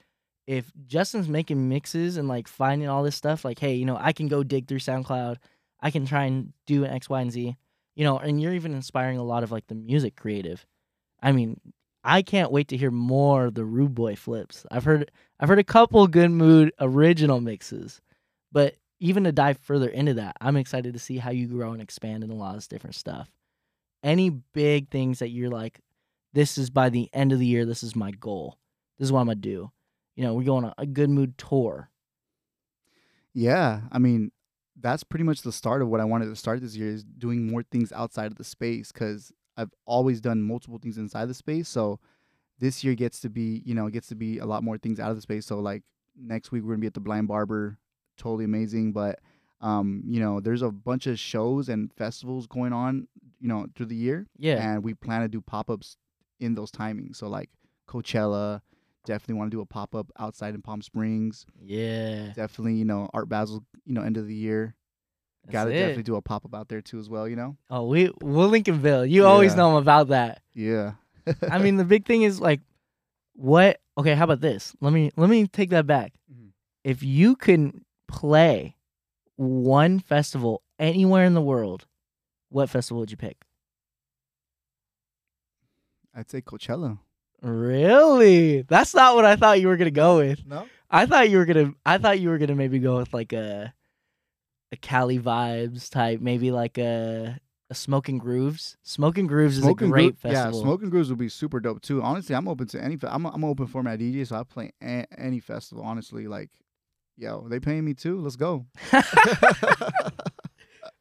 if 0.47 0.73
Justin's 0.87 1.29
making 1.29 1.69
mixes 1.69 2.17
and 2.17 2.27
like 2.29 2.49
finding 2.49 2.89
all 2.89 3.03
this 3.03 3.17
stuff, 3.17 3.45
like, 3.45 3.59
hey, 3.59 3.75
you 3.75 3.85
know, 3.85 3.97
I 4.01 4.13
can 4.13 4.29
go 4.29 4.43
dig 4.43 4.67
through 4.67 4.79
SoundCloud. 4.79 5.37
I 5.81 5.91
can 5.91 6.07
try 6.07 6.25
and 6.25 6.53
do 6.67 6.85
an 6.85 6.91
X, 6.93 7.09
Y, 7.11 7.21
and 7.21 7.31
Z, 7.31 7.57
you 7.97 8.05
know, 8.05 8.19
and 8.19 8.41
you're 8.41 8.55
even 8.55 8.75
inspiring 8.75 9.19
a 9.19 9.25
lot 9.25 9.43
of 9.43 9.51
like 9.51 9.67
the 9.67 9.75
music 9.75 10.15
creative. 10.15 10.65
I 11.21 11.33
mean, 11.33 11.59
I 12.05 12.23
can't 12.23 12.53
wait 12.53 12.69
to 12.69 12.77
hear 12.77 12.93
more 12.93 13.47
of 13.47 13.55
the 13.55 13.65
Rude 13.65 13.95
Boy 13.95 14.15
flips. 14.15 14.65
I've 14.71 14.85
heard 14.85 15.11
I've 15.41 15.49
heard 15.49 15.59
a 15.59 15.65
couple 15.65 16.07
good 16.07 16.31
mood 16.31 16.73
original 16.79 17.41
mixes, 17.41 18.01
but 18.53 18.77
even 19.01 19.25
to 19.25 19.33
dive 19.33 19.59
further 19.59 19.89
into 19.89 20.15
that, 20.15 20.37
I'm 20.41 20.57
excited 20.57 20.93
to 20.93 21.01
see 21.01 21.19
how 21.19 21.31
you 21.31 21.49
grow 21.49 21.73
and 21.73 21.83
expand 21.83 22.23
in 22.23 22.31
a 22.31 22.35
lot 22.35 22.57
of 22.57 22.69
different 22.69 22.95
stuff. 22.95 23.31
Any 24.03 24.31
big 24.31 24.89
things 24.91 25.19
that 25.19 25.31
you're 25.31 25.51
like, 25.51 25.81
this 26.33 26.59
is 26.59 26.71
by 26.71 26.91
the 26.91 27.11
end 27.13 27.33
of 27.33 27.39
the 27.39 27.47
year, 27.47 27.65
this 27.65 27.83
is 27.83 27.97
my 27.97 28.13
goal. 28.13 28.59
This 28.99 29.07
is 29.07 29.13
what 29.13 29.21
I'm 29.21 29.27
gonna 29.27 29.37
do. 29.37 29.71
You 30.15 30.25
know, 30.25 30.35
we're 30.35 30.45
going 30.45 30.65
on 30.65 30.75
a 30.79 30.87
good 30.87 31.11
mood 31.11 31.37
tour. 31.39 31.91
Yeah, 33.35 33.83
I 33.91 33.99
mean, 33.99 34.33
that's 34.81 35.03
pretty 35.05 35.25
much 35.25 35.43
the 35.43 35.53
start 35.53 35.83
of 35.83 35.89
what 35.89 36.01
I 36.01 36.05
wanted 36.05 36.27
to 36.27 36.37
start 36.37 36.61
this 36.61 36.77
year 36.77 36.89
is 36.89 37.03
doing 37.05 37.47
more 37.51 37.63
things 37.63 37.93
outside 37.93 38.27
of 38.27 38.37
the 38.37 38.45
space 38.45 38.93
because 38.93 39.33
I've 39.57 39.73
always 39.87 40.21
done 40.21 40.43
multiple 40.43 40.79
things 40.79 40.99
inside 40.99 41.27
the 41.27 41.35
space. 41.35 41.69
So 41.69 41.99
this 42.59 42.85
year 42.85 42.95
gets 42.95 43.21
to 43.21 43.31
be, 43.31 43.63
you 43.65 43.75
know, 43.75 43.89
gets 43.89 44.09
to 44.09 44.15
be 44.15 44.39
a 44.39 44.45
lot 44.47 44.63
more 44.63 44.77
things 44.79 45.01
out 45.01 45.11
of 45.11 45.17
the 45.17 45.23
space. 45.23 45.47
So 45.47 45.59
like 45.61 45.83
next 46.15 46.53
week 46.53 46.63
we're 46.63 46.73
gonna 46.75 46.81
be 46.81 46.87
at 46.87 46.95
the 46.95 47.01
Blind 47.01 47.27
Barber, 47.29 47.79
totally 48.19 48.45
amazing. 48.45 48.93
But 48.93 49.21
um, 49.63 50.03
you 50.07 50.21
know, 50.21 50.41
there's 50.41 50.61
a 50.63 50.71
bunch 50.71 51.07
of 51.07 51.19
shows 51.19 51.71
and 51.71 51.91
festivals 51.95 52.47
going 52.47 52.75
on, 52.75 53.09
you 53.41 53.49
know, 53.49 53.67
through 53.75 53.87
the 53.87 53.97
year, 53.97 54.27
Yeah. 54.37 54.57
and 54.75 54.85
we 54.85 54.93
plan 54.93 55.23
to 55.23 55.29
do 55.29 55.41
pop 55.41 55.71
ups 55.71 55.97
in 56.39 56.55
those 56.55 56.71
timings. 56.71 57.17
So 57.17 57.29
like 57.29 57.49
Coachella, 57.89 58.61
definitely 59.07 59.35
want 59.37 59.51
to 59.51 59.57
do 59.57 59.61
a 59.61 59.67
pop 59.67 59.95
up 59.95 60.11
outside 60.19 60.55
in 60.55 60.63
Palm 60.63 60.83
Springs. 60.83 61.47
yeah. 61.61 62.33
Definitely, 62.35 62.75
you 62.75 62.85
know, 62.85 63.09
Art 63.15 63.29
Basel, 63.29 63.65
you 63.85 63.95
know, 63.95 64.03
end 64.03 64.17
of 64.17 64.27
the 64.27 64.35
year. 64.35 64.75
Gotta 65.51 65.71
it. 65.71 65.75
definitely 65.79 66.03
do 66.03 66.17
a 66.17 66.23
pop 66.23 66.45
up 66.45 66.55
out 66.55 66.69
there 66.69 66.83
too 66.83 66.99
as 66.99 67.09
well, 67.09 67.29
you 67.29 67.37
know? 67.37 67.57
Oh, 67.71 67.87
we 67.87 68.11
we'll 68.21 68.51
Lincolnville. 68.51 69.09
You 69.09 69.27
always 69.27 69.55
know 69.55 69.71
I'm 69.71 69.77
about 69.77 70.09
that. 70.09 70.43
Yeah. 70.55 70.95
I 71.51 71.59
mean, 71.63 71.77
the 71.77 71.85
big 71.85 72.05
thing 72.05 72.23
is 72.23 72.41
like, 72.41 72.61
what? 73.35 73.81
Okay, 73.97 74.15
how 74.15 74.25
about 74.25 74.41
this? 74.41 74.75
Let 74.81 74.93
me 74.93 75.13
let 75.17 75.31
me 75.31 75.47
take 75.47 75.71
that 75.71 75.87
back. 75.87 76.13
Mhm. 76.33 76.49
If 76.83 77.03
you 77.03 77.37
could 77.37 77.81
play 78.09 78.77
one 79.37 80.01
festival 80.01 80.63
anywhere 80.81 81.25
in 81.25 81.35
the 81.35 81.41
world, 81.43 81.87
what 82.49 82.69
festival 82.69 83.01
would 83.01 83.11
you 83.13 83.17
pick? 83.17 83.45
I'd 86.15 86.31
say 86.31 86.41
Coachella. 86.41 86.99
Really? 87.43 88.63
That's 88.63 88.95
not 88.95 89.15
what 89.15 89.25
I 89.25 89.37
thought 89.37 89.61
you 89.61 89.69
were 89.69 89.77
gonna 89.77 89.91
go 89.91 90.19
with. 90.19 90.45
No? 90.47 90.67
I 90.91 91.07
thought 91.07 91.31
you 91.31 91.39
were 91.39 91.45
gonna. 91.45 91.73
I 91.85 91.99
thought 91.99 92.21
you 92.21 92.29
were 92.31 92.39
gonna 92.39 92.55
maybe 92.55 92.79
go 92.79 92.97
with 92.99 93.13
like 93.13 93.33
a, 93.33 93.73
a 94.73 94.77
Cali 94.77 95.19
vibes 95.19 95.91
type, 95.91 96.21
maybe 96.21 96.51
like 96.51 96.79
a 96.79 97.39
a 97.69 97.75
Smoking 97.75 98.19
Grooves. 98.19 98.77
Smoking 98.83 99.27
Grooves 99.27 99.59
is 99.59 99.67
a 99.67 99.75
great 99.75 100.15
Groo- 100.15 100.19
festival. 100.19 100.59
Yeah, 100.61 100.63
Smoking 100.63 100.91
Grooves 100.91 101.09
would 101.11 101.19
be 101.19 101.29
super 101.29 101.61
dope 101.61 101.83
too. 101.83 102.03
Honestly, 102.03 102.35
I'm 102.35 102.49
open 102.49 102.67
to 102.69 102.83
any. 102.83 102.97
Fe- 102.97 103.09
I'm 103.11 103.27
I'm 103.27 103.45
open 103.45 103.67
format 103.67 103.99
DJ, 103.99 104.27
so 104.27 104.37
I 104.37 104.45
play 104.45 104.73
a- 104.83 105.07
any 105.19 105.41
festival. 105.41 105.85
Honestly, 105.85 106.27
like, 106.29 106.51
yo, 107.17 107.47
they 107.49 107.61
paying 107.61 107.85
me 107.85 107.95
too. 107.95 108.21
Let's 108.21 108.37
go. 108.37 108.67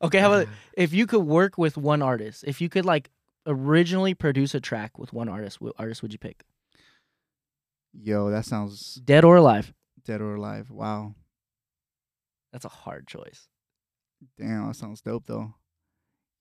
Okay, 0.02 0.20
how 0.20 0.32
about 0.32 0.48
if 0.74 0.94
you 0.94 1.08
could 1.08 1.22
work 1.22 1.58
with 1.58 1.78
one 1.78 2.02
artist? 2.02 2.44
If 2.46 2.60
you 2.62 2.70
could 2.70 2.86
like 2.86 3.10
originally 3.46 4.14
produce 4.14 4.54
a 4.56 4.60
track 4.60 4.98
with 4.98 5.14
one 5.14 5.30
artist, 5.30 5.62
what 5.62 5.74
artist 5.78 6.02
would 6.02 6.14
you 6.14 6.20
pick? 6.20 6.44
Yo, 7.94 8.30
that 8.30 8.46
sounds 8.46 8.96
Dead 8.96 9.24
or 9.24 9.38
alive? 9.38 9.74
dead 10.04 10.22
or 10.22 10.36
alive. 10.36 10.70
Wow, 10.70 11.16
That's 12.52 12.66
a 12.66 12.70
hard 12.70 13.08
choice. 13.08 13.48
damn, 14.38 14.68
that 14.68 14.76
sounds 14.76 15.02
dope 15.02 15.26
though. 15.26 15.54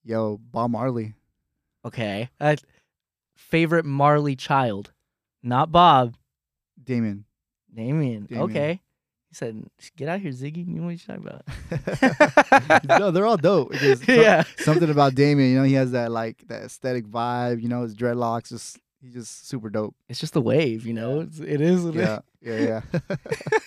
Yo, 0.03 0.37
Bob 0.37 0.69
Marley. 0.71 1.13
Okay. 1.83 2.29
Uh, 2.39 2.55
favorite 3.35 3.85
Marley 3.85 4.35
child? 4.35 4.91
Not 5.41 5.71
Bob. 5.71 6.15
Damian. 6.83 7.25
Damian. 7.73 8.25
Damian. 8.25 8.49
Okay. 8.49 8.81
He 9.29 9.35
said, 9.35 9.65
"Get 9.95 10.07
out 10.07 10.19
here, 10.21 10.31
Ziggy." 10.31 10.67
You 10.67 10.79
know 10.79 10.85
what 10.85 11.07
you're 11.07 11.17
talking 11.17 11.27
about? 11.27 12.99
no, 12.99 13.11
they're 13.11 13.25
all 13.25 13.37
dope. 13.37 13.75
Some- 13.77 13.99
yeah. 14.07 14.43
something 14.57 14.89
about 14.89 15.15
Damian, 15.15 15.51
you 15.51 15.57
know, 15.57 15.63
he 15.63 15.73
has 15.73 15.91
that 15.91 16.11
like 16.11 16.47
that 16.47 16.63
aesthetic 16.63 17.05
vibe. 17.05 17.61
You 17.61 17.69
know, 17.69 17.83
his 17.83 17.95
dreadlocks, 17.95 18.49
just 18.49 18.79
he's 19.01 19.13
just 19.13 19.47
super 19.47 19.69
dope. 19.69 19.95
It's 20.09 20.19
just 20.19 20.33
the 20.33 20.41
wave, 20.41 20.85
you 20.85 20.93
know. 20.93 21.21
It's, 21.21 21.39
it 21.39 21.61
is. 21.61 21.83
what 21.83 21.95
it 21.95 22.01
is. 22.01 22.19
Yeah, 22.41 22.59
yeah, 22.59 22.81
yeah. 23.09 23.15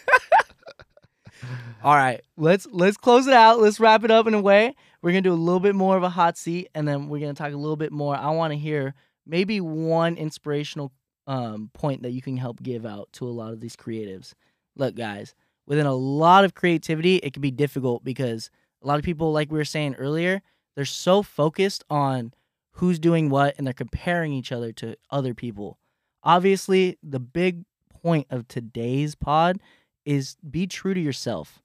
All 1.85 1.95
right, 1.95 2.21
let's 2.37 2.67
let's 2.73 2.97
close 2.97 3.27
it 3.27 3.35
out. 3.35 3.61
Let's 3.61 3.79
wrap 3.79 4.05
it 4.05 4.11
up 4.11 4.27
in 4.27 4.35
a 4.35 4.41
way. 4.41 4.75
We're 5.03 5.11
gonna 5.11 5.23
do 5.23 5.33
a 5.33 5.35
little 5.35 5.61
bit 5.61 5.75
more 5.75 5.97
of 5.97 6.03
a 6.03 6.09
hot 6.09 6.37
seat, 6.37 6.69
and 6.75 6.87
then 6.89 7.09
we're 7.09 7.21
gonna 7.21 7.35
talk 7.35 7.53
a 7.53 7.57
little 7.57 7.77
bit 7.77 7.93
more. 7.93 8.17
I 8.17 8.31
want 8.31 8.53
to 8.53 8.59
hear 8.59 8.95
maybe 9.27 9.61
one 9.61 10.17
inspirational 10.17 10.93
um, 11.29 11.71
point 11.75 12.03
that 12.03 12.11
you 12.11 12.23
can 12.23 12.37
help 12.37 12.63
give 12.63 12.85
out 12.85 13.09
to 13.13 13.29
a 13.29 13.31
lot 13.31 13.53
of 13.53 13.61
these 13.61 13.77
creatives. 13.77 14.33
Look, 14.77 14.97
guys, 14.97 15.35
within 15.69 15.87
a 15.87 15.95
lot 15.95 16.45
of 16.45 16.55
creativity, 16.55 17.17
it 17.17 17.35
can 17.35 17.43
be 17.43 17.51
difficult 17.51 18.03
because 18.03 18.51
a 18.83 18.87
lot 18.87 18.99
of 18.99 19.05
people, 19.05 19.33
like 19.33 19.53
we 19.53 19.59
were 19.59 19.65
saying 19.65 19.95
earlier, 19.97 20.41
they're 20.75 20.85
so 20.87 21.23
focused 21.23 21.85
on 21.91 22.33
who's 22.73 22.99
doing 22.99 23.29
what, 23.29 23.55
and 23.59 23.67
they're 23.67 23.75
comparing 23.75 24.33
each 24.33 24.51
other 24.51 24.73
to 24.73 24.97
other 25.11 25.35
people. 25.35 25.79
Obviously, 26.23 26.97
the 27.03 27.21
big 27.21 27.65
point 28.03 28.27
of 28.31 28.49
today's 28.49 29.15
pod 29.15 29.61
is 30.07 30.37
be 30.49 30.67
true 30.67 30.95
to 30.95 31.01
yourself. 31.01 31.61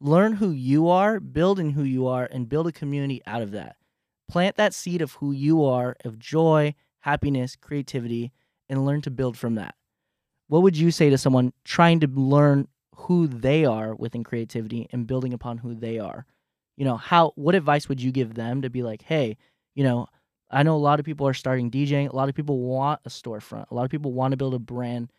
Learn 0.00 0.34
who 0.34 0.50
you 0.50 0.88
are, 0.88 1.18
build 1.18 1.58
in 1.58 1.70
who 1.70 1.82
you 1.82 2.06
are, 2.06 2.28
and 2.30 2.48
build 2.48 2.66
a 2.66 2.72
community 2.72 3.22
out 3.26 3.40
of 3.40 3.52
that. 3.52 3.76
Plant 4.28 4.56
that 4.56 4.74
seed 4.74 5.00
of 5.00 5.12
who 5.12 5.32
you 5.32 5.64
are, 5.64 5.96
of 6.04 6.18
joy, 6.18 6.74
happiness, 6.98 7.56
creativity, 7.56 8.32
and 8.68 8.84
learn 8.84 9.00
to 9.02 9.10
build 9.10 9.38
from 9.38 9.54
that. 9.54 9.76
What 10.48 10.62
would 10.62 10.76
you 10.76 10.90
say 10.90 11.08
to 11.08 11.16
someone 11.16 11.52
trying 11.64 12.00
to 12.00 12.06
learn 12.08 12.68
who 13.06 13.26
they 13.26 13.64
are 13.64 13.94
within 13.94 14.24
creativity 14.24 14.88
and 14.92 15.06
building 15.06 15.32
upon 15.32 15.58
who 15.58 15.74
they 15.74 15.98
are? 15.98 16.26
You 16.76 16.84
know, 16.84 16.96
how 16.96 17.32
what 17.36 17.54
advice 17.54 17.88
would 17.88 18.02
you 18.02 18.12
give 18.12 18.34
them 18.34 18.62
to 18.62 18.70
be 18.70 18.82
like, 18.82 19.02
hey, 19.02 19.36
you 19.74 19.84
know, 19.84 20.08
I 20.50 20.62
know 20.62 20.76
a 20.76 20.78
lot 20.78 21.00
of 21.00 21.06
people 21.06 21.26
are 21.26 21.34
starting 21.34 21.70
DJing, 21.70 22.12
a 22.12 22.16
lot 22.16 22.28
of 22.28 22.34
people 22.34 22.60
want 22.60 23.00
a 23.04 23.08
storefront, 23.08 23.70
a 23.70 23.74
lot 23.74 23.84
of 23.84 23.90
people 23.90 24.12
want 24.12 24.32
to 24.32 24.36
build 24.36 24.54
a 24.54 24.58
brand 24.58 25.10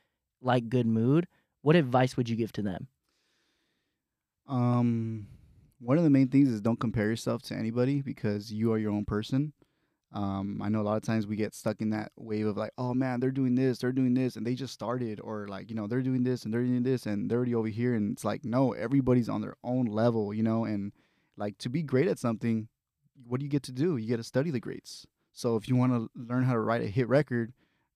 like 0.42 0.70
Good 0.70 0.86
Mood. 0.86 1.28
What 1.62 1.76
advice 1.76 2.16
would 2.16 2.30
you 2.30 2.36
give 2.36 2.52
to 2.54 2.62
them? 2.62 2.88
Um, 4.48 5.28
one 5.80 5.98
of 5.98 6.04
the 6.04 6.10
main 6.10 6.30
things 6.30 6.50
is 6.50 6.62
don't 6.62 6.80
compare 6.80 7.08
yourself 7.08 7.42
to 7.44 7.56
anybody 7.56 8.02
because 8.02 8.52
you 8.52 8.72
are 8.72 8.78
your 8.78 8.92
own 8.92 9.06
person. 9.06 9.54
Um, 10.14 10.62
I 10.64 10.70
know 10.70 10.80
a 10.82 10.84
lot 10.84 10.96
of 10.98 11.04
times 11.04 11.28
we 11.28 11.36
get 11.36 11.54
stuck 11.54 11.82
in 11.82 11.90
that 11.90 12.12
wave 12.16 12.48
of 12.48 12.56
like, 12.56 12.72
oh 12.78 12.94
man, 12.94 13.20
they're 13.20 13.30
doing 13.32 13.56
this, 13.56 13.78
they're 13.80 13.92
doing 13.92 14.14
this, 14.14 14.38
and 14.38 14.48
they 14.48 14.56
just 14.56 14.74
started, 14.74 15.20
or 15.20 15.48
like, 15.48 15.70
you 15.70 15.76
know, 15.76 15.86
they're 15.86 16.02
doing 16.02 16.24
this 16.24 16.44
and 16.46 16.54
they're 16.54 16.64
doing 16.64 16.84
this, 16.84 17.06
and 17.06 17.30
they're 17.30 17.38
already 17.40 17.54
over 17.56 17.68
here, 17.68 17.94
and 17.94 18.14
it's 18.14 18.24
like, 18.24 18.46
no, 18.46 18.72
everybody's 18.72 19.28
on 19.30 19.42
their 19.42 19.56
own 19.64 19.86
level, 19.86 20.34
you 20.34 20.44
know, 20.44 20.64
and 20.64 20.94
like 21.36 21.58
to 21.60 21.70
be 21.70 21.84
great 21.84 22.08
at 22.08 22.18
something, 22.20 22.70
what 23.26 23.40
do 23.40 23.46
you 23.46 23.50
get 23.50 23.64
to 23.64 23.72
do? 23.74 23.98
You 23.98 24.08
get 24.08 24.18
to 24.18 24.24
study 24.24 24.50
the 24.50 24.60
greats. 24.62 25.06
So 25.34 25.56
if 25.58 25.68
you 25.68 25.76
want 25.76 25.92
to 25.92 26.10
learn 26.16 26.44
how 26.44 26.54
to 26.54 26.60
write 26.60 26.82
a 26.82 26.88
hit 26.88 27.10
record, 27.10 27.52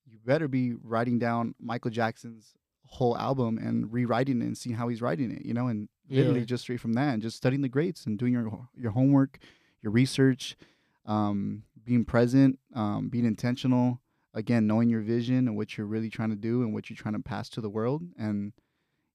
you 0.05 0.19
better 0.23 0.47
be 0.49 0.73
writing 0.83 1.17
down 1.17 1.55
Michael 1.59 1.91
Jackson's 1.91 2.53
whole 2.87 3.17
album 3.17 3.57
and 3.57 3.91
rewriting 3.91 4.41
it 4.41 4.45
and 4.45 4.57
seeing 4.57 4.75
how 4.75 4.89
he's 4.89 5.01
writing 5.01 5.31
it, 5.31 5.45
you 5.45 5.53
know, 5.53 5.67
and 5.67 5.87
literally 6.09 6.41
Yeah. 6.41 6.45
just 6.45 6.63
straight 6.63 6.81
from 6.81 6.93
that 6.93 7.13
and 7.13 7.21
just 7.21 7.37
studying 7.37 7.61
the 7.61 7.69
greats 7.69 8.05
and 8.05 8.19
doing 8.19 8.33
your 8.33 8.67
your 8.75 8.91
homework, 8.91 9.39
your 9.81 9.93
research, 9.93 10.57
um, 11.05 11.63
being 11.83 12.05
present, 12.05 12.59
um, 12.75 13.09
being 13.09 13.25
intentional. 13.25 13.99
Again, 14.33 14.65
knowing 14.65 14.87
your 14.89 15.01
vision 15.01 15.47
and 15.47 15.57
what 15.57 15.77
you're 15.77 15.87
really 15.87 16.09
trying 16.09 16.29
to 16.29 16.37
do 16.37 16.61
and 16.61 16.73
what 16.73 16.89
you're 16.89 16.95
trying 16.95 17.15
to 17.15 17.19
pass 17.19 17.49
to 17.49 17.61
the 17.61 17.69
world, 17.69 18.03
and 18.17 18.53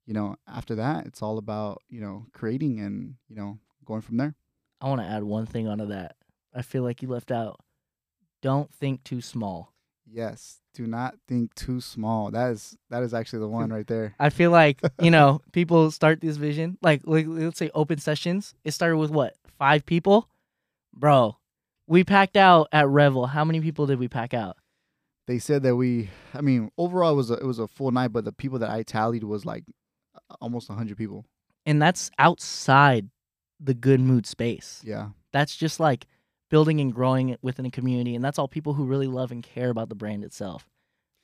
you 0.05 0.13
know, 0.15 0.37
after 0.47 0.75
that, 0.75 1.07
it's 1.07 1.23
all 1.23 1.39
about 1.39 1.83
you 1.89 2.01
know 2.01 2.27
creating 2.33 2.81
and 2.81 3.15
you 3.29 3.37
know 3.37 3.59
going 3.85 4.03
from 4.03 4.19
there. 4.19 4.35
I 4.81 4.89
want 4.89 5.01
to 5.01 5.07
add 5.07 5.25
one 5.25 5.47
thing 5.47 5.69
onto 5.69 5.87
that. 5.87 6.17
I 6.55 6.63
feel 6.63 6.83
like 6.83 7.03
you 7.03 7.09
left 7.09 7.31
out. 7.31 7.61
Don't 8.43 8.73
think 8.73 9.05
too 9.05 9.21
small. 9.21 9.73
Yes, 10.09 10.61
do 10.73 10.87
not 10.87 11.17
think 11.27 11.55
too 11.55 11.81
small. 11.81 12.31
That 12.31 12.53
is 12.53 12.77
that 12.91 13.03
is 13.03 13.13
actually 13.13 13.41
the 13.41 13.49
one 13.49 13.71
right 13.73 13.87
there. 13.87 14.15
I 14.19 14.31
feel 14.31 14.51
like 14.51 14.81
you 15.01 15.11
know 15.11 15.41
people 15.53 15.91
start 15.91 16.21
this 16.21 16.37
vision 16.37 16.79
like, 16.83 17.03
like 17.05 17.27
let's 17.29 17.59
say 17.59 17.71
open 17.75 17.99
sessions. 17.99 18.55
It 18.65 18.73
started 18.73 18.99
with 18.99 19.11
what 19.11 19.35
five 19.59 19.85
people, 19.85 20.29
bro. 20.95 21.37
We 21.87 22.05
packed 22.05 22.37
out 22.37 22.69
at 22.73 22.89
Revel. 22.89 23.27
How 23.27 23.45
many 23.45 23.61
people 23.61 23.87
did 23.87 23.99
we 23.99 24.09
pack 24.09 24.35
out? 24.35 24.57
They 25.27 25.39
said 25.39 25.63
that 25.65 25.77
we, 25.77 26.11
I 26.35 26.41
mean, 26.41 26.71
overall 26.79 27.13
it 27.13 27.17
was 27.17 27.31
a, 27.31 27.35
it 27.35 27.45
was 27.45 27.59
a 27.59 27.67
full 27.67 27.91
night, 27.91 28.09
but 28.13 28.25
the 28.25 28.33
people 28.33 28.59
that 28.61 28.71
I 28.71 28.83
tallied 28.83 29.25
was 29.25 29.45
like 29.45 29.65
a- 30.31 30.35
almost 30.41 30.69
hundred 30.69 30.97
people. 30.97 31.25
And 31.65 31.83
that's 31.83 32.11
outside 32.19 33.09
the 33.59 33.75
good 33.75 34.01
mood 34.01 34.27
space. 34.27 34.83
Yeah, 34.85 35.09
That's 35.33 35.57
just 35.57 35.81
like 35.81 36.07
building 36.49 36.81
and 36.81 36.95
growing 36.95 37.29
it 37.29 37.41
within 37.43 37.67
a 37.67 37.71
community, 37.71 38.15
and 38.15 38.25
that's 38.25 38.39
all 38.39 38.47
people 38.47 38.75
who 38.75 38.85
really 38.85 39.09
love 39.09 39.33
and 39.33 39.43
care 39.43 39.71
about 39.71 39.89
the 39.89 39.97
brand 39.97 40.23
itself. 40.23 40.69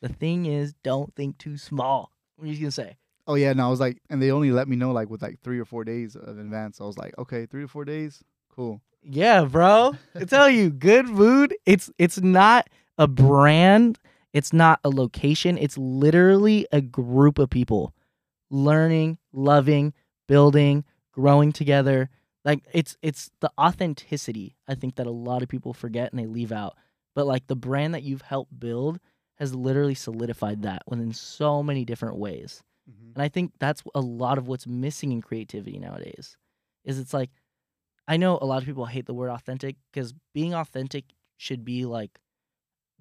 The 0.01 0.09
thing 0.09 0.47
is, 0.47 0.75
don't 0.83 1.15
think 1.15 1.39
too 1.39 1.57
small. 1.57 2.11
What 2.37 2.49
are 2.49 2.53
you 2.53 2.59
gonna 2.59 2.73
say? 2.73 2.97
Oh 3.29 3.35
yeah, 3.35 3.53
no, 3.53 3.67
I 3.67 3.71
was 3.71 3.79
like, 3.79 3.99
and 4.11 4.21
they 4.21 4.33
only 4.33 4.51
let 4.51 4.67
me 4.67 4.75
know 4.75 4.91
like 4.91 5.11
with 5.11 5.23
like 5.23 5.39
three 5.45 5.61
or 5.61 5.65
four 5.65 5.85
days 5.85 6.17
of 6.17 6.39
advance. 6.39 6.81
I 6.81 6.85
was 6.85 6.99
like, 6.99 7.17
okay, 7.19 7.47
three 7.47 7.63
or 7.63 7.69
four 7.69 7.85
days, 7.85 8.25
cool. 8.51 8.81
Yeah, 9.03 9.45
bro. 9.45 9.95
I 10.15 10.25
tell 10.25 10.49
you, 10.49 10.71
good 10.71 11.09
mood. 11.09 11.55
It's 11.67 11.91
it's 11.99 12.21
not 12.21 12.69
a 12.99 13.07
brand. 13.09 13.99
It's 14.33 14.53
not 14.53 14.81
a 14.85 14.91
location. 14.91 15.59
It's 15.59 15.77
literally 15.77 16.67
a 16.73 16.81
group 16.81 17.39
of 17.39 17.51
people 17.51 17.95
learning, 18.51 19.19
loving, 19.33 19.93
building, 20.29 20.85
growing 21.13 21.53
together. 21.53 22.11
Like 22.45 22.65
it's 22.73 22.97
it's 23.03 23.31
the 23.41 23.51
authenticity 23.59 24.57
I 24.69 24.75
think 24.75 24.97
that 24.97 25.07
a 25.07 25.11
lot 25.11 25.43
of 25.43 25.49
people 25.49 25.73
forget 25.73 26.13
and 26.13 26.19
they 26.19 26.27
leave 26.27 26.53
out. 26.53 26.77
But 27.15 27.27
like 27.27 27.47
the 27.47 27.57
brand 27.57 27.95
that 27.95 28.03
you've 28.03 28.23
helped 28.23 28.59
build 28.59 28.99
has 29.37 29.55
literally 29.55 29.95
solidified 29.95 30.63
that 30.63 30.83
within 30.87 31.13
so 31.13 31.63
many 31.63 31.85
different 31.85 32.17
ways. 32.17 32.63
Mm-hmm. 32.91 33.13
And 33.15 33.23
I 33.23 33.29
think 33.29 33.53
that's 33.59 33.83
a 33.95 34.01
lot 34.01 34.39
of 34.39 34.49
what's 34.49 34.67
missing 34.67 35.13
in 35.13 35.21
creativity 35.21 35.79
nowadays. 35.79 36.37
Is 36.85 36.99
it's 36.99 37.15
like 37.15 37.31
I 38.09 38.17
know 38.17 38.39
a 38.41 38.47
lot 38.47 38.59
of 38.59 38.65
people 38.67 38.87
hate 38.87 39.07
the 39.07 39.15
word 39.15 39.31
authentic 39.31 39.77
because 39.93 40.15
being 40.35 40.55
authentic 40.55 41.05
should 41.37 41.65
be 41.65 41.85
like 41.85 42.19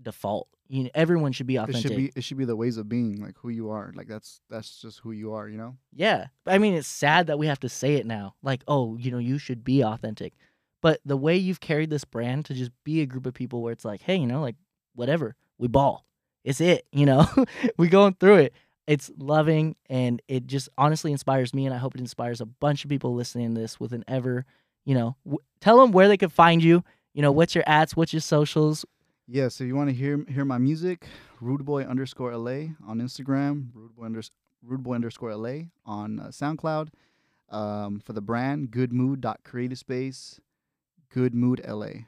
default. 0.01 0.47
You 0.67 0.83
know, 0.85 0.89
everyone 0.93 1.33
should 1.33 1.47
be 1.47 1.55
It 1.55 1.59
authentic. 1.59 1.81
should 1.81 1.97
be 1.97 2.11
it 2.15 2.23
should 2.23 2.37
be 2.37 2.45
the 2.45 2.55
ways 2.55 2.77
of 2.77 2.87
being, 2.87 3.21
like 3.21 3.35
who 3.37 3.49
you 3.49 3.71
are. 3.71 3.91
Like 3.95 4.07
that's 4.07 4.39
that's 4.49 4.81
just 4.81 4.99
who 4.99 5.11
you 5.11 5.33
are, 5.33 5.49
you 5.49 5.57
know. 5.57 5.75
Yeah. 5.93 6.27
I 6.47 6.57
mean, 6.59 6.73
it's 6.75 6.87
sad 6.87 7.27
that 7.27 7.37
we 7.39 7.47
have 7.47 7.59
to 7.61 7.69
say 7.69 7.95
it 7.95 8.05
now. 8.05 8.35
Like, 8.41 8.63
oh, 8.67 8.95
you 8.97 9.11
know, 9.11 9.17
you 9.17 9.37
should 9.37 9.63
be 9.63 9.83
authentic. 9.83 10.33
But 10.81 10.99
the 11.05 11.17
way 11.17 11.35
you've 11.37 11.59
carried 11.59 11.89
this 11.89 12.05
brand 12.05 12.45
to 12.45 12.53
just 12.53 12.71
be 12.83 13.01
a 13.01 13.05
group 13.05 13.25
of 13.25 13.33
people 13.33 13.61
where 13.61 13.73
it's 13.73 13.85
like, 13.85 14.01
hey, 14.01 14.15
you 14.15 14.25
know, 14.25 14.41
like 14.41 14.55
whatever, 14.95 15.35
we 15.57 15.67
ball. 15.67 16.05
It's 16.43 16.61
it, 16.61 16.87
you 16.91 17.05
know. 17.05 17.27
we 17.77 17.87
going 17.87 18.15
through 18.19 18.37
it. 18.37 18.53
It's 18.87 19.11
loving 19.17 19.75
and 19.89 20.21
it 20.27 20.47
just 20.47 20.69
honestly 20.77 21.11
inspires 21.11 21.53
me 21.53 21.65
and 21.65 21.75
I 21.75 21.77
hope 21.77 21.93
it 21.95 22.01
inspires 22.01 22.41
a 22.41 22.45
bunch 22.45 22.83
of 22.83 22.89
people 22.89 23.13
listening 23.13 23.53
to 23.53 23.61
this 23.61 23.79
with 23.79 23.93
an 23.93 24.03
ever, 24.07 24.45
you 24.85 24.95
know, 24.95 25.15
w- 25.25 25.39
tell 25.59 25.79
them 25.79 25.91
where 25.91 26.07
they 26.07 26.17
can 26.17 26.29
find 26.29 26.63
you. 26.63 26.83
You 27.13 27.21
know, 27.21 27.31
what's 27.31 27.53
your 27.55 27.63
ads, 27.67 27.95
what's 27.95 28.13
your 28.13 28.21
socials? 28.21 28.85
Yeah, 29.27 29.47
so 29.49 29.63
you 29.63 29.75
want 29.75 29.89
to 29.89 29.95
hear 29.95 30.23
hear 30.27 30.45
my 30.45 30.57
music, 30.57 31.05
Rude 31.39 31.63
Boy 31.65 31.83
underscore 31.83 32.35
LA 32.35 32.73
on 32.87 32.99
Instagram, 32.99 33.67
Rude 33.73 33.95
Boy, 33.95 34.05
unders- 34.05 34.31
Rude 34.63 34.83
Boy 34.83 34.95
underscore 34.95 35.35
LA 35.35 35.63
on 35.85 36.19
uh, 36.19 36.27
SoundCloud. 36.27 36.89
Um, 37.49 37.99
for 37.99 38.13
the 38.13 38.21
brand, 38.21 38.71
Good 38.71 38.93
Mood 38.93 39.19
dot 39.19 39.41
Creative 39.43 39.77
Space, 39.77 40.39
Good 41.13 41.35
Mood 41.35 41.61
LA. 41.67 42.05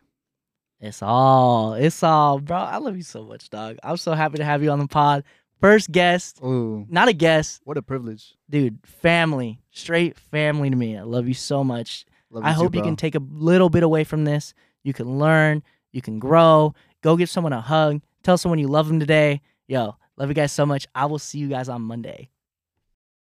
It's 0.80 1.02
all, 1.02 1.74
it's 1.74 2.02
all, 2.04 2.40
bro. 2.40 2.58
I 2.58 2.78
love 2.78 2.96
you 2.98 3.04
so 3.04 3.24
much, 3.24 3.50
dog. 3.50 3.78
I'm 3.84 3.98
so 3.98 4.14
happy 4.14 4.38
to 4.38 4.46
have 4.46 4.64
you 4.64 4.70
on 4.72 4.80
the 4.80 4.88
pod. 4.88 5.24
First 5.62 5.92
guest, 5.92 6.40
Oh, 6.44 6.86
not 6.90 7.08
a 7.08 7.14
guest, 7.14 7.62
what 7.64 7.78
a 7.78 7.82
privilege! 7.82 8.36
dude, 8.50 8.80
family, 8.86 9.62
straight 9.72 10.18
family 10.18 10.70
to 10.70 10.76
me. 10.76 10.98
I 10.98 11.04
love 11.04 11.28
you 11.28 11.34
so 11.34 11.64
much. 11.64 12.06
Love 12.34 12.44
I 12.44 12.50
you 12.50 12.56
too, 12.56 12.62
hope 12.64 12.76
you 12.76 12.82
can 12.82 12.96
take 12.96 13.16
a 13.16 13.22
little 13.32 13.70
bit 13.70 13.84
away 13.84 14.04
from 14.04 14.26
this. 14.26 14.54
You 14.84 14.92
can 14.92 15.20
learn, 15.20 15.62
you 15.92 16.02
can 16.02 16.18
grow. 16.20 16.74
Go 17.02 17.16
give 17.16 17.30
someone 17.30 17.54
a 17.54 17.62
hug. 17.62 18.02
Tell 18.24 18.38
someone 18.38 18.58
you 18.58 18.68
love 18.68 18.88
them 18.88 19.00
today. 19.00 19.42
Yo, 19.68 19.96
love 20.18 20.30
you 20.30 20.34
guys 20.34 20.52
so 20.52 20.66
much. 20.66 20.88
I 20.96 21.06
will 21.06 21.20
see 21.20 21.38
you 21.38 21.48
guys 21.48 21.70
on 21.70 21.84
Monday. 21.84 22.30